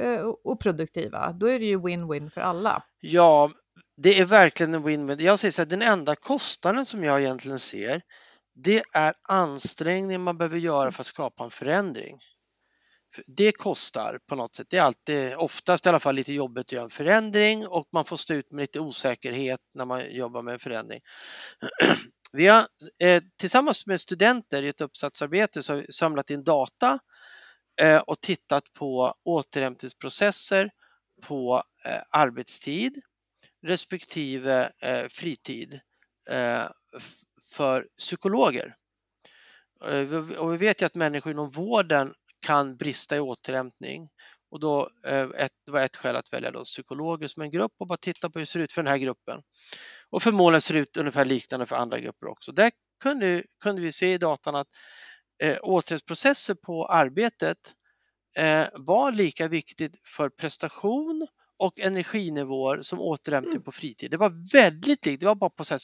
Eh, 0.00 0.20
och 0.44 0.60
produktiva, 0.60 1.32
då 1.32 1.46
är 1.46 1.58
det 1.58 1.66
ju 1.66 1.78
win-win 1.78 2.30
för 2.30 2.40
alla. 2.40 2.82
Ja, 3.00 3.50
det 3.96 4.20
är 4.20 4.24
verkligen 4.24 4.74
en 4.74 4.84
win-win. 4.84 5.22
Jag 5.22 5.38
säger 5.38 5.52
så 5.52 5.62
här, 5.62 5.66
den 5.66 5.82
enda 5.82 6.16
kostnaden 6.16 6.86
som 6.86 7.04
jag 7.04 7.20
egentligen 7.20 7.58
ser, 7.58 8.02
det 8.54 8.82
är 8.92 9.14
ansträngningen 9.28 10.22
man 10.22 10.38
behöver 10.38 10.58
göra 10.58 10.92
för 10.92 11.00
att 11.00 11.06
skapa 11.06 11.44
en 11.44 11.50
förändring. 11.50 12.18
Det 13.26 13.52
kostar 13.52 14.18
på 14.28 14.36
något 14.36 14.54
sätt. 14.54 14.66
Det 14.70 14.76
är 14.76 14.82
alltid, 14.82 15.34
oftast 15.36 15.86
i 15.86 15.88
alla 15.88 16.00
fall, 16.00 16.14
lite 16.14 16.32
jobbigt 16.32 16.66
att 16.66 16.72
göra 16.72 16.84
en 16.84 16.90
förändring 16.90 17.66
och 17.66 17.88
man 17.92 18.04
får 18.04 18.16
stå 18.16 18.34
ut 18.34 18.52
med 18.52 18.62
lite 18.62 18.80
osäkerhet 18.80 19.60
när 19.74 19.84
man 19.84 20.10
jobbar 20.10 20.42
med 20.42 20.52
en 20.52 20.58
förändring. 20.58 21.00
Vi 22.32 22.46
har 22.46 22.66
eh, 23.02 23.22
tillsammans 23.40 23.86
med 23.86 24.00
studenter 24.00 24.62
i 24.62 24.68
ett 24.68 24.80
uppsatsarbete 24.80 25.62
så 25.62 25.72
har 25.72 25.80
vi 25.80 25.92
samlat 25.92 26.30
in 26.30 26.44
data 26.44 26.98
Eh, 27.80 27.98
och 27.98 28.20
tittat 28.20 28.72
på 28.72 29.14
återhämtningsprocesser 29.24 30.70
på 31.22 31.62
eh, 31.84 32.02
arbetstid 32.10 33.00
respektive 33.62 34.72
eh, 34.78 35.08
fritid 35.08 35.80
eh, 36.30 36.64
för 37.52 37.86
psykologer. 37.98 38.76
Eh, 39.84 40.38
och 40.38 40.52
vi 40.52 40.56
vet 40.56 40.82
ju 40.82 40.86
att 40.86 40.94
människor 40.94 41.32
inom 41.32 41.50
vården 41.50 42.14
kan 42.40 42.76
brista 42.76 43.16
i 43.16 43.20
återhämtning 43.20 44.08
och 44.50 44.60
då 44.60 44.90
ett, 45.36 45.52
var 45.66 45.84
ett 45.84 45.96
skäl 45.96 46.16
att 46.16 46.32
välja 46.32 46.50
då 46.50 46.64
psykologer 46.64 47.28
som 47.28 47.42
en 47.42 47.50
grupp 47.50 47.72
och 47.78 47.86
bara 47.86 47.98
titta 47.98 48.30
på 48.30 48.38
hur 48.38 48.42
det 48.42 48.50
ser 48.50 48.60
ut 48.60 48.72
för 48.72 48.82
den 48.82 48.90
här 48.90 48.98
gruppen. 48.98 49.42
Och 50.10 50.22
förmodligen 50.22 50.60
ser 50.60 50.74
det 50.74 50.80
ut 50.80 50.96
ungefär 50.96 51.24
liknande 51.24 51.66
för 51.66 51.76
andra 51.76 52.00
grupper 52.00 52.26
också. 52.26 52.52
Där 52.52 52.70
kunde, 53.02 53.44
kunde 53.62 53.82
vi 53.82 53.92
se 53.92 54.12
i 54.12 54.18
datan 54.18 54.54
att 54.54 54.68
eh, 55.42 55.56
återhämtningsprocesser 55.62 56.54
på 56.54 56.86
arbetet 56.86 57.58
eh, 58.36 58.66
var 58.74 59.12
lika 59.12 59.48
viktigt 59.48 59.92
för 60.16 60.28
prestation 60.28 61.26
och 61.58 61.78
energinivåer 61.78 62.82
som 62.82 63.00
återhämtning 63.00 63.52
Mm. 63.52 63.62
på 63.62 63.72
fritid. 63.72 64.10
Det 64.10 64.16
var 64.16 64.52
väldigt 64.52 65.06
likt, 65.06 65.20
det 65.20 65.26
var 65.26 65.34
bara 65.34 65.50
på 65.50 65.64
så 65.64 65.78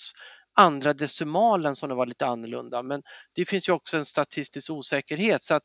andra 0.55 0.93
decimalen 0.93 1.77
som 1.77 1.89
det 1.89 1.95
var 1.95 2.07
lite 2.07 2.27
annorlunda. 2.27 2.83
Men 2.83 3.03
det 3.35 3.45
finns 3.45 3.69
ju 3.69 3.73
också 3.73 3.97
en 3.97 4.05
statistisk 4.05 4.71
osäkerhet 4.71 5.43
så 5.43 5.55
att 5.55 5.63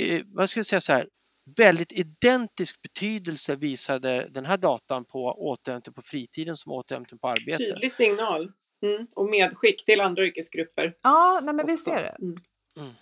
eh, 0.00 0.46
ska 0.46 0.58
jag 0.58 0.66
säga 0.66 0.80
så 0.80 0.92
här, 0.92 1.08
väldigt 1.56 1.92
identisk 1.92 2.82
betydelse 2.82 3.56
visade 3.56 4.28
den 4.30 4.44
här 4.46 4.56
datan 4.56 5.04
på 5.04 5.18
återhämtning 5.24 5.94
på 5.94 6.02
fritiden 6.02 6.56
som 6.56 6.72
återhämtning 6.72 7.18
på 7.18 7.28
arbete. 7.28 7.58
Tydlig 7.58 7.92
signal. 7.92 8.52
Mm. 8.82 9.06
Och 9.14 9.30
medskick 9.30 9.84
till 9.84 10.00
andra 10.00 10.24
yrkesgrupper. 10.26 10.94
Ja, 11.02 11.40
nej 11.42 11.54
men 11.54 11.70
också. 11.70 11.90
är 11.90 12.02
det. 12.02 12.16
Mm. 12.22 12.36
Mm. 12.76 12.92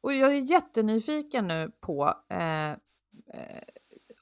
Och 0.00 0.12
jag 0.12 0.34
är 0.34 0.50
jättenyfiken 0.50 1.48
nu 1.48 1.72
på, 1.80 2.14
eh, 2.30 2.70
eh, 2.70 2.76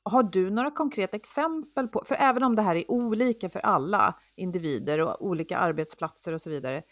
har 0.03 0.23
du 0.23 0.51
några 0.51 0.71
konkreta 0.71 1.17
exempel 1.17 1.89
på, 1.89 2.03
för 2.07 2.15
även 2.15 2.43
om 2.43 2.57
det 2.57 2.63
här 2.63 2.75
är 2.75 2.91
olika 2.91 3.51
för 3.51 3.61
alla 3.61 4.15
individer 4.37 5.01
och 5.01 5.27
olika 5.27 5.59
arbetsplatser 5.59 6.33
och 6.33 6.41
så 6.41 6.51
vidare, 6.51 6.83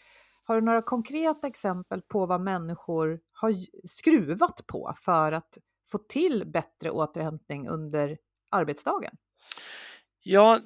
har 0.43 0.55
du 0.55 0.61
några 0.61 0.81
konkreta 0.81 1.47
exempel 1.47 2.01
på 2.01 2.25
vad 2.25 2.41
människor 2.41 3.19
har 3.31 3.53
skruvat 3.87 4.67
på 4.67 4.93
för 4.95 5.31
att 5.31 5.57
få 5.91 5.97
till 5.97 6.43
bättre 6.47 6.91
återhämtning 6.91 7.67
under 7.67 8.17
arbetsdagen? 8.51 9.17
Ja, 10.23 10.59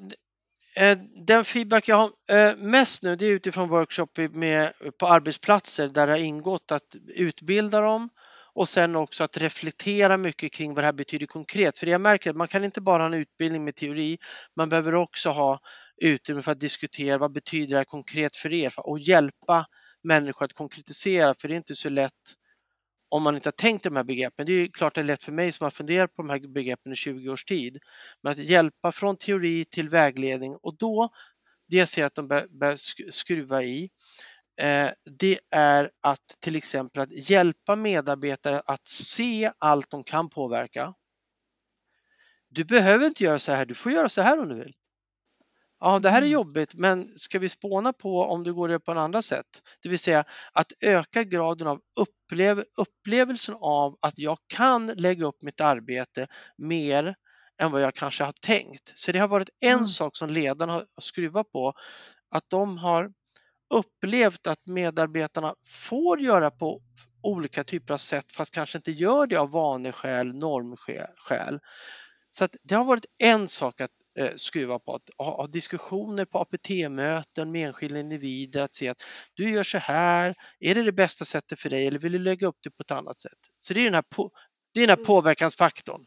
Eh, 0.76 0.97
den 1.26 1.45
feedback 1.45 1.88
jag 1.88 1.95
har 1.97 2.11
eh, 2.30 2.55
mest 2.57 3.03
nu 3.03 3.15
det 3.15 3.26
är 3.26 3.32
utifrån 3.32 3.69
workshop 3.69 4.07
med, 4.32 4.74
på 4.99 5.07
arbetsplatser 5.07 5.89
där 5.89 6.07
det 6.07 6.13
har 6.13 6.19
ingått 6.19 6.72
att 6.72 6.95
utbilda 7.07 7.82
dem 7.82 8.09
och 8.53 8.69
sen 8.69 8.95
också 8.95 9.24
att 9.24 9.38
reflektera 9.38 10.17
mycket 10.17 10.53
kring 10.53 10.74
vad 10.74 10.84
det 10.84 10.88
här 10.88 10.93
betyder 10.93 11.26
konkret. 11.26 11.80
För 11.80 11.88
jag 11.88 12.01
märker 12.01 12.30
att 12.30 12.36
man 12.36 12.47
kan 12.47 12.63
inte 12.63 12.82
bara 12.82 13.03
ha 13.03 13.07
en 13.07 13.13
utbildning 13.13 13.63
med 13.63 13.76
teori, 13.76 14.17
man 14.55 14.69
behöver 14.69 14.95
också 14.95 15.30
ha 15.30 15.59
utrymme 16.01 16.41
för 16.41 16.51
att 16.51 16.59
diskutera 16.59 17.17
vad 17.17 17.32
betyder 17.32 17.69
det 17.69 17.78
här 17.78 17.84
konkret 17.84 18.36
för 18.36 18.53
er 18.53 18.74
och 18.78 18.99
hjälpa 18.99 19.65
människor 20.03 20.45
att 20.45 20.53
konkretisera 20.53 21.36
för 21.41 21.47
det 21.47 21.53
är 21.53 21.57
inte 21.57 21.76
så 21.76 21.89
lätt 21.89 22.13
om 23.12 23.24
man 23.24 23.36
inte 23.36 23.47
har 23.47 23.51
tänkt 23.51 23.84
de 23.84 23.95
här 23.95 24.03
begreppen. 24.03 24.45
Det 24.45 24.51
är 24.51 24.62
ju 24.62 24.68
klart 24.68 24.95
det 24.95 25.01
är 25.01 25.05
lätt 25.05 25.24
för 25.24 25.32
mig 25.32 25.51
som 25.51 25.64
har 25.64 25.72
funderat 25.72 26.16
på 26.16 26.22
de 26.22 26.30
här 26.30 26.39
begreppen 26.39 26.93
i 26.93 26.95
20 26.95 27.30
års 27.30 27.45
tid. 27.45 27.80
Men 28.24 28.32
att 28.32 28.38
hjälpa 28.38 28.91
från 28.91 29.18
teori 29.18 29.66
till 29.66 29.89
vägledning 29.89 30.55
och 30.62 30.78
då, 30.78 31.09
det 31.68 31.78
jag 31.78 31.89
ser 31.89 32.05
att 32.05 32.16
de 32.16 32.28
bör, 32.28 32.76
skruva 33.12 33.64
i, 33.64 33.89
eh, 34.62 34.89
det 35.20 35.39
är 35.51 35.91
att 36.01 36.20
till 36.39 36.55
exempel 36.55 37.01
att 37.01 37.30
hjälpa 37.30 37.76
medarbetare 37.76 38.62
att 38.66 38.88
se 38.88 39.51
allt 39.57 39.89
de 39.89 40.03
kan 40.03 40.30
påverka. 40.30 40.93
Du 42.49 42.64
behöver 42.64 43.05
inte 43.05 43.24
göra 43.24 43.39
så 43.39 43.51
här, 43.51 43.66
du 43.66 43.74
får 43.74 43.91
göra 43.91 44.09
så 44.09 44.22
här 44.22 44.39
om 44.39 44.49
du 44.49 44.55
vill. 44.55 44.76
Ja, 45.82 45.99
det 45.99 46.09
här 46.09 46.21
är 46.21 46.27
Mm. 46.27 46.32
jobbigt, 46.32 46.75
men 46.75 47.19
ska 47.19 47.39
vi 47.39 47.49
spåna 47.49 47.93
på 47.93 48.23
om 48.23 48.43
du 48.43 48.53
går 48.53 48.69
det 48.69 48.79
på 48.79 48.91
en 48.91 48.97
andra 48.97 49.21
sätt? 49.21 49.45
Det 49.84 49.89
vill 49.89 49.99
säga 49.99 50.25
att 50.53 50.71
öka 50.82 51.23
graden 51.23 51.67
av 51.67 51.82
upplev 51.99 52.65
upplevelsen 52.77 53.55
av 53.61 53.97
att 54.01 54.19
jag 54.19 54.38
kan 54.47 54.88
lägga 54.88 55.25
upp 55.25 55.43
mitt 55.43 55.61
arbete 55.61 56.27
mer 56.57 57.15
än 57.61 57.71
vad 57.71 57.82
jag 57.82 57.95
kanske 57.95 58.23
har 58.23 58.34
tänkt. 58.41 58.91
Så 58.95 59.11
det 59.11 59.19
har 59.19 59.27
varit 59.27 59.49
en 59.61 59.73
Mm. 59.77 59.88
sak 59.88 60.17
som 60.17 60.29
ledarna 60.29 60.73
har 60.73 60.86
skruvat 61.01 61.51
på, 61.51 61.73
att 62.32 62.45
de 62.49 62.77
har 62.77 63.11
upplevt 63.73 64.47
att 64.47 64.65
medarbetarna 64.67 65.55
får 65.67 66.21
göra 66.21 66.51
på 66.51 66.82
olika 67.23 67.63
typer 67.63 67.93
av 67.93 67.97
sätt 67.97 68.32
fast 68.34 68.53
kanske 68.53 68.77
inte 68.77 68.91
gör 68.91 69.27
det 69.27 69.36
av 69.38 69.51
vaneskäl, 69.51 70.36
normskäl. 70.36 71.59
Så 72.32 72.47
det 72.63 72.75
har 72.75 72.86
varit 72.86 73.05
en 73.19 73.47
sak 73.47 73.82
att 73.82 73.91
eh, 74.20 74.30
skruva 74.36 74.80
på, 74.80 74.95
att 74.95 75.09
ha, 75.18 75.38
ha 75.38 75.47
diskussioner 75.47 76.26
på 76.26 76.39
APT-möten 76.39 77.51
med 77.51 77.68
enskilda 77.68 77.99
individer, 77.99 78.62
att 78.64 78.76
se 78.76 78.89
att 78.89 79.03
du 79.34 79.51
gör 79.51 79.64
så 79.64 79.78
här, 79.78 80.36
är 80.59 80.76
det 80.76 80.84
det 80.84 80.91
bästa 80.91 81.26
sättet 81.26 81.59
för 81.59 81.70
dig 81.70 81.88
eller 81.88 81.99
vill 81.99 82.12
du 82.12 82.20
lägga 82.20 82.47
upp 82.47 82.57
det 82.64 82.70
på 82.72 82.82
ett 82.84 82.91
annat 82.91 83.20
sätt? 83.20 83.39
Så 83.59 83.74
det 83.74 83.80
är 83.80 83.86
den 83.86 83.93
här, 83.93 84.03
på, 84.16 84.32
det 84.74 84.80
är 84.80 84.88
den 84.88 84.89
här 84.97 84.97
Mm. 84.97 85.05
påverkansfaktorn. 85.05 86.05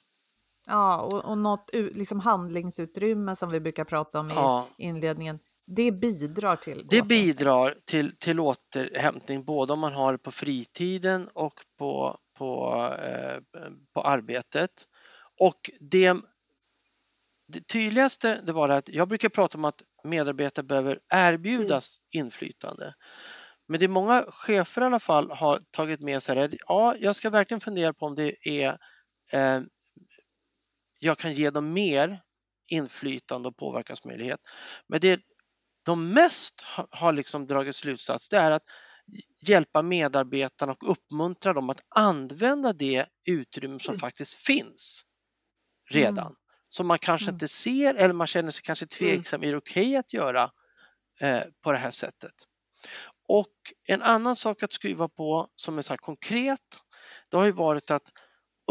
Ja, 0.66 1.00
och, 1.02 1.24
och 1.24 1.38
något 1.38 1.70
liksom 1.74 2.20
handlingsutrymme 2.20 3.36
som 3.36 3.50
vi 3.50 3.60
brukar 3.60 3.84
prata 3.84 4.20
om 4.20 4.32
i 4.32 4.34
Ja. 4.36 4.68
inledningen, 4.76 5.38
det 5.66 5.92
bidrar 5.92 6.56
till 6.56 6.86
Det 6.90 7.02
bidrar 7.02 7.78
till, 7.84 8.16
till 8.18 8.40
återhämtning 8.40 9.44
både 9.44 9.72
om 9.72 9.80
man 9.80 9.92
har 9.92 10.12
det 10.12 10.18
på 10.18 10.30
fritiden 10.30 11.28
och 11.34 11.54
på, 11.78 12.18
på, 12.38 12.74
eh, 13.02 13.40
på 13.94 14.02
arbetet. 14.02 14.70
Och 15.40 15.70
det, 15.80 16.16
det 17.48 17.68
tydligaste 17.68 18.40
det 18.46 18.52
var 18.52 18.68
att 18.68 18.88
jag 18.88 19.08
brukar 19.08 19.28
prata 19.28 19.58
om 19.58 19.64
att 19.64 19.82
medarbetare 20.04 20.64
behöver 20.66 20.98
erbjudas 21.14 21.96
inflytande. 22.16 22.94
Men 23.68 23.80
det 23.80 23.86
är 23.86 23.88
många 23.88 24.24
chefer 24.28 24.82
i 24.82 24.84
alla 24.84 25.00
fall 25.00 25.30
har 25.30 25.60
tagit 25.70 26.00
med 26.00 26.22
sig 26.22 26.36
det. 26.36 26.58
Ja, 26.66 26.96
jag 27.00 27.16
ska 27.16 27.30
verkligen 27.30 27.60
fundera 27.60 27.94
på 27.94 28.06
om 28.06 28.14
det 28.14 28.48
är 28.48 28.78
eh, 29.32 29.60
jag 30.98 31.18
kan 31.18 31.34
ge 31.34 31.50
dem 31.50 31.72
mer 31.72 32.20
inflytande 32.72 33.48
och 33.48 33.56
påverkansmöjlighet. 33.56 34.40
Men 34.88 35.00
det 35.00 35.20
de 35.84 36.12
mest 36.12 36.60
ha- 36.60 36.88
har 36.90 37.12
liksom 37.12 37.46
dragit 37.46 37.76
slutsats 37.76 38.28
det 38.28 38.36
är 38.36 38.52
att 38.52 38.62
hjälpa 39.46 39.82
medarbetarna 39.82 40.72
och 40.72 40.90
uppmuntra 40.90 41.52
dem 41.52 41.70
att 41.70 41.80
använda 41.88 42.72
det 42.72 43.06
utrymme 43.28 43.78
som 43.80 43.92
Mm. 43.92 44.00
faktiskt 44.00 44.34
finns 44.34 45.04
redan. 45.90 46.26
Mm. 46.26 46.36
Som 46.76 46.86
man 46.86 46.98
kanske 46.98 47.24
Mm. 47.24 47.34
inte 47.34 47.48
ser 47.48 47.94
eller 47.94 48.14
man 48.14 48.26
känner 48.26 48.50
sig 48.50 48.62
kanske 48.62 48.86
tveksam, 48.86 49.42
är 49.44 49.50
det 49.52 49.58
okej 49.58 49.96
att 49.96 50.12
göra 50.12 50.50
eh, 51.20 51.42
på 51.62 51.72
det 51.72 51.78
här 51.78 51.90
sättet? 51.90 52.32
Och 53.28 53.54
en 53.88 54.02
annan 54.02 54.36
sak 54.36 54.62
att 54.62 54.72
skruva 54.72 55.08
på 55.08 55.48
som 55.56 55.78
är 55.78 55.82
så 55.82 55.92
här 55.92 55.98
konkret, 55.98 56.60
det 57.30 57.36
har 57.36 57.44
ju 57.44 57.52
varit 57.52 57.90
att 57.90 58.02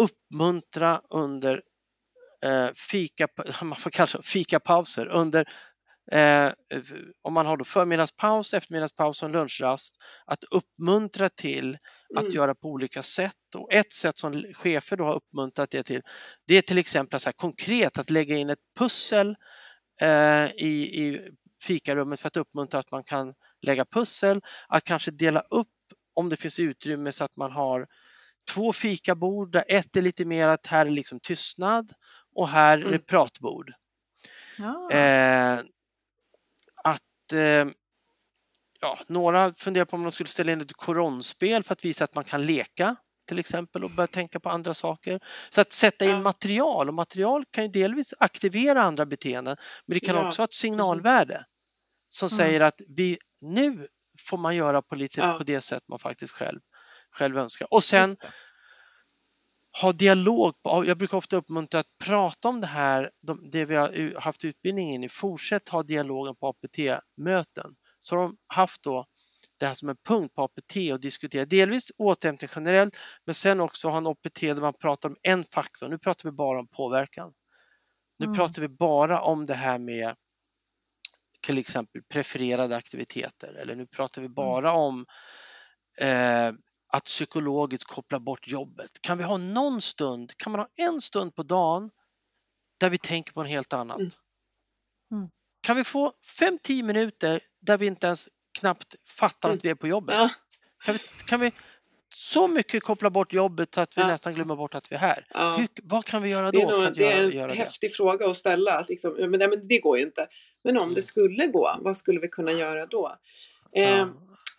uppmuntra 0.02 1.02
under 1.10 1.62
eh, 2.46 2.70
fika, 2.76 3.28
man 3.62 3.76
får 3.76 3.90
kalla 3.90 4.10
det 4.18 4.24
fikapauser, 4.24 5.06
under 5.06 5.46
eh, 6.12 6.52
om 7.22 7.34
man 7.34 7.46
har 7.46 7.58
då 7.58 7.66
förmiddagspaus, 7.66 8.54
eftermiddagspaus 8.54 9.24
och 9.24 9.30
lunchrast, 9.30 9.96
att 10.26 10.44
uppmuntra 10.44 11.30
till 11.30 11.78
att 12.16 12.24
Mm. 12.24 12.36
göra 12.36 12.56
på 12.56 12.68
olika 12.70 13.04
sätt. 13.04 13.56
Och 13.56 13.74
ett 13.74 13.94
sätt 13.94 14.18
som 14.18 14.44
chefer 14.54 14.98
då 14.98 15.04
har 15.04 15.14
uppmuntrat 15.16 15.72
det 15.72 15.84
till, 15.84 16.02
det 16.48 16.56
är 16.58 16.62
till 16.62 16.78
exempel 16.78 17.20
så 17.20 17.28
här 17.28 17.34
konkret 17.34 17.98
att 17.98 18.10
lägga 18.10 18.36
in 18.36 18.50
ett 18.50 18.60
pussel 18.80 19.36
eh, 20.02 20.46
i, 20.52 21.02
i 21.04 21.30
fikarummet 21.64 22.20
för 22.20 22.28
att 22.28 22.38
uppmuntra 22.38 22.80
att 22.80 22.92
man 22.92 23.04
kan 23.04 23.34
lägga 23.62 23.86
pussel, 23.86 24.42
att 24.68 24.84
kanske 24.84 25.12
dela 25.12 25.40
upp 25.50 25.68
om 26.16 26.30
det 26.30 26.38
finns 26.38 26.60
utrymme 26.60 27.12
så 27.12 27.24
att 27.24 27.38
man 27.38 27.52
har 27.52 27.88
två 28.54 28.74
fikabord 28.74 29.52
där 29.52 29.64
ett 29.68 29.96
är 29.96 30.02
lite 30.02 30.26
mer 30.26 30.48
att 30.48 30.68
här 30.68 30.86
är 30.86 30.90
liksom 30.90 31.20
tystnad 31.20 31.92
och 32.36 32.48
här 32.50 32.78
är 32.78 32.82
det 32.82 32.88
Mm. 32.88 33.02
pratbord. 33.08 33.72
Ja. 34.58 34.92
Eh, 34.92 35.60
att 36.84 37.32
eh, 37.34 37.66
ja, 38.84 39.00
några 39.08 39.54
funderar 39.54 39.86
på 39.86 39.96
om 39.96 40.04
de 40.04 40.12
skulle 40.12 40.30
ställa 40.30 40.52
in 40.52 40.62
ett 40.62 40.74
koronspel 40.74 41.64
för 41.64 41.74
att 41.74 41.86
visa 41.86 42.04
att 42.04 42.16
man 42.16 42.24
kan 42.24 42.46
leka 42.46 42.96
till 43.28 43.40
exempel 43.40 43.84
och 43.84 43.92
börja 43.92 44.08
tänka 44.08 44.40
på 44.40 44.50
andra 44.50 44.74
saker. 44.74 45.20
Så 45.50 45.62
att 45.62 45.72
sätta 45.74 46.06
in 46.06 46.12
Ja. 46.12 46.22
material 46.22 46.88
och 46.88 46.94
material 46.94 47.46
kan 47.52 47.64
ju 47.64 47.70
delvis 47.70 48.14
aktivera 48.20 48.82
andra 48.84 49.06
beteenden 49.06 49.58
men 49.86 49.94
det 49.94 50.00
kan 50.00 50.16
Ja, 50.16 50.28
också 50.28 50.42
ha 50.42 50.46
ett 50.46 50.54
signalvärde 50.54 51.46
som 52.10 52.26
Mm. 52.28 52.38
säger 52.38 52.62
att 52.62 52.82
vi 52.88 53.18
nu 53.42 53.88
får 54.30 54.38
man 54.38 54.56
göra 54.56 54.82
på 54.82 54.96
lite 54.96 55.20
Ja. 55.22 55.34
på 55.38 55.44
det 55.44 55.62
sätt 55.62 55.84
man 55.88 56.00
faktiskt 56.00 56.34
själv, 56.34 56.60
själv 57.12 57.38
önskar. 57.38 57.68
Och 57.74 57.84
sen 57.84 58.18
ha 59.82 59.92
dialog. 59.92 60.54
På, 60.64 60.86
jag 60.86 60.98
brukar 60.98 61.18
ofta 61.18 61.36
uppmuntra 61.36 61.80
att 61.80 61.98
prata 62.04 62.48
om 62.48 62.62
det 62.62 62.68
här, 62.68 63.12
de, 63.28 63.50
det 63.52 63.66
vi 63.66 63.76
har 63.76 64.20
haft 64.20 64.44
utbildning 64.46 64.94
in 64.94 65.04
i. 65.04 65.10
Fortsätt 65.10 65.70
ha 65.70 65.84
dialogen 65.84 66.36
på 66.36 66.48
APT-möten. 66.48 67.76
Så 68.04 68.16
har 68.16 68.24
de 68.24 68.38
haft 68.48 68.84
då 68.84 69.06
det 69.60 69.66
här 69.66 69.74
som 69.74 69.90
en 69.90 69.98
punkt 70.08 70.34
på 70.36 70.44
APT 70.44 70.76
och 70.94 71.00
diskutera 71.00 71.46
delvis 71.46 71.92
återhämtning 71.98 72.50
generellt 72.56 72.98
men 73.26 73.36
sen 73.36 73.62
också 73.62 73.90
ha 73.90 73.98
en 73.98 74.08
APT 74.08 74.40
där 74.42 74.62
man 74.62 74.74
pratar 74.74 75.10
om 75.10 75.16
en 75.24 75.46
faktor. 75.54 75.90
Nu 75.90 76.00
pratar 76.00 76.30
vi 76.30 76.36
bara 76.36 76.60
om 76.60 76.68
påverkan. 76.68 77.34
Nu 78.20 78.26
Mm. 78.26 78.38
pratar 78.38 78.62
vi 78.62 78.68
bara 78.70 79.22
om 79.22 79.46
det 79.46 79.54
här 79.54 79.80
med 79.80 80.16
till 81.42 81.58
exempel 81.58 82.02
prefererade 82.04 82.76
aktiviteter 82.76 83.54
eller 83.54 83.76
nu 83.76 83.88
pratar 83.88 84.22
vi 84.22 84.30
bara 84.30 84.72
om 84.74 85.06
eh, 86.00 86.52
att 86.88 87.04
psykologiskt 87.06 87.84
koppla 87.90 88.20
bort 88.20 88.48
jobbet. 88.48 88.92
Kan 89.02 89.18
vi 89.18 89.24
ha 89.24 89.38
någon 89.38 89.82
stund, 89.82 90.38
kan 90.38 90.52
man 90.52 90.60
ha 90.60 90.68
en 90.78 91.02
stund 91.02 91.36
på 91.36 91.44
dagen 91.44 91.92
där 92.80 92.90
vi 92.90 92.98
tänker 92.98 93.34
på 93.34 93.42
en 93.42 93.48
helt 93.48 93.74
annat? 93.74 93.98
Mm. 93.98 94.12
Mm. 95.12 95.30
Kan 95.62 95.76
vi 95.76 95.84
få 95.84 96.14
5-10 96.40 96.84
minuter 96.84 97.42
där 97.64 97.78
vi 97.78 97.86
inte 97.86 98.08
ens 98.08 98.30
knappt 98.60 98.96
fattar 99.08 99.50
att 99.50 99.66
vi 99.66 99.70
är 99.70 99.76
på 99.76 99.88
jobbet? 99.88 100.16
Ja. 100.16 100.30
Kan 100.86 100.94
vi, 100.94 101.00
kan 101.28 101.40
vi 101.40 101.52
så 102.16 102.48
mycket 102.48 102.84
kopplar 102.84 103.10
bort 103.10 103.34
jobbet 103.34 103.78
att 103.78 103.98
vi 103.98 104.02
Ja. 104.02 104.08
nästan 104.08 104.34
glömmer 104.34 104.56
bort 104.56 104.76
att 104.76 104.92
vi 104.92 104.96
är 104.96 105.00
här. 105.00 105.26
Ja. 105.30 105.56
Hur, 105.58 105.68
vad 105.84 106.06
kan 106.06 106.22
vi 106.22 106.30
göra 106.30 106.52
Det 106.52 106.58
då 106.62 106.64
är, 106.64 106.72
för 106.72 106.78
nog, 106.78 106.86
att 106.88 106.96
det 106.96 107.04
är 107.06 107.16
göra, 107.18 107.24
en 107.26 107.32
göra 107.38 107.48
det? 107.48 107.54
häftig 107.54 107.96
fråga 107.96 108.30
att 108.30 108.36
ställa. 108.38 108.86
Liksom, 108.90 109.14
men, 109.14 109.32
nej, 109.32 109.48
men 109.48 109.68
det 109.68 109.80
går 109.80 109.98
ju 109.98 110.04
inte. 110.04 110.28
Men 110.64 110.78
om 110.78 110.84
Mm. 110.84 110.96
det 110.96 111.02
skulle 111.02 111.48
gå, 111.48 111.78
vad 111.82 111.98
skulle 111.98 112.20
vi 112.20 112.28
kunna 112.28 112.52
göra 112.52 112.86
då? 112.86 113.18
Eh. 113.76 114.08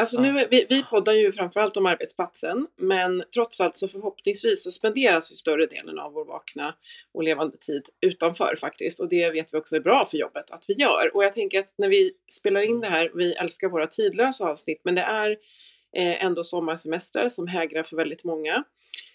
Alltså 0.05 0.21
nu 0.21 0.39
är, 0.39 0.49
vi, 0.51 0.67
vi 0.69 0.83
poddar 0.83 1.13
ju 1.13 1.33
framförallt 1.33 1.77
om 1.77 1.87
arbetsplatsen, 1.87 2.67
men 2.77 3.23
trots 3.35 3.61
allt 3.61 3.77
så 3.77 3.89
förhoppningsvis 3.89 4.65
så 4.65 4.73
spenderas 4.73 5.33
ju 5.33 5.37
större 5.37 5.67
delen 5.67 5.99
av 5.99 6.13
vår 6.13 6.25
vakna 6.25 6.75
och 7.15 7.23
levande 7.23 7.57
tid 7.57 7.83
utanför 8.01 8.57
faktiskt. 8.61 9.01
Och 9.01 9.09
det 9.09 9.31
vet 9.31 9.55
vi 9.55 9.59
också 9.59 9.77
är 9.77 9.81
bra 9.81 10.05
för 10.05 10.19
jobbet 10.19 10.51
att 10.51 10.65
vi 10.69 10.75
gör. 10.75 11.11
Och 11.15 11.25
jag 11.25 11.33
tänker 11.33 11.59
att 11.59 11.75
när 11.79 11.89
vi 11.89 12.13
spelar 12.33 12.61
in 12.61 12.81
det 12.81 12.87
här, 12.87 13.11
vi 13.15 13.33
älskar 13.33 13.69
våra 13.69 13.87
tidlösa 13.87 14.51
avsnitt, 14.51 14.81
men 14.85 14.95
det 14.95 15.03
är 15.03 15.31
eh, 15.97 16.25
ändå 16.25 16.45
sommarsemestrar 16.45 17.29
som 17.29 17.47
hägrar 17.47 17.83
för 17.83 17.97
väldigt 17.97 18.25
många. 18.25 18.65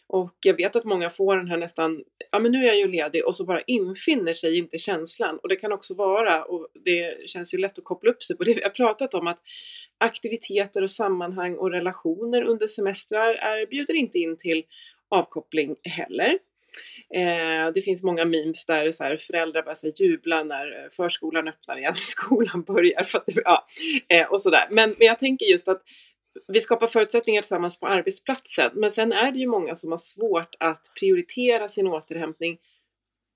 Och 0.07 0.37
jag 0.45 0.57
vet 0.57 0.75
att 0.75 0.85
många 0.85 1.09
får 1.09 1.37
den 1.37 1.47
här 1.47 1.57
nästan, 1.57 2.03
ja 2.31 2.39
men 2.39 2.51
nu 2.51 2.57
är 2.57 2.67
jag 2.67 2.77
ju 2.77 2.87
ledig 2.87 3.25
och 3.25 3.35
så 3.35 3.45
bara 3.45 3.61
infinner 3.61 4.33
sig 4.33 4.57
inte 4.57 4.77
känslan. 4.77 5.39
Och 5.43 5.49
det 5.49 5.55
kan 5.55 5.71
också 5.71 5.95
vara, 5.95 6.43
och 6.43 6.67
det 6.85 7.29
känns 7.29 7.53
ju 7.53 7.57
lätt 7.57 7.77
att 7.77 7.83
koppla 7.83 8.11
upp 8.11 8.23
sig 8.23 8.37
på 8.37 8.43
det 8.43 8.53
vi 8.53 8.63
har 8.63 8.69
pratat 8.69 9.13
om, 9.13 9.27
att 9.27 9.39
aktiviteter 9.99 10.81
och 10.81 10.89
sammanhang 10.89 11.55
och 11.55 11.71
relationer 11.71 12.43
under 12.43 12.67
semestrar 12.67 13.33
är, 13.33 13.65
bjuder 13.65 13.93
inte 13.93 14.17
in 14.17 14.37
till 14.37 14.63
avkoppling 15.09 15.75
heller. 15.83 16.39
Eh, 17.15 17.71
det 17.73 17.81
finns 17.81 18.03
många 18.03 18.25
memes 18.25 18.65
där 18.65 18.91
så 18.91 19.03
här, 19.03 19.17
föräldrar 19.17 19.63
börjar 19.63 19.75
så 19.75 19.87
här, 19.87 20.01
jubla 20.01 20.43
när 20.43 20.83
eh, 20.83 20.89
förskolan 20.91 21.47
öppnar 21.47 21.77
igen, 21.77 21.93
skolan 21.97 22.63
börjar. 22.63 23.03
För 23.03 23.17
att, 23.17 23.23
ja, 23.45 23.65
eh, 24.09 24.27
och 24.27 24.41
sådär. 24.41 24.67
Men, 24.71 24.95
men 24.97 25.07
jag 25.07 25.19
tänker 25.19 25.45
just 25.45 25.67
att 25.67 25.81
vi 26.47 26.61
skapar 26.61 26.87
förutsättningar 26.87 27.41
tillsammans 27.41 27.79
på 27.79 27.87
arbetsplatsen. 27.87 28.71
Men 28.73 28.91
sen 28.91 29.11
är 29.11 29.31
det 29.31 29.39
ju 29.39 29.47
många 29.47 29.75
som 29.75 29.91
har 29.91 29.97
svårt 29.97 30.55
att 30.59 30.81
prioritera 30.99 31.67
sin 31.67 31.87
återhämtning 31.87 32.57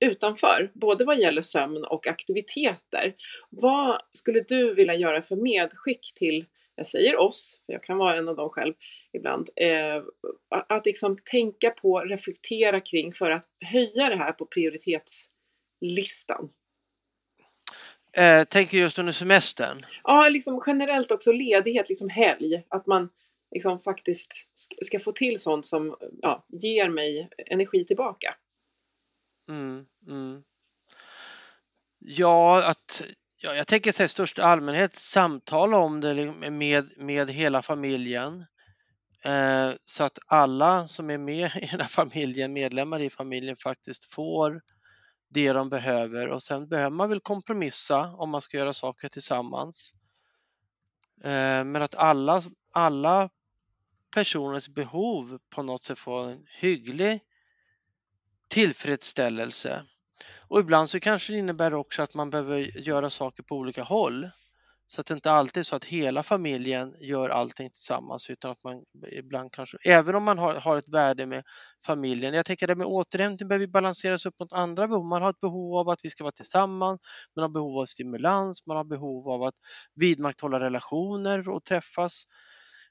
utanför, 0.03 0.71
både 0.73 1.05
vad 1.05 1.19
gäller 1.19 1.41
sömn 1.41 1.83
och 1.83 2.07
aktiviteter. 2.07 3.13
Vad 3.49 4.01
skulle 4.11 4.39
du 4.39 4.73
vilja 4.73 4.95
göra 4.95 5.21
för 5.21 5.35
medskick 5.35 6.13
till, 6.15 6.45
jag 6.75 6.87
säger 6.87 7.19
oss, 7.19 7.61
för 7.65 7.73
jag 7.73 7.83
kan 7.83 7.97
vara 7.97 8.17
en 8.17 8.29
av 8.29 8.35
dem 8.35 8.49
själv 8.49 8.73
ibland, 9.13 9.49
eh, 9.55 10.03
att 10.69 10.85
liksom 10.85 11.17
tänka 11.23 11.69
på, 11.69 11.99
reflektera 11.99 12.79
kring 12.79 13.13
för 13.13 13.31
att 13.31 13.45
höja 13.65 14.09
det 14.09 14.15
här 14.15 14.31
på 14.31 14.45
prioritetslistan? 14.45 16.49
Eh, 18.17 18.43
tänker 18.43 18.77
just 18.77 18.99
under 18.99 19.13
semestern. 19.13 19.85
Ja, 20.03 20.29
liksom 20.29 20.63
generellt 20.67 21.11
också 21.11 21.31
ledighet, 21.31 21.89
liksom 21.89 22.09
helg, 22.09 22.63
att 22.69 22.87
man 22.87 23.09
liksom 23.51 23.79
faktiskt 23.79 24.31
sk- 24.31 24.77
ska 24.81 24.99
få 24.99 25.11
till 25.11 25.39
sånt 25.39 25.65
som 25.65 25.95
ja, 26.21 26.45
ger 26.49 26.89
mig 26.89 27.29
energi 27.47 27.85
tillbaka. 27.85 28.35
Mm, 29.49 29.85
mm. 30.07 30.43
Ja, 31.99 32.63
att, 32.63 33.03
ja, 33.37 33.55
jag 33.55 33.67
tänker 33.67 33.91
säga 33.91 34.05
i 34.05 34.09
största 34.09 34.43
allmänhet 34.43 34.95
samtala 34.95 35.77
om 35.77 36.01
det 36.01 36.13
liksom 36.13 36.57
med, 36.57 36.91
med 36.97 37.29
hela 37.29 37.61
familjen. 37.61 38.45
Eh, 39.25 39.71
så 39.85 40.03
att 40.03 40.19
alla 40.27 40.87
som 40.87 41.09
är 41.09 41.17
med 41.17 41.51
i 41.55 41.67
den 41.67 41.81
här 41.81 41.87
familjen, 41.87 42.53
medlemmar 42.53 42.99
i 42.99 43.09
familjen, 43.09 43.55
faktiskt 43.55 44.13
får 44.13 44.61
det 45.29 45.53
de 45.53 45.69
behöver 45.69 46.27
och 46.27 46.43
sen 46.43 46.67
behöver 46.67 46.95
man 46.95 47.09
väl 47.09 47.19
kompromissa 47.19 47.99
om 47.99 48.29
man 48.29 48.41
ska 48.41 48.57
göra 48.57 48.73
saker 48.73 49.09
tillsammans. 49.09 49.93
Eh, 51.23 51.63
men 51.63 51.75
att 51.75 51.95
alla, 51.95 52.41
alla 52.71 53.29
personers 54.13 54.69
behov 54.69 55.39
på 55.49 55.63
något 55.63 55.83
sätt 55.83 55.99
får 55.99 56.25
en 56.25 56.45
hygglig 56.59 57.19
tillfredsställelse. 58.53 59.85
Och 60.47 60.59
ibland 60.59 60.89
så 60.89 60.99
kanske 60.99 61.33
det 61.33 61.39
innebär 61.39 61.73
också 61.73 62.01
att 62.01 62.13
man 62.13 62.29
behöver 62.29 62.57
göra 62.79 63.09
saker 63.09 63.43
på 63.43 63.55
olika 63.55 63.83
håll. 63.83 64.29
Så 64.85 65.01
att 65.01 65.07
det 65.07 65.13
inte 65.13 65.31
alltid 65.31 65.61
är 65.61 65.63
så 65.63 65.75
att 65.75 65.85
hela 65.85 66.23
familjen 66.23 66.95
gör 66.99 67.29
allting 67.29 67.69
tillsammans 67.69 68.29
utan 68.29 68.51
att 68.51 68.63
man 68.63 68.83
ibland 69.11 69.51
kanske, 69.51 69.77
även 69.85 70.15
om 70.15 70.23
man 70.23 70.37
har, 70.37 70.55
har 70.55 70.77
ett 70.77 70.87
värde 70.87 71.25
med 71.25 71.43
familjen. 71.85 72.33
Jag 72.33 72.45
tänker 72.45 72.67
det 72.67 72.75
med 72.75 72.87
återhämtning 72.87 73.47
behöver 73.47 73.67
balanseras 73.67 74.25
upp 74.25 74.39
mot 74.39 74.53
andra 74.53 74.87
behov. 74.87 75.05
Man 75.05 75.21
har 75.21 75.29
ett 75.29 75.39
behov 75.39 75.77
av 75.77 75.89
att 75.89 75.99
vi 76.03 76.09
ska 76.09 76.23
vara 76.23 76.31
tillsammans, 76.31 77.01
man 77.35 77.43
har 77.43 77.49
behov 77.49 77.79
av 77.79 77.85
stimulans, 77.85 78.67
man 78.67 78.77
har 78.77 78.83
behov 78.83 79.29
av 79.29 79.43
att 79.43 79.55
vidmakthålla 79.95 80.59
relationer 80.59 81.49
och 81.49 81.63
träffas. 81.63 82.23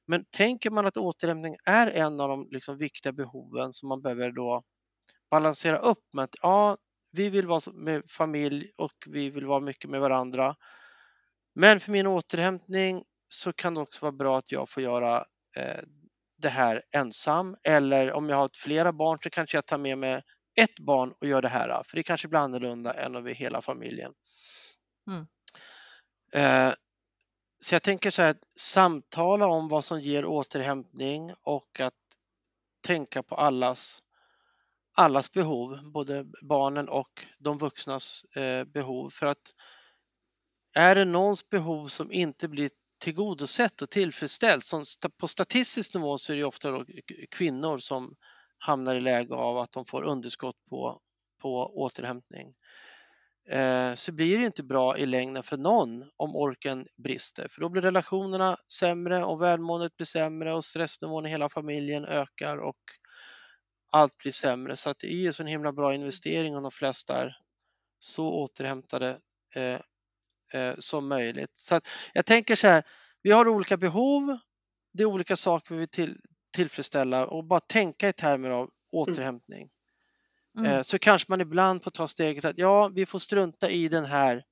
Men 0.06 0.24
tänker 0.30 0.70
man 0.70 0.86
att 0.86 0.96
återhämtning 0.96 1.56
är 1.64 1.86
en 1.86 2.20
av 2.20 2.28
de 2.28 2.48
liksom 2.50 2.78
viktiga 2.78 3.12
behoven 3.12 3.72
som 3.72 3.88
man 3.88 4.02
behöver 4.02 4.32
då 4.32 4.62
balansera 5.32 5.78
upp 5.78 6.14
med 6.14 6.24
att 6.24 6.34
ja, 6.42 6.76
vi 7.12 7.30
vill 7.30 7.46
vara 7.46 7.72
med 7.72 8.10
familj 8.10 8.70
och 8.76 8.92
vi 9.06 9.30
vill 9.30 9.46
vara 9.46 9.60
mycket 9.60 9.90
med 9.90 10.00
varandra. 10.00 10.56
Men 11.54 11.80
för 11.80 11.92
min 11.92 12.06
återhämtning 12.06 13.04
så 13.28 13.52
kan 13.52 13.74
det 13.74 13.80
också 13.80 14.04
vara 14.04 14.12
bra 14.12 14.38
att 14.38 14.52
jag 14.52 14.70
får 14.70 14.82
göra 14.82 15.24
eh, 15.56 15.80
det 16.38 16.48
här 16.48 16.82
ensam 16.94 17.56
eller 17.64 18.12
om 18.12 18.28
jag 18.28 18.36
har 18.36 18.50
flera 18.54 18.92
barn 18.92 19.18
så 19.22 19.30
kanske 19.30 19.56
jag 19.56 19.66
tar 19.66 19.78
med 19.78 19.98
mig 19.98 20.22
ett 20.60 20.78
barn 20.78 21.14
och 21.20 21.26
gör 21.26 21.42
det 21.42 21.48
här. 21.48 21.82
För 21.86 21.96
det 21.96 22.02
kanske 22.02 22.28
blir 22.28 22.40
annorlunda 22.40 22.92
än 22.92 23.16
om 23.16 23.24
vi 23.24 23.30
är 23.30 23.34
hela 23.34 23.62
familjen. 23.62 24.12
Mm. 25.10 25.26
Eh, 26.32 26.74
så 27.60 27.74
jag 27.74 27.82
tänker 27.82 28.10
så 28.10 28.22
här, 28.22 28.36
samtala 28.58 29.46
om 29.46 29.68
vad 29.68 29.84
som 29.84 30.00
ger 30.00 30.24
återhämtning 30.24 31.34
och 31.42 31.80
att 31.80 31.94
tänka 32.86 33.22
på 33.22 33.34
allas 33.34 34.02
allas 34.92 35.32
behov, 35.32 35.90
både 35.92 36.24
barnen 36.42 36.88
och 36.88 37.26
de 37.38 37.58
vuxnas 37.58 38.24
eh, 38.24 38.64
behov. 38.64 39.10
För 39.10 39.26
att 39.26 39.54
är 40.74 40.94
det 40.94 41.04
någons 41.04 41.48
behov 41.48 41.88
som 41.88 42.12
inte 42.12 42.48
blir 42.48 42.70
tillgodosett 43.00 43.82
och 43.82 43.90
tillfredsställt, 43.90 44.64
som 44.64 44.84
på 45.20 45.28
statistisk 45.28 45.94
nivå 45.94 46.18
så 46.18 46.32
är 46.32 46.36
det 46.36 46.44
ofta 46.44 46.70
då 46.70 46.84
kvinnor 47.36 47.78
som 47.78 48.14
hamnar 48.58 48.96
i 48.96 49.00
läge 49.00 49.34
av 49.34 49.58
att 49.58 49.72
de 49.72 49.84
får 49.84 50.02
underskott 50.02 50.56
på, 50.70 51.00
på 51.42 51.82
återhämtning. 51.82 52.54
Eh, 53.48 53.94
så 53.94 54.12
blir 54.12 54.38
det 54.38 54.46
inte 54.46 54.62
bra 54.62 54.98
i 54.98 55.06
längden 55.06 55.42
för 55.42 55.56
någon 55.56 56.10
om 56.16 56.36
orken 56.36 56.86
brister, 56.96 57.48
för 57.48 57.60
då 57.60 57.68
blir 57.68 57.82
relationerna 57.82 58.56
sämre 58.78 59.24
och 59.24 59.42
välmåendet 59.42 59.96
blir 59.96 60.06
sämre 60.06 60.54
och 60.54 60.64
stressnivån 60.64 61.26
i 61.26 61.28
hela 61.28 61.48
familjen 61.48 62.04
ökar 62.04 62.56
och 62.56 62.76
allt 63.92 64.18
blir 64.18 64.32
sämre. 64.32 64.76
Så 64.76 64.90
att 64.90 64.98
det 64.98 65.12
är 65.12 65.16
ju 65.16 65.32
så 65.32 65.42
en 65.42 65.46
himla 65.46 65.72
bra 65.72 65.94
investering 65.94 66.56
om 66.56 66.62
de 66.62 66.72
flesta 66.72 67.22
är 67.22 67.36
så 67.98 68.28
återhämtade 68.28 69.18
eh, 69.54 69.80
eh, 70.60 70.74
som 70.78 71.08
möjligt. 71.08 71.52
Så 71.54 71.74
att 71.74 71.88
jag 72.12 72.26
tänker 72.26 72.56
så 72.56 72.66
här, 72.66 72.82
vi 73.22 73.30
har 73.30 73.48
olika 73.48 73.76
behov, 73.76 74.38
det 74.92 75.02
är 75.02 75.06
olika 75.06 75.36
saker 75.36 75.74
vi 75.74 75.78
vill 75.78 75.88
till, 75.88 76.20
tillfredsställa 76.52 77.26
och 77.26 77.44
bara 77.44 77.60
tänka 77.60 78.08
i 78.08 78.12
termer 78.12 78.50
av 78.50 78.70
återhämtning. 78.92 79.70
Mm. 80.58 80.72
Eh, 80.72 80.82
så 80.82 80.98
kanske 80.98 81.32
man 81.32 81.40
ibland 81.40 81.82
får 81.82 81.90
ta 81.90 82.08
steget 82.08 82.44
att 82.44 82.58
ja, 82.58 82.88
vi 82.88 83.06
får 83.06 83.18
strunta 83.18 83.70
i 83.70 83.88
den 83.88 84.04
här 84.04 84.44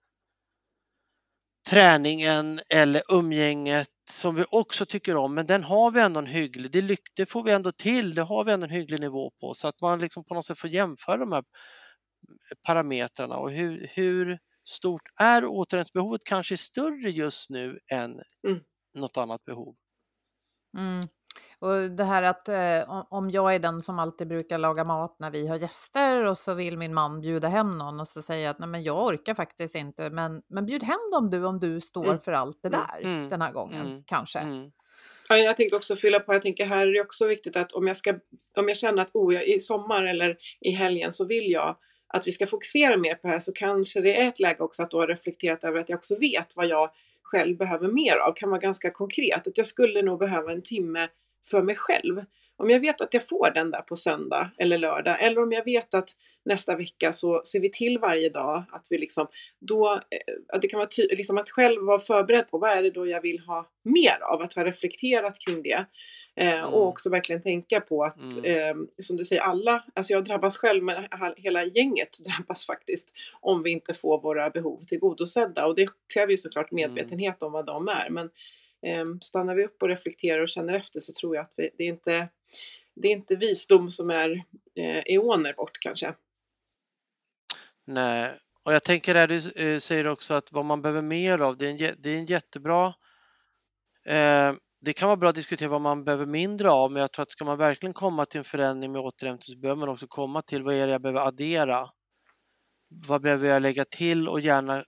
träningen 1.70 2.60
eller 2.68 3.02
umgänget 3.08 3.88
som 4.10 4.34
vi 4.34 4.44
också 4.50 4.86
tycker 4.86 5.16
om, 5.16 5.34
men 5.34 5.46
den 5.46 5.64
har 5.64 5.90
vi 5.90 6.00
ändå 6.00 6.20
en 6.20 6.26
hygglig, 6.26 6.72
det, 6.72 6.98
det 7.16 7.26
får 7.26 7.42
vi 7.42 7.52
ändå 7.52 7.72
till, 7.72 8.14
det 8.14 8.22
har 8.22 8.44
vi 8.44 8.52
ändå 8.52 8.64
en 8.64 8.70
hygglig 8.72 9.00
nivå 9.00 9.32
på 9.40 9.54
så 9.54 9.68
att 9.68 9.80
man 9.80 10.00
liksom 10.00 10.24
på 10.24 10.34
något 10.34 10.46
sätt 10.46 10.58
får 10.58 10.70
jämföra 10.70 11.16
de 11.16 11.32
här 11.32 11.44
parametrarna 12.66 13.36
och 13.36 13.50
hur, 13.52 13.90
hur 13.94 14.38
stort 14.64 15.02
är 15.20 15.44
återhämtningsbehovet 15.44 16.24
kanske 16.24 16.56
större 16.56 17.10
just 17.10 17.50
nu 17.50 17.78
än 17.92 18.10
Mm. 18.48 18.60
något 18.94 19.16
annat 19.16 19.44
behov. 19.44 19.76
Mm. 20.78 21.08
Och 21.58 21.90
det 21.90 22.04
här 22.04 22.22
att 22.22 22.48
eh, 22.48 23.04
om- 23.10 23.30
jag 23.30 23.54
är 23.54 23.58
den 23.58 23.82
som 23.82 23.98
alltid 23.98 24.28
brukar 24.28 24.58
laga 24.58 24.84
mat 24.84 25.16
när 25.18 25.30
vi 25.30 25.46
har 25.48 25.56
gäster 25.56 26.24
och 26.24 26.38
så 26.38 26.54
vill 26.54 26.78
min 26.78 26.94
man 26.94 27.20
bjuda 27.20 27.48
hem 27.48 27.78
någon 27.78 28.00
och 28.00 28.08
så 28.08 28.22
säger 28.22 28.44
jag 28.44 28.50
att 28.50 28.58
nej 28.58 28.68
men 28.68 28.82
jag 28.82 29.04
orkar 29.06 29.34
faktiskt 29.34 29.74
inte 29.74 30.10
men, 30.10 30.42
men 30.48 30.66
bjud 30.66 30.82
hem 30.82 30.98
dem 31.12 31.30
du 31.30 31.44
om 31.44 31.60
du 31.60 31.80
står 31.80 32.04
Mm. 32.06 32.20
för 32.20 32.32
allt 32.32 32.58
det 32.62 32.68
Mm. 32.68 32.80
där 32.80 33.00
Mm. 33.10 33.28
den 33.28 33.42
här 33.42 33.52
gången 33.52 33.86
Mm. 33.86 34.02
kanske. 34.06 34.38
Mm. 34.38 34.70
Ja, 35.28 35.36
jag 35.36 35.56
tänkte 35.56 35.76
också 35.76 35.96
fylla 35.96 36.20
på, 36.20 36.32
jag 36.34 36.42
tänker 36.42 36.66
här 36.66 36.86
är 36.86 36.92
det 36.92 37.00
också 37.00 37.26
viktigt 37.26 37.56
att 37.56 37.72
om 37.72 37.86
jag, 37.86 37.96
ska, 37.96 38.10
om 38.56 38.68
jag 38.68 38.76
känner 38.76 39.02
att 39.02 39.10
oh, 39.14 39.34
jag, 39.34 39.46
i 39.48 39.60
sommar 39.60 40.04
eller 40.04 40.36
i 40.60 40.70
helgen 40.70 41.12
så 41.12 41.24
vill 41.26 41.50
jag 41.52 41.76
att 42.08 42.26
vi 42.26 42.32
ska 42.32 42.46
fokusera 42.46 42.96
mer 42.96 43.14
på 43.14 43.26
det 43.26 43.32
här 43.32 43.40
så 43.40 43.52
kanske 43.52 44.00
det 44.00 44.20
är 44.20 44.28
ett 44.28 44.40
läge 44.40 44.62
också 44.62 44.82
att 44.82 44.90
då 44.90 44.98
ha 44.98 45.06
reflekterat 45.06 45.64
över 45.64 45.80
att 45.80 45.88
jag 45.88 45.96
också 45.96 46.18
vet 46.18 46.56
vad 46.56 46.66
jag 46.66 46.90
själv 47.22 47.56
behöver 47.56 47.88
mer 47.88 48.16
av. 48.16 48.32
Kan 48.32 48.50
vara 48.50 48.60
ganska 48.60 48.90
konkret. 48.90 49.46
Att 49.46 49.58
jag 49.58 49.66
skulle 49.66 50.02
nog 50.02 50.18
behöva 50.18 50.52
en 50.52 50.62
timme 50.62 51.08
för 51.50 51.62
mig 51.62 51.76
själv. 51.76 52.24
Om 52.56 52.70
jag 52.70 52.80
vet 52.80 53.00
att 53.00 53.14
jag 53.14 53.28
får 53.28 53.50
den 53.54 53.70
där 53.70 53.80
på 53.80 53.96
söndag 53.96 54.50
eller 54.58 54.78
lördag 54.78 55.22
eller 55.22 55.42
om 55.42 55.52
jag 55.52 55.64
vet 55.64 55.94
att 55.94 56.10
nästa 56.44 56.76
vecka 56.76 57.12
så 57.12 57.42
ser 57.44 57.60
vi 57.60 57.70
till 57.70 57.98
varje 57.98 58.28
dag 58.28 58.62
att 58.72 58.86
vi 58.90 58.98
liksom 58.98 59.26
då, 59.60 59.92
eh, 59.92 60.34
att 60.48 60.62
det 60.62 60.68
kan 60.68 60.78
vara 60.78 60.88
ty- 60.88 61.08
liksom 61.10 61.38
att 61.38 61.50
själv 61.50 61.82
vara 61.82 61.98
förberedd 61.98 62.50
på 62.50 62.58
vad 62.58 62.70
är 62.70 62.82
det 62.82 62.90
då 62.90 63.06
jag 63.06 63.20
vill 63.22 63.38
ha 63.38 63.68
mer 63.84 64.18
av, 64.22 64.42
att 64.42 64.54
ha 64.54 64.64
reflekterat 64.64 65.38
kring 65.38 65.62
det. 65.62 65.84
Eh, 66.36 66.58
Mm. 66.58 66.64
Och 66.74 66.86
också 66.88 67.10
verkligen 67.10 67.42
tänka 67.42 67.80
på 67.80 68.04
att, 68.04 68.16
Mm. 68.38 68.44
eh, 68.44 68.74
som 69.02 69.16
du 69.16 69.24
säger, 69.24 69.42
alla, 69.42 69.84
alltså 69.94 70.12
jag 70.12 70.24
drabbas 70.24 70.56
själv, 70.56 70.84
men 70.84 71.04
hela 71.36 71.64
gänget 71.64 72.18
drabbas 72.26 72.66
faktiskt 72.66 73.12
om 73.40 73.62
vi 73.62 73.70
inte 73.70 73.94
får 73.94 74.20
våra 74.22 74.50
behov 74.50 74.80
tillgodosedda. 74.86 75.66
Och 75.66 75.74
det 75.74 75.88
kräver 76.14 76.30
ju 76.30 76.36
såklart 76.36 76.72
Mm. 76.72 76.76
medvetenhet 76.94 77.42
om 77.42 77.52
vad 77.52 77.66
de 77.66 77.88
är. 77.88 78.10
Men 78.10 78.30
Ehm, 78.82 79.20
stannar 79.20 79.54
vi 79.54 79.64
upp 79.64 79.82
och 79.82 79.88
reflekterar 79.88 80.40
och 80.40 80.48
känner 80.48 80.74
efter 80.74 81.00
så 81.00 81.12
tror 81.12 81.36
jag 81.36 81.42
att 81.42 81.54
vi, 81.56 81.70
det, 81.78 81.84
är 81.84 81.88
inte, 81.88 82.28
det 82.94 83.08
är 83.08 83.12
inte 83.12 83.36
visdom 83.36 83.90
som 83.90 84.10
är 84.10 84.30
eh, 84.74 85.02
eoner 85.06 85.52
bort 85.52 85.78
kanske. 85.80 86.14
Nej, 87.86 88.38
och 88.64 88.72
jag 88.72 88.84
tänker 88.84 89.14
där 89.14 89.28
du 89.28 89.36
eh, 89.50 89.80
säger 89.80 90.06
också 90.06 90.34
att 90.34 90.52
vad 90.52 90.64
man 90.64 90.82
behöver 90.82 91.02
mer 91.02 91.38
av, 91.38 91.56
det 91.56 91.66
är 91.66 91.70
en, 91.70 91.96
det 91.98 92.10
är 92.10 92.18
en 92.18 92.26
jättebra 92.26 92.94
eh, 94.06 94.52
det 94.80 94.92
kan 94.92 95.08
vara 95.08 95.16
bra 95.16 95.28
att 95.28 95.34
diskutera 95.34 95.68
vad 95.68 95.80
man 95.80 96.04
behöver 96.04 96.26
mindre 96.26 96.70
av, 96.70 96.92
men 96.92 97.00
jag 97.00 97.12
tror 97.12 97.22
att 97.22 97.30
ska 97.30 97.44
man 97.44 97.58
verkligen 97.58 97.92
komma 97.92 98.26
till 98.26 98.38
en 98.38 98.44
förändring 98.44 98.92
med 98.92 99.00
återhämtning 99.00 99.54
så 99.54 99.60
behöver 99.60 99.80
man 99.80 99.88
också 99.88 100.06
komma 100.06 100.42
till 100.42 100.62
vad 100.62 100.74
är 100.74 100.86
det 100.86 100.92
jag 100.92 101.02
behöver 101.02 101.20
addera? 101.20 101.90
Vad 102.88 103.22
behöver 103.22 103.48
jag 103.48 103.62
lägga 103.62 103.84
till 103.84 104.28
och 104.28 104.40
gärna 104.40 104.84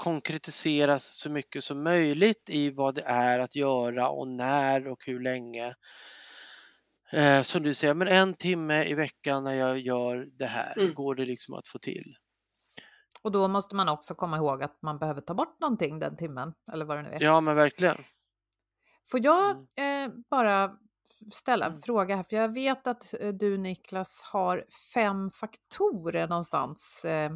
konkretisera 0.00 0.98
så 0.98 1.30
mycket 1.30 1.64
som 1.64 1.82
möjligt 1.82 2.48
i 2.48 2.70
vad 2.70 2.94
det 2.94 3.02
är 3.02 3.38
att 3.38 3.56
göra 3.56 4.08
och 4.10 4.28
när 4.28 4.88
och 4.88 5.04
hur 5.06 5.20
länge. 5.20 5.74
Eh, 7.12 7.42
som 7.42 7.62
du 7.62 7.74
säger, 7.74 7.94
men 7.94 8.08
en 8.08 8.34
timme 8.34 8.84
i 8.84 8.94
veckan 8.94 9.44
när 9.44 9.54
jag 9.54 9.78
gör 9.78 10.28
det 10.38 10.46
här, 10.46 10.78
Mm. 10.78 10.94
går 10.94 11.14
det 11.14 11.24
liksom 11.26 11.54
att 11.54 11.68
få 11.68 11.78
till? 11.78 12.16
Och 13.22 13.32
då 13.32 13.48
måste 13.48 13.74
man 13.76 13.88
också 13.88 14.14
komma 14.14 14.36
ihåg 14.36 14.62
att 14.62 14.82
man 14.82 14.98
behöver 14.98 15.20
ta 15.20 15.34
bort 15.34 15.60
någonting 15.60 15.98
den 15.98 16.16
timmen, 16.16 16.52
eller 16.72 16.84
vad 16.84 16.96
det 16.96 17.02
nu 17.02 17.08
är. 17.08 17.22
Ja, 17.22 17.40
men 17.40 17.56
verkligen. 17.56 17.96
Får 19.10 19.20
jag 19.24 19.50
eh, 19.50 20.10
bara 20.30 20.76
ställa 21.32 21.66
en 21.66 21.72
Mm. 21.72 21.82
fråga 21.82 22.16
här? 22.16 22.22
För 22.22 22.36
jag 22.36 22.54
vet 22.54 22.86
att 22.86 23.14
eh, 23.20 23.28
du 23.32 23.58
Niklas 23.58 24.22
har 24.32 24.64
fem 24.94 25.30
faktorer 25.30 26.28
någonstans 26.28 27.04
eh, 27.04 27.32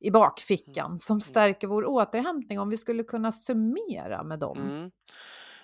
i 0.00 0.10
bakfickan 0.10 0.98
som 0.98 1.20
stärker 1.20 1.66
vår 1.66 1.84
återhämtning. 1.84 2.60
Om 2.60 2.70
vi 2.70 2.76
skulle 2.76 3.02
kunna 3.02 3.32
summera 3.32 4.24
med 4.24 4.38
dem. 4.38 4.58
Mm. 4.58 4.90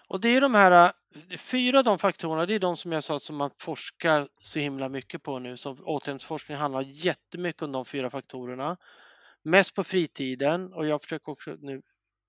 Och 0.08 0.20
det 0.20 0.36
är 0.36 0.40
de 0.40 0.54
här 0.54 0.92
eh, 1.30 1.38
fyra 1.38 1.78
av 1.78 1.84
de 1.84 1.98
faktorerna, 1.98 2.46
det 2.46 2.54
är 2.54 2.58
de 2.58 2.76
som 2.76 2.92
jag 2.92 3.04
sa 3.04 3.20
som 3.20 3.36
man 3.36 3.50
forskar 3.58 4.28
så 4.42 4.58
himla 4.58 4.88
mycket 4.88 5.22
på 5.22 5.38
nu. 5.38 5.56
Som 5.56 5.72
återhämtningsforskning 5.72 6.56
handlar 6.56 6.82
jättemycket 6.82 7.62
om 7.62 7.72
de 7.72 7.84
fyra 7.84 8.10
faktorerna. 8.10 8.76
Mest 9.44 9.74
på 9.74 9.84
fritiden 9.84 10.72
och 10.72 10.86
jag 10.86 11.02
försöker 11.02 11.32
också 11.32 11.56
nu 11.60 11.82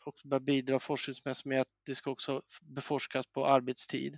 också 0.05 0.27
börja 0.27 0.39
bidra 0.39 0.79
forskningsmässigt 0.79 1.45
med 1.45 1.61
att 1.61 1.67
det 1.85 1.95
ska 1.95 2.11
också 2.11 2.41
beforskas 2.61 3.27
på 3.27 3.47
arbetstid 3.47 4.17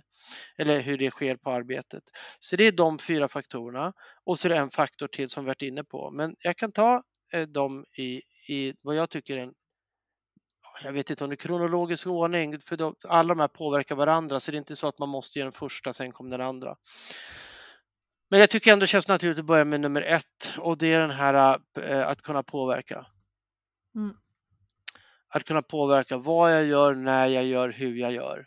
eller 0.58 0.80
hur 0.80 0.98
det 0.98 1.10
sker 1.10 1.36
på 1.36 1.50
arbetet. 1.50 2.02
Så 2.38 2.56
det 2.56 2.66
är 2.66 2.72
de 2.72 2.98
fyra 2.98 3.28
faktorerna 3.28 3.92
och 4.24 4.38
så 4.38 4.48
är 4.48 4.52
det 4.52 4.56
en 4.56 4.70
faktor 4.70 5.08
till 5.08 5.28
som 5.28 5.44
vi 5.44 5.46
varit 5.46 5.62
inne 5.62 5.84
på. 5.84 6.10
Men 6.10 6.34
jag 6.38 6.56
kan 6.56 6.72
ta 6.72 7.02
dem 7.48 7.84
i, 7.98 8.22
i 8.48 8.74
vad 8.82 8.94
jag 8.94 9.10
tycker 9.10 9.36
är 9.36 9.42
en 9.42 9.54
jag 10.82 10.92
vet 10.92 11.10
inte 11.10 11.24
om 11.24 11.30
det 11.30 11.34
är 11.34 11.36
kronologisk 11.36 12.06
ordning, 12.06 12.60
för 12.60 12.76
de, 12.76 12.94
alla 13.04 13.28
de 13.34 13.40
här 13.40 13.48
påverkar 13.48 13.94
varandra 13.94 14.40
så 14.40 14.50
det 14.50 14.56
är 14.56 14.58
inte 14.58 14.76
så 14.76 14.88
att 14.88 14.98
man 14.98 15.08
måste 15.08 15.38
göra 15.38 15.46
den 15.46 15.58
första, 15.58 15.92
sen 15.92 16.12
kommer 16.12 16.38
den 16.38 16.46
andra. 16.46 16.76
Men 18.30 18.40
jag 18.40 18.50
tycker 18.50 18.72
ändå 18.72 18.82
det 18.82 18.86
känns 18.86 19.08
naturligt 19.08 19.38
att 19.38 19.44
börja 19.44 19.64
med 19.64 19.80
nummer 19.80 20.02
ett 20.02 20.54
och 20.58 20.78
det 20.78 20.92
är 20.92 21.00
den 21.00 21.10
här 21.10 21.60
eh, 21.80 22.06
att 22.08 22.22
kunna 22.22 22.42
påverka. 22.42 23.06
Mm. 23.94 24.16
Att 25.28 25.44
kunna 25.44 25.62
påverka 25.62 26.16
vad 26.16 26.54
jag 26.54 26.64
gör, 26.64 26.94
när 26.94 27.26
jag 27.26 27.44
gör, 27.44 27.68
hur 27.68 27.96
jag 27.96 28.12
gör 28.12 28.46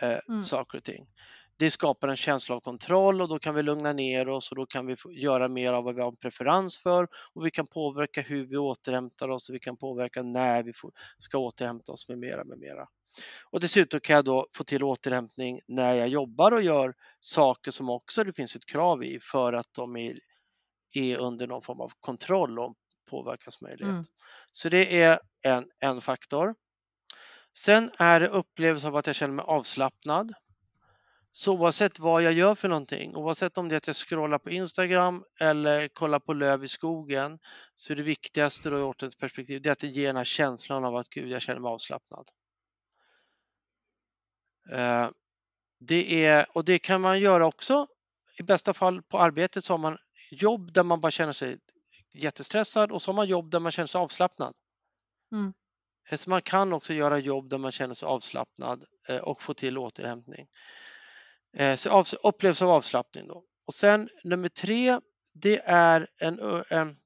eh, 0.00 0.18
Mm. 0.28 0.44
saker 0.44 0.78
och 0.78 0.84
ting. 0.84 1.06
Det 1.62 1.70
skapar 1.70 2.08
en 2.08 2.16
känsla 2.16 2.54
av 2.54 2.60
kontroll 2.60 3.20
och 3.20 3.28
då 3.28 3.38
kan 3.38 3.54
vi 3.54 3.62
lugna 3.62 3.92
ner 3.92 4.28
oss 4.28 4.50
och 4.50 4.56
då 4.56 4.66
kan 4.66 4.86
vi 4.86 4.96
göra 5.10 5.48
mer 5.48 5.72
av 5.72 5.84
vad 5.84 5.94
vi 5.94 6.00
har 6.00 6.08
en 6.08 6.16
preferens 6.16 6.78
för 6.78 7.08
och 7.34 7.46
vi 7.46 7.50
kan 7.50 7.66
påverka 7.66 8.20
hur 8.20 8.46
vi 8.46 8.56
återhämtar 8.56 9.28
oss 9.28 9.48
och 9.48 9.54
vi 9.54 9.58
kan 9.58 9.76
påverka 9.76 10.22
när 10.22 10.62
vi 10.62 10.72
ska 11.18 11.38
återhämta 11.38 11.92
oss 11.92 12.08
med 12.08 12.18
mera, 12.18 12.44
med 12.44 12.58
mera. 12.58 12.86
Och 13.50 13.60
dessutom 13.60 14.00
kan 14.00 14.16
jag 14.16 14.24
då 14.24 14.46
få 14.56 14.64
till 14.64 14.82
återhämtning 14.82 15.60
när 15.68 15.94
jag 15.94 16.08
jobbar 16.08 16.52
och 16.52 16.62
gör 16.62 16.94
saker 17.20 17.70
som 17.70 17.90
också 17.90 18.24
det 18.24 18.32
finns 18.32 18.56
ett 18.56 18.66
krav 18.66 19.04
i 19.04 19.18
för 19.20 19.52
att 19.52 19.68
de 19.72 19.96
är, 19.96 20.18
är 20.94 21.18
under 21.18 21.46
någon 21.46 21.62
form 21.62 21.80
av 21.80 21.92
kontroll 22.00 22.58
och 22.58 22.74
påverkansmöjlighet. 23.10 23.92
Mm. 23.92 24.04
Så 24.52 24.68
det 24.68 25.02
är 25.02 25.20
en, 25.42 25.64
en 25.80 26.00
faktor. 26.00 26.54
Sen 27.58 27.90
är 27.98 28.20
det 28.20 28.28
upplevelse 28.28 28.86
av 28.86 28.96
att 28.96 29.06
jag 29.06 29.16
känner 29.16 29.34
mig 29.34 29.44
avslappnad. 29.48 30.34
Så 31.32 31.52
oavsett 31.52 31.98
vad 31.98 32.22
jag 32.22 32.32
gör 32.32 32.54
för 32.54 32.68
någonting, 32.68 33.16
oavsett 33.16 33.58
om 33.58 33.68
det 33.68 33.74
är 33.74 33.76
att 33.76 33.86
jag 33.86 33.96
scrollar 33.96 34.38
på 34.38 34.50
Instagram 34.50 35.24
eller 35.40 35.88
kollar 35.88 36.18
på 36.18 36.32
löv 36.32 36.64
i 36.64 36.68
skogen, 36.68 37.38
så 37.74 37.92
är 37.92 37.96
det 37.96 38.02
viktigaste 38.02 38.70
då 38.70 38.78
i 38.78 38.82
återhämtningsperspektiv 38.82 39.62
det 39.62 39.68
är 39.68 39.72
att 39.72 39.78
det 39.78 39.86
ger 39.86 40.06
den 40.06 40.16
här 40.16 40.24
känslan 40.24 40.84
av 40.84 40.96
att 40.96 41.08
gud, 41.08 41.28
jag 41.28 41.42
känner 41.42 41.60
mig 41.60 41.68
avslappnad. 41.68 42.28
Eh, 44.72 45.10
Det 45.80 46.24
är, 46.26 46.46
och 46.56 46.64
det 46.64 46.78
kan 46.78 47.00
man 47.00 47.20
göra 47.20 47.46
också. 47.46 47.86
I 48.38 48.42
bästa 48.42 48.74
fall 48.74 49.02
på 49.02 49.18
arbetet 49.18 49.64
så 49.64 49.72
har 49.72 49.78
man 49.78 49.98
jobb 50.30 50.72
där 50.72 50.82
man 50.82 51.00
bara 51.00 51.10
känner 51.10 51.32
sig 51.32 51.58
jättestressad 52.14 52.92
och 52.92 53.02
så 53.02 53.10
har 53.10 53.16
man 53.16 53.28
jobb 53.28 53.50
där 53.50 53.60
man 53.60 53.72
känner 53.72 53.86
sig 53.86 53.98
avslappnad. 53.98 54.54
Mm. 55.32 55.52
Eh, 56.10 56.16
Så 56.18 56.30
man 56.30 56.42
kan 56.42 56.72
också 56.72 56.92
göra 56.94 57.18
jobb 57.18 57.48
där 57.48 57.58
man 57.58 57.72
känner 57.72 57.94
sig 57.94 58.06
avslappnad 58.06 58.84
eh, 59.08 59.16
och 59.18 59.42
få 59.42 59.54
till 59.54 59.78
återhämtning. 59.78 60.46
Eh, 61.56 61.76
så 61.76 61.90
av, 61.90 62.06
av 62.22 62.70
avslappning 62.70 63.28
då. 63.28 63.44
Och 63.66 63.74
sen 63.74 64.08
nummer 64.24 64.48
tre, 64.48 65.00
det 65.34 65.60
är 65.64 66.06
en, 66.20 66.38
en 66.70 66.96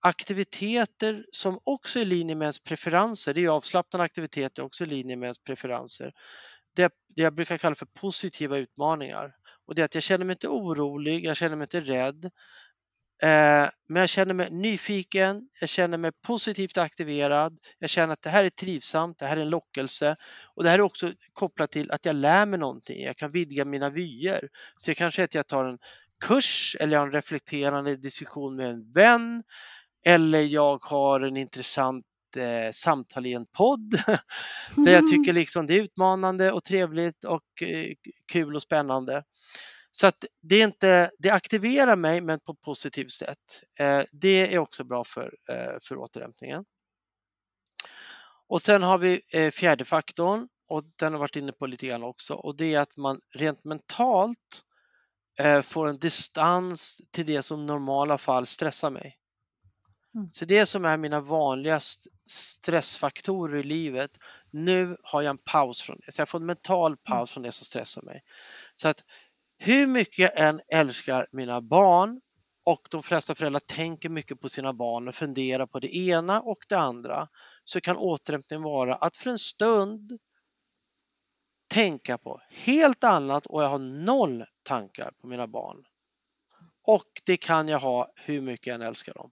aktiviteter 0.00 1.26
som 1.32 1.58
också 1.64 1.98
är 1.98 2.02
i 2.02 2.04
linje 2.04 2.34
med 2.34 2.44
ens 2.44 2.64
preferenser. 2.64 3.34
Det 3.34 3.40
är 3.40 3.42
ju 3.42 3.48
avslappnande 3.48 4.04
aktiviteter 4.04 4.62
också 4.62 4.84
i 4.84 4.86
linje 4.86 5.16
med 5.16 5.26
ens 5.26 5.38
preferenser. 5.38 6.12
Det, 6.76 6.92
det 7.16 7.22
jag 7.22 7.34
brukar 7.34 7.58
kalla 7.58 7.74
för 7.74 7.86
positiva 7.86 8.58
utmaningar. 8.58 9.34
Och 9.66 9.74
det 9.74 9.82
är 9.82 9.84
att 9.84 9.94
jag 9.94 10.02
känner 10.02 10.24
mig 10.24 10.32
inte 10.32 10.48
orolig, 10.48 11.24
jag 11.24 11.36
känner 11.36 11.56
mig 11.56 11.64
inte 11.64 11.80
rädd. 11.80 12.30
Eh, 13.22 13.68
men 13.88 14.00
jag 14.00 14.08
känner 14.08 14.34
mig 14.34 14.50
nyfiken, 14.50 15.48
jag 15.60 15.68
känner 15.68 15.98
mig 15.98 16.10
positivt 16.26 16.78
aktiverad, 16.78 17.58
jag 17.78 17.90
känner 17.90 18.12
att 18.12 18.22
det 18.22 18.30
här 18.30 18.44
är 18.44 18.48
trivsamt, 18.48 19.18
det 19.18 19.26
här 19.26 19.36
är 19.36 19.40
en 19.40 19.50
lockelse 19.50 20.16
och 20.54 20.64
det 20.64 20.70
här 20.70 20.78
är 20.78 20.82
också 20.82 21.12
kopplat 21.32 21.70
till 21.70 21.90
att 21.90 22.04
jag 22.04 22.16
lär 22.16 22.46
mig 22.46 22.58
någonting, 22.58 23.02
jag 23.02 23.16
kan 23.16 23.32
vidga 23.32 23.64
mina 23.64 23.90
vyer. 23.90 24.48
Så 24.78 24.90
det 24.90 24.94
kanske 24.94 25.22
är 25.22 25.24
att 25.24 25.34
jag 25.34 25.46
tar 25.46 25.64
en 25.64 25.78
kurs 26.24 26.76
eller 26.80 26.92
jag 26.92 27.00
har 27.00 27.06
en 27.06 27.12
reflekterande 27.12 27.96
diskussion 27.96 28.56
med 28.56 28.70
en 28.70 28.92
vän 28.92 29.42
eller 30.06 30.40
jag 30.40 30.84
har 30.84 31.20
en 31.20 31.36
intressant 31.36 32.04
eh, 32.36 32.72
samtal 32.72 33.26
i 33.26 33.34
en 33.34 33.46
podd 33.46 33.90
där 34.76 34.92
jag 34.92 35.06
tycker 35.10 35.32
liksom 35.32 35.66
det 35.66 35.74
är 35.74 35.82
utmanande 35.82 36.52
och 36.52 36.64
trevligt 36.64 37.24
och 37.24 37.62
eh, 37.62 37.92
kul 38.32 38.56
och 38.56 38.62
spännande. 38.62 39.22
Så 39.94 40.06
att 40.06 40.24
det, 40.42 40.56
är 40.56 40.64
inte, 40.64 41.10
det 41.18 41.30
aktiverar 41.30 41.96
mig 41.96 42.20
men 42.20 42.40
på 42.40 42.52
ett 42.52 42.60
positivt 42.60 43.10
sätt. 43.10 43.62
Eh, 43.78 44.02
det 44.12 44.54
är 44.54 44.58
också 44.58 44.84
bra 44.84 45.04
för, 45.04 45.34
eh, 45.48 45.78
för 45.82 45.96
återhämtningen. 45.96 46.64
Och 48.48 48.62
sen 48.62 48.82
har 48.82 48.98
vi 48.98 49.20
eh, 49.34 49.50
fjärde 49.50 49.84
faktorn 49.84 50.48
och 50.68 50.84
den 50.96 51.12
har 51.12 51.20
varit 51.20 51.36
inne 51.36 51.52
på 51.52 51.66
lite 51.66 51.86
grann 51.86 52.02
också 52.02 52.34
och 52.34 52.56
det 52.56 52.74
är 52.74 52.80
att 52.80 52.96
man 52.96 53.20
rent 53.34 53.64
mentalt 53.64 54.62
får 55.62 55.88
en 55.88 55.98
distans 55.98 57.00
till 57.10 57.26
det 57.26 57.42
som 57.42 57.66
normala 57.66 58.18
fall 58.18 58.46
stressar 58.46 58.90
mig. 58.90 59.18
Mm. 60.14 60.28
Så 60.32 60.44
det 60.44 60.66
som 60.66 60.84
är 60.84 60.96
mina 60.96 61.20
vanligaste 61.20 62.10
stressfaktorer 62.30 63.60
i 63.60 63.62
livet, 63.62 64.10
nu 64.50 64.96
har 65.02 65.22
jag 65.22 65.30
en 65.30 65.38
paus 65.38 65.82
från 65.82 66.00
det. 66.06 66.12
Så 66.12 66.20
jag 66.20 66.28
får 66.28 66.38
en 66.38 66.46
mental 66.46 66.96
paus 66.96 67.30
från 67.30 67.42
det 67.42 67.52
som 67.52 67.64
stressar 67.64 68.02
mig. 68.02 68.22
Så 68.76 68.88
att 68.88 69.04
hur 69.64 69.86
mycket 69.86 70.18
jag 70.18 70.48
än 70.48 70.60
älskar 70.72 71.26
mina 71.32 71.60
barn 71.60 72.20
och 72.64 72.88
de 72.90 73.02
flesta 73.02 73.34
föräldrar 73.34 73.60
tänker 73.60 74.08
mycket 74.08 74.40
på 74.40 74.48
sina 74.48 74.72
barn 74.72 75.08
och 75.08 75.14
funderar 75.14 75.66
på 75.66 75.80
det 75.80 75.96
ena 75.96 76.40
och 76.40 76.58
det 76.68 76.78
andra 76.78 77.28
så 77.64 77.80
kan 77.80 77.96
återhämtning 77.96 78.62
vara 78.62 78.94
att 78.96 79.16
för 79.16 79.30
en 79.30 79.38
stund 79.38 80.18
tänka 81.70 82.18
på 82.18 82.40
helt 82.50 83.04
annat 83.04 83.46
och 83.46 83.62
jag 83.62 83.68
har 83.68 84.04
noll 84.04 84.44
tankar 84.62 85.12
på 85.20 85.26
mina 85.26 85.46
barn. 85.46 85.84
Och 86.86 87.08
det 87.24 87.36
kan 87.36 87.68
jag 87.68 87.80
ha 87.80 88.12
hur 88.16 88.40
mycket 88.40 88.66
jag 88.66 88.74
än 88.74 88.82
älskar 88.82 89.14
dem. 89.14 89.30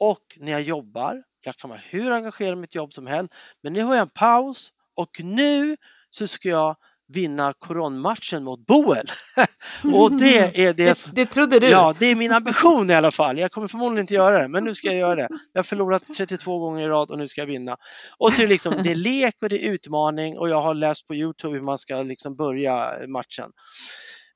Och 0.00 0.36
när 0.36 0.52
jag 0.52 0.62
jobbar, 0.62 1.22
jag 1.44 1.56
kan 1.56 1.70
vara 1.70 1.80
hur 1.80 2.10
engagerad 2.10 2.58
i 2.58 2.60
mitt 2.60 2.74
jobb 2.74 2.92
som 2.92 3.06
helst, 3.06 3.34
men 3.62 3.72
nu 3.72 3.82
har 3.82 3.94
jag 3.94 4.02
en 4.02 4.10
paus 4.10 4.72
och 4.94 5.20
nu 5.20 5.76
så 6.10 6.28
ska 6.28 6.48
jag 6.48 6.76
vinna 7.12 7.52
koronmatchen 7.58 8.44
mot 8.44 8.66
Boel. 8.66 9.06
och 9.94 10.12
det 10.12 10.38
är 10.66 10.74
det, 10.74 10.86
det, 10.86 11.10
det 11.14 11.26
trodde 11.26 11.58
du? 11.58 11.66
Ja, 11.66 11.94
det 11.98 12.06
är 12.06 12.16
min 12.16 12.32
ambition 12.32 12.90
i 12.90 12.94
alla 12.94 13.10
fall. 13.10 13.38
Jag 13.38 13.52
kommer 13.52 13.68
förmodligen 13.68 14.00
inte 14.02 14.14
göra 14.14 14.42
det, 14.42 14.48
men 14.48 14.64
nu 14.64 14.74
ska 14.74 14.86
jag 14.86 14.96
göra 14.96 15.14
det. 15.14 15.28
Jag 15.52 15.58
har 15.58 15.64
förlorat 15.64 16.02
32 16.16 16.58
gånger 16.58 16.84
i 16.84 16.88
rad 16.88 17.10
och 17.10 17.18
nu 17.18 17.28
ska 17.28 17.40
jag 17.40 17.46
vinna. 17.46 17.76
Och 18.18 18.32
så 18.32 18.42
är 18.42 18.46
det 18.46 18.52
liksom, 18.52 18.74
det 18.82 18.90
är 18.90 18.94
lek 18.94 19.34
och 19.42 19.48
det 19.48 19.66
är 19.66 19.72
utmaning 19.72 20.38
och 20.38 20.48
jag 20.48 20.62
har 20.62 20.74
läst 20.74 21.06
på 21.06 21.14
Youtube 21.14 21.54
hur 21.54 21.62
man 21.62 21.78
ska 21.78 22.02
liksom 22.02 22.36
börja 22.36 22.94
matchen. 23.08 23.50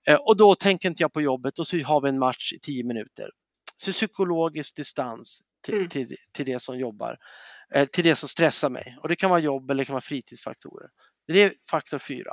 Eh, 0.09 0.17
och 0.17 0.37
då 0.37 0.55
tänker 0.55 0.89
inte 0.89 1.03
jag 1.03 1.13
på 1.13 1.21
jobbet 1.21 1.59
och 1.59 1.69
så 1.69 1.83
har 1.83 2.01
vi 2.01 2.09
en 2.09 2.19
match 2.19 2.53
i 2.53 2.59
10 2.59 2.85
minuter. 2.85 3.31
Så 3.77 3.93
psykologisk 3.93 4.77
distans 4.77 5.41
till, 5.65 5.75
mm. 5.75 5.89
till, 5.89 6.17
till 6.33 6.47
det 6.47 6.63
som 6.63 6.79
jobbar, 6.79 7.17
eh, 7.75 7.87
till 7.87 8.05
det 8.05 8.17
som 8.17 8.29
stressar 8.29 8.71
mig. 8.71 8.97
Och 9.03 9.09
det 9.09 9.17
kan 9.17 9.31
vara 9.31 9.41
jobb 9.41 9.71
eller 9.71 9.79
det 9.79 9.85
kan 9.85 9.93
vara 9.93 10.01
fritidsfaktorer. 10.01 10.89
Det 11.27 11.43
är 11.43 11.55
faktor 11.71 11.99
fyra. 11.99 12.33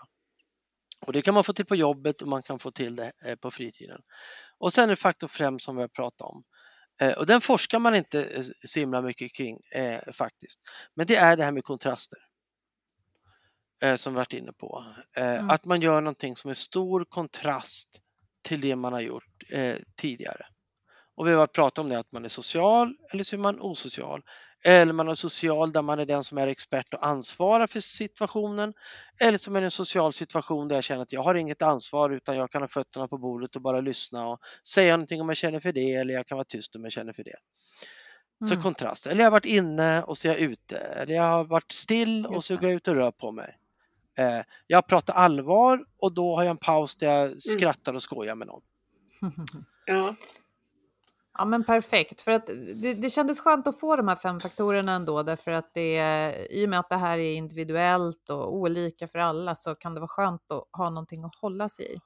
Och 1.06 1.14
det 1.14 1.22
kan 1.22 1.34
man 1.34 1.44
få 1.44 1.54
till 1.54 1.66
på 1.66 1.76
jobbet 1.76 2.22
och 2.22 2.28
man 2.28 2.42
kan 2.42 2.60
få 2.60 2.72
till 2.72 2.96
det 2.96 3.12
eh, 3.26 3.36
på 3.36 3.52
fritiden. 3.52 4.02
Och 4.58 4.74
sen 4.74 4.90
är 4.90 4.96
faktor 4.96 5.28
fem 5.28 5.60
som 5.60 5.76
vi 5.76 5.82
har 5.82 5.88
pratat 5.88 6.22
om. 6.22 6.44
Eh, 7.02 7.14
och 7.14 7.26
den 7.26 7.42
forskar 7.42 7.80
man 7.80 7.96
inte 7.96 8.24
eh, 8.24 8.44
så 8.66 8.80
himla 8.80 9.02
mycket 9.02 9.34
kring 9.34 9.60
eh, 9.76 10.00
faktiskt. 10.14 10.60
Men 10.96 11.08
det 11.08 11.16
är 11.16 11.38
det 11.38 11.44
här 11.44 11.52
med 11.52 11.64
kontraster. 11.64 12.20
Eh, 13.82 13.96
som 13.96 14.14
vi 14.14 14.18
varit 14.18 14.34
inne 14.34 14.54
på. 14.54 14.96
Eh, 15.18 15.34
mm. 15.34 15.50
Att 15.50 15.66
man 15.66 15.82
gör 15.82 16.02
någonting 16.02 16.36
som 16.36 16.50
är 16.50 16.54
stor 16.54 17.06
kontrast 17.06 18.00
till 18.42 18.62
det 18.62 18.76
man 18.76 18.94
har 18.94 19.02
gjort 19.02 19.24
tidigare. 19.96 20.46
Och 21.16 21.28
vi 21.28 21.34
har 21.34 21.48
pratat 21.48 21.78
om 21.78 21.90
det 21.90 22.00
att 22.00 22.12
man 22.12 22.26
är 22.26 22.30
social 22.30 22.96
eller 23.14 23.24
så 23.24 23.36
är 23.36 23.40
man 23.40 23.62
osocial. 23.62 24.24
Eller 24.66 24.94
man 24.94 25.08
är 25.08 25.16
social 25.16 25.72
där 25.72 25.82
man 25.82 26.00
är 26.00 26.06
den 26.06 26.24
som 26.24 26.38
är 26.38 26.48
expert 26.48 26.94
och 26.94 27.08
ansvarar 27.08 27.68
för 27.68 27.80
situationen. 27.80 28.74
Eller 29.22 29.38
så 29.38 29.56
är 29.56 29.62
en 29.62 29.72
social 29.72 30.14
situation 30.14 30.68
där 30.68 30.76
jag 30.76 30.84
känner 30.84 31.02
att 31.02 31.12
jag 31.12 31.24
har 31.24 31.36
inget 31.36 31.62
ansvar 31.62 32.10
utan 32.10 32.38
jag 32.38 32.52
kan 32.52 32.62
ha 32.62 32.68
fötterna 32.68 33.08
på 33.08 33.18
bordet 33.18 33.56
och 33.56 33.62
bara 33.62 33.82
lyssna 33.82 34.28
och 34.28 34.40
säga 34.68 34.98
någonting 34.98 35.22
om 35.22 35.30
jag 35.30 35.38
känner 35.38 35.60
för 35.60 35.72
det 35.72 35.94
eller 35.94 36.14
jag 36.14 36.28
kan 36.28 36.38
vara 36.38 36.46
tyst 36.46 36.76
om 36.76 36.84
jag 36.84 36.94
känner 36.94 37.14
för 37.14 37.24
det. 37.24 37.36
Så 38.40 38.54
mm. 38.54 38.64
kontrast. 38.64 39.08
Eller 39.08 39.20
jag 39.20 39.26
har 39.26 39.32
varit 39.32 39.46
inne 39.46 40.04
och 40.04 40.18
så 40.18 40.28
är 40.28 40.32
jag 40.32 40.42
ute. 40.42 40.78
Eller 40.78 41.16
jag 41.16 41.24
har 41.24 41.44
varit 41.44 41.72
still 41.72 42.26
och 42.26 42.44
så 42.44 42.58
går 42.58 42.70
jag 42.70 42.76
ut 42.76 42.88
och 42.88 42.96
rör 42.96 43.12
på 43.12 43.32
mig. 43.32 43.58
Eh, 44.18 44.42
jag 44.68 44.88
pratar 44.88 45.14
allvar 45.14 45.86
och 45.98 46.14
då 46.14 46.36
har 46.36 46.44
jag 46.44 46.52
en 46.52 46.58
paus 46.58 46.96
där 46.96 47.08
jag 47.08 47.26
mm. 47.26 47.40
skrattar 47.40 47.94
och 47.94 48.04
skojar 48.04 48.36
med 48.36 48.48
någon. 48.48 48.62
Ja, 49.86 50.16
Ja 51.38 51.46
men 51.46 51.64
perfekt, 51.64 52.22
för 52.22 52.32
att 52.32 52.48
det, 52.76 52.94
det 52.94 53.10
kändes 53.10 53.40
skönt 53.40 53.68
att 53.68 53.80
få 53.80 53.96
de 53.96 54.08
här 54.08 54.16
fem 54.16 54.40
faktorerna 54.40 54.92
ändå, 54.92 55.24
därför 55.24 55.52
att 55.52 55.74
det, 55.74 56.48
i 56.50 56.66
och 56.66 56.70
med 56.70 56.80
att 56.80 56.90
det 56.90 56.96
här 56.96 57.18
är 57.18 57.36
individuellt 57.36 58.30
och 58.30 58.56
olika 58.56 59.08
för 59.08 59.20
alla 59.20 59.56
så 59.56 59.76
kan 59.76 59.94
det 59.94 60.00
vara 60.00 60.08
skönt 60.08 60.52
att 60.52 60.68
ha 60.72 60.90
någonting 60.90 61.24
att 61.24 61.36
hålla 61.36 61.70
sig 61.70 61.96
i. 61.96 62.00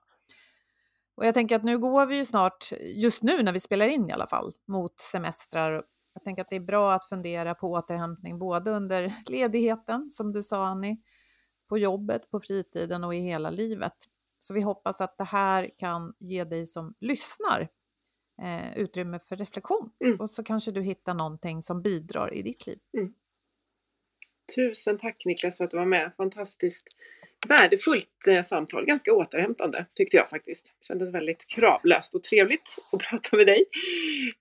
Och 1.16 1.26
jag 1.26 1.34
tänker 1.34 1.56
att 1.56 1.64
nu 1.64 1.78
går 1.78 2.06
vi 2.06 2.16
ju 2.16 2.26
snart, 2.26 2.72
just 2.96 3.24
nu 3.24 3.44
när 3.44 3.52
vi 3.52 3.60
spelar 3.60 3.88
in 3.88 4.10
i 4.10 4.14
alla 4.14 4.28
fall, 4.28 4.52
mot 4.68 5.00
semestrar. 5.00 5.84
Jag 6.14 6.24
tänker 6.24 6.42
att 6.42 6.50
det 6.50 6.56
är 6.56 6.60
bra 6.60 6.94
att 6.94 7.06
fundera 7.06 7.56
på 7.56 7.72
återhämtning 7.72 8.40
både 8.40 8.72
under 8.72 9.14
ledigheten, 9.30 10.10
som 10.10 10.32
du 10.32 10.44
sa 10.44 10.66
Annie, 10.66 10.98
på 11.70 11.78
jobbet, 11.78 12.32
på 12.32 12.40
fritiden 12.40 13.04
och 13.04 13.16
i 13.16 13.20
hela 13.20 13.50
livet. 13.50 13.94
Så 14.40 14.54
vi 14.54 14.62
hoppas 14.62 15.02
att 15.02 15.18
det 15.18 15.24
här 15.24 15.70
kan 15.78 16.14
ge 16.20 16.44
dig 16.44 16.66
som 16.66 16.94
lyssnar 17.00 17.68
eh, 18.42 18.78
utrymme 18.78 19.20
för 19.20 19.36
reflektion. 19.36 19.90
Mm. 20.06 20.20
Och 20.20 20.30
så 20.30 20.44
kanske 20.44 20.72
du 20.72 20.82
hittar 20.82 21.14
någonting 21.14 21.62
som 21.62 21.82
bidrar 21.82 22.34
i 22.34 22.42
ditt 22.42 22.68
liv. 22.68 22.80
Mm. 22.98 23.14
Tusen 24.56 24.98
tack 24.98 25.26
Niklas 25.26 25.58
för 25.58 25.64
att 25.64 25.72
du 25.72 25.78
var 25.78 25.86
med. 25.86 26.14
Fantastiskt 26.18 26.88
värdefullt 27.48 28.28
eh, 28.30 28.42
samtal. 28.42 28.86
Ganska 28.86 29.14
återhämtande 29.14 29.86
tyckte 29.94 30.18
jag 30.18 30.30
faktiskt. 30.30 30.74
Kändes 30.82 31.10
väldigt 31.10 31.48
kravlöst 31.48 32.16
och 32.16 32.24
trevligt 32.24 32.76
att 32.92 33.00
prata 33.10 33.38
med 33.38 33.48
dig. 33.48 33.66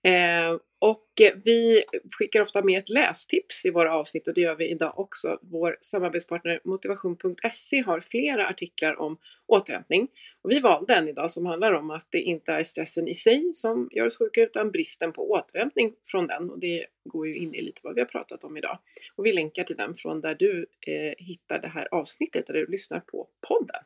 Eh, 0.03 0.57
och 0.79 1.21
eh, 1.21 1.33
vi 1.43 1.83
skickar 2.17 2.41
ofta 2.41 2.63
med 2.63 2.79
ett 2.79 2.89
lästips 2.89 3.65
i 3.65 3.69
våra 3.69 3.95
avsnitt 3.95 4.27
och 4.27 4.33
det 4.33 4.41
gör 4.41 4.55
vi 4.55 4.69
idag 4.69 4.99
också. 4.99 5.39
Vår 5.41 5.77
samarbetspartner 5.81 6.59
motivation.se 6.63 7.81
har 7.81 7.99
flera 7.99 8.47
artiklar 8.47 8.99
om 8.99 9.17
återhämtning. 9.47 10.07
Och 10.41 10.51
vi 10.51 10.59
valde 10.59 10.95
en 10.95 11.07
idag 11.07 11.31
som 11.31 11.45
handlar 11.45 11.73
om 11.73 11.89
att 11.89 12.07
det 12.09 12.21
inte 12.21 12.51
är 12.51 12.63
stressen 12.63 13.07
i 13.07 13.13
sig 13.13 13.53
som 13.53 13.89
gör 13.91 14.05
oss 14.05 14.17
sjuka 14.17 14.41
utan 14.41 14.71
bristen 14.71 15.13
på 15.13 15.31
återhämtning 15.31 15.93
från 16.05 16.27
den. 16.27 16.49
Och 16.49 16.59
det 16.59 16.85
går 17.09 17.27
ju 17.27 17.35
in 17.35 17.53
i 17.53 17.61
lite 17.61 17.81
vad 17.83 17.95
vi 17.95 18.01
har 18.01 18.07
pratat 18.07 18.43
om 18.43 18.57
idag. 18.57 18.79
Och 19.15 19.25
vi 19.25 19.33
länkar 19.33 19.63
till 19.63 19.77
den 19.77 19.95
från 19.95 20.21
där 20.21 20.35
du 20.35 20.65
eh, 20.87 21.13
hittar 21.17 21.61
det 21.61 21.67
här 21.67 21.87
avsnittet 21.91 22.45
där 22.45 22.53
du 22.53 22.65
lyssnar 22.67 22.99
på 22.99 23.27
podden. 23.47 23.83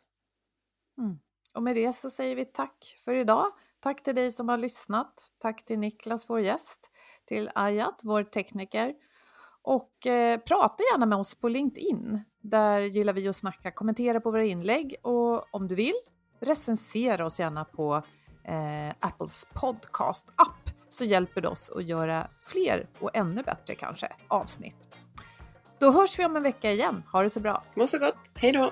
Mm. 0.98 1.20
Och 1.54 1.64
med 1.64 1.76
det 1.76 1.96
så 1.96 2.10
säger 2.10 2.36
vi 2.36 2.46
tack 2.46 2.96
för 3.06 3.14
idag. 3.14 3.46
Tack 3.82 4.04
till 4.04 4.16
dig 4.16 4.32
som 4.32 4.50
har 4.50 4.58
lyssnat. 4.58 5.14
Tack 5.40 5.66
till 5.66 5.80
Niklas, 5.80 6.30
vår 6.30 6.40
gäst, 6.40 6.90
till 7.28 7.50
Ayat, 7.56 8.00
vår 8.04 8.24
tekniker. 8.24 8.94
Och 9.64 10.08
eh, 10.08 10.40
prata 10.40 10.84
gärna 10.94 11.06
med 11.06 11.18
oss 11.18 11.36
på 11.36 11.48
LinkedIn. 11.48 12.24
Där 12.42 12.82
gillar 12.82 13.14
vi 13.14 13.28
att 13.28 13.36
snacka. 13.36 13.72
Kommentera 13.72 14.22
på 14.22 14.32
våra 14.32 14.44
inlägg 14.44 14.96
och 15.02 15.56
om 15.56 15.68
du 15.68 15.76
vill 15.76 15.94
recensera 16.40 17.26
oss 17.26 17.40
gärna 17.40 17.66
på 17.66 18.04
eh, 18.44 18.90
Apples 19.00 19.48
podcast-app 19.54 20.70
så 20.90 21.06
hjälper 21.06 21.42
det 21.42 21.48
oss 21.48 21.72
att 21.76 21.84
göra 21.84 22.28
fler 22.42 22.90
och 23.00 23.10
ännu 23.14 23.44
bättre 23.44 23.76
kanske 23.76 24.08
avsnitt. 24.28 24.90
Då 25.80 25.92
hörs 25.92 26.20
vi 26.20 26.26
om 26.26 26.36
en 26.36 26.44
vecka 26.44 26.72
igen. 26.72 27.04
Ha 27.12 27.22
det 27.22 27.30
så 27.30 27.40
bra! 27.40 27.64
Må 27.76 27.88
så 27.88 28.00
gott! 28.00 28.32
Hej 28.36 28.52
då! 28.52 28.72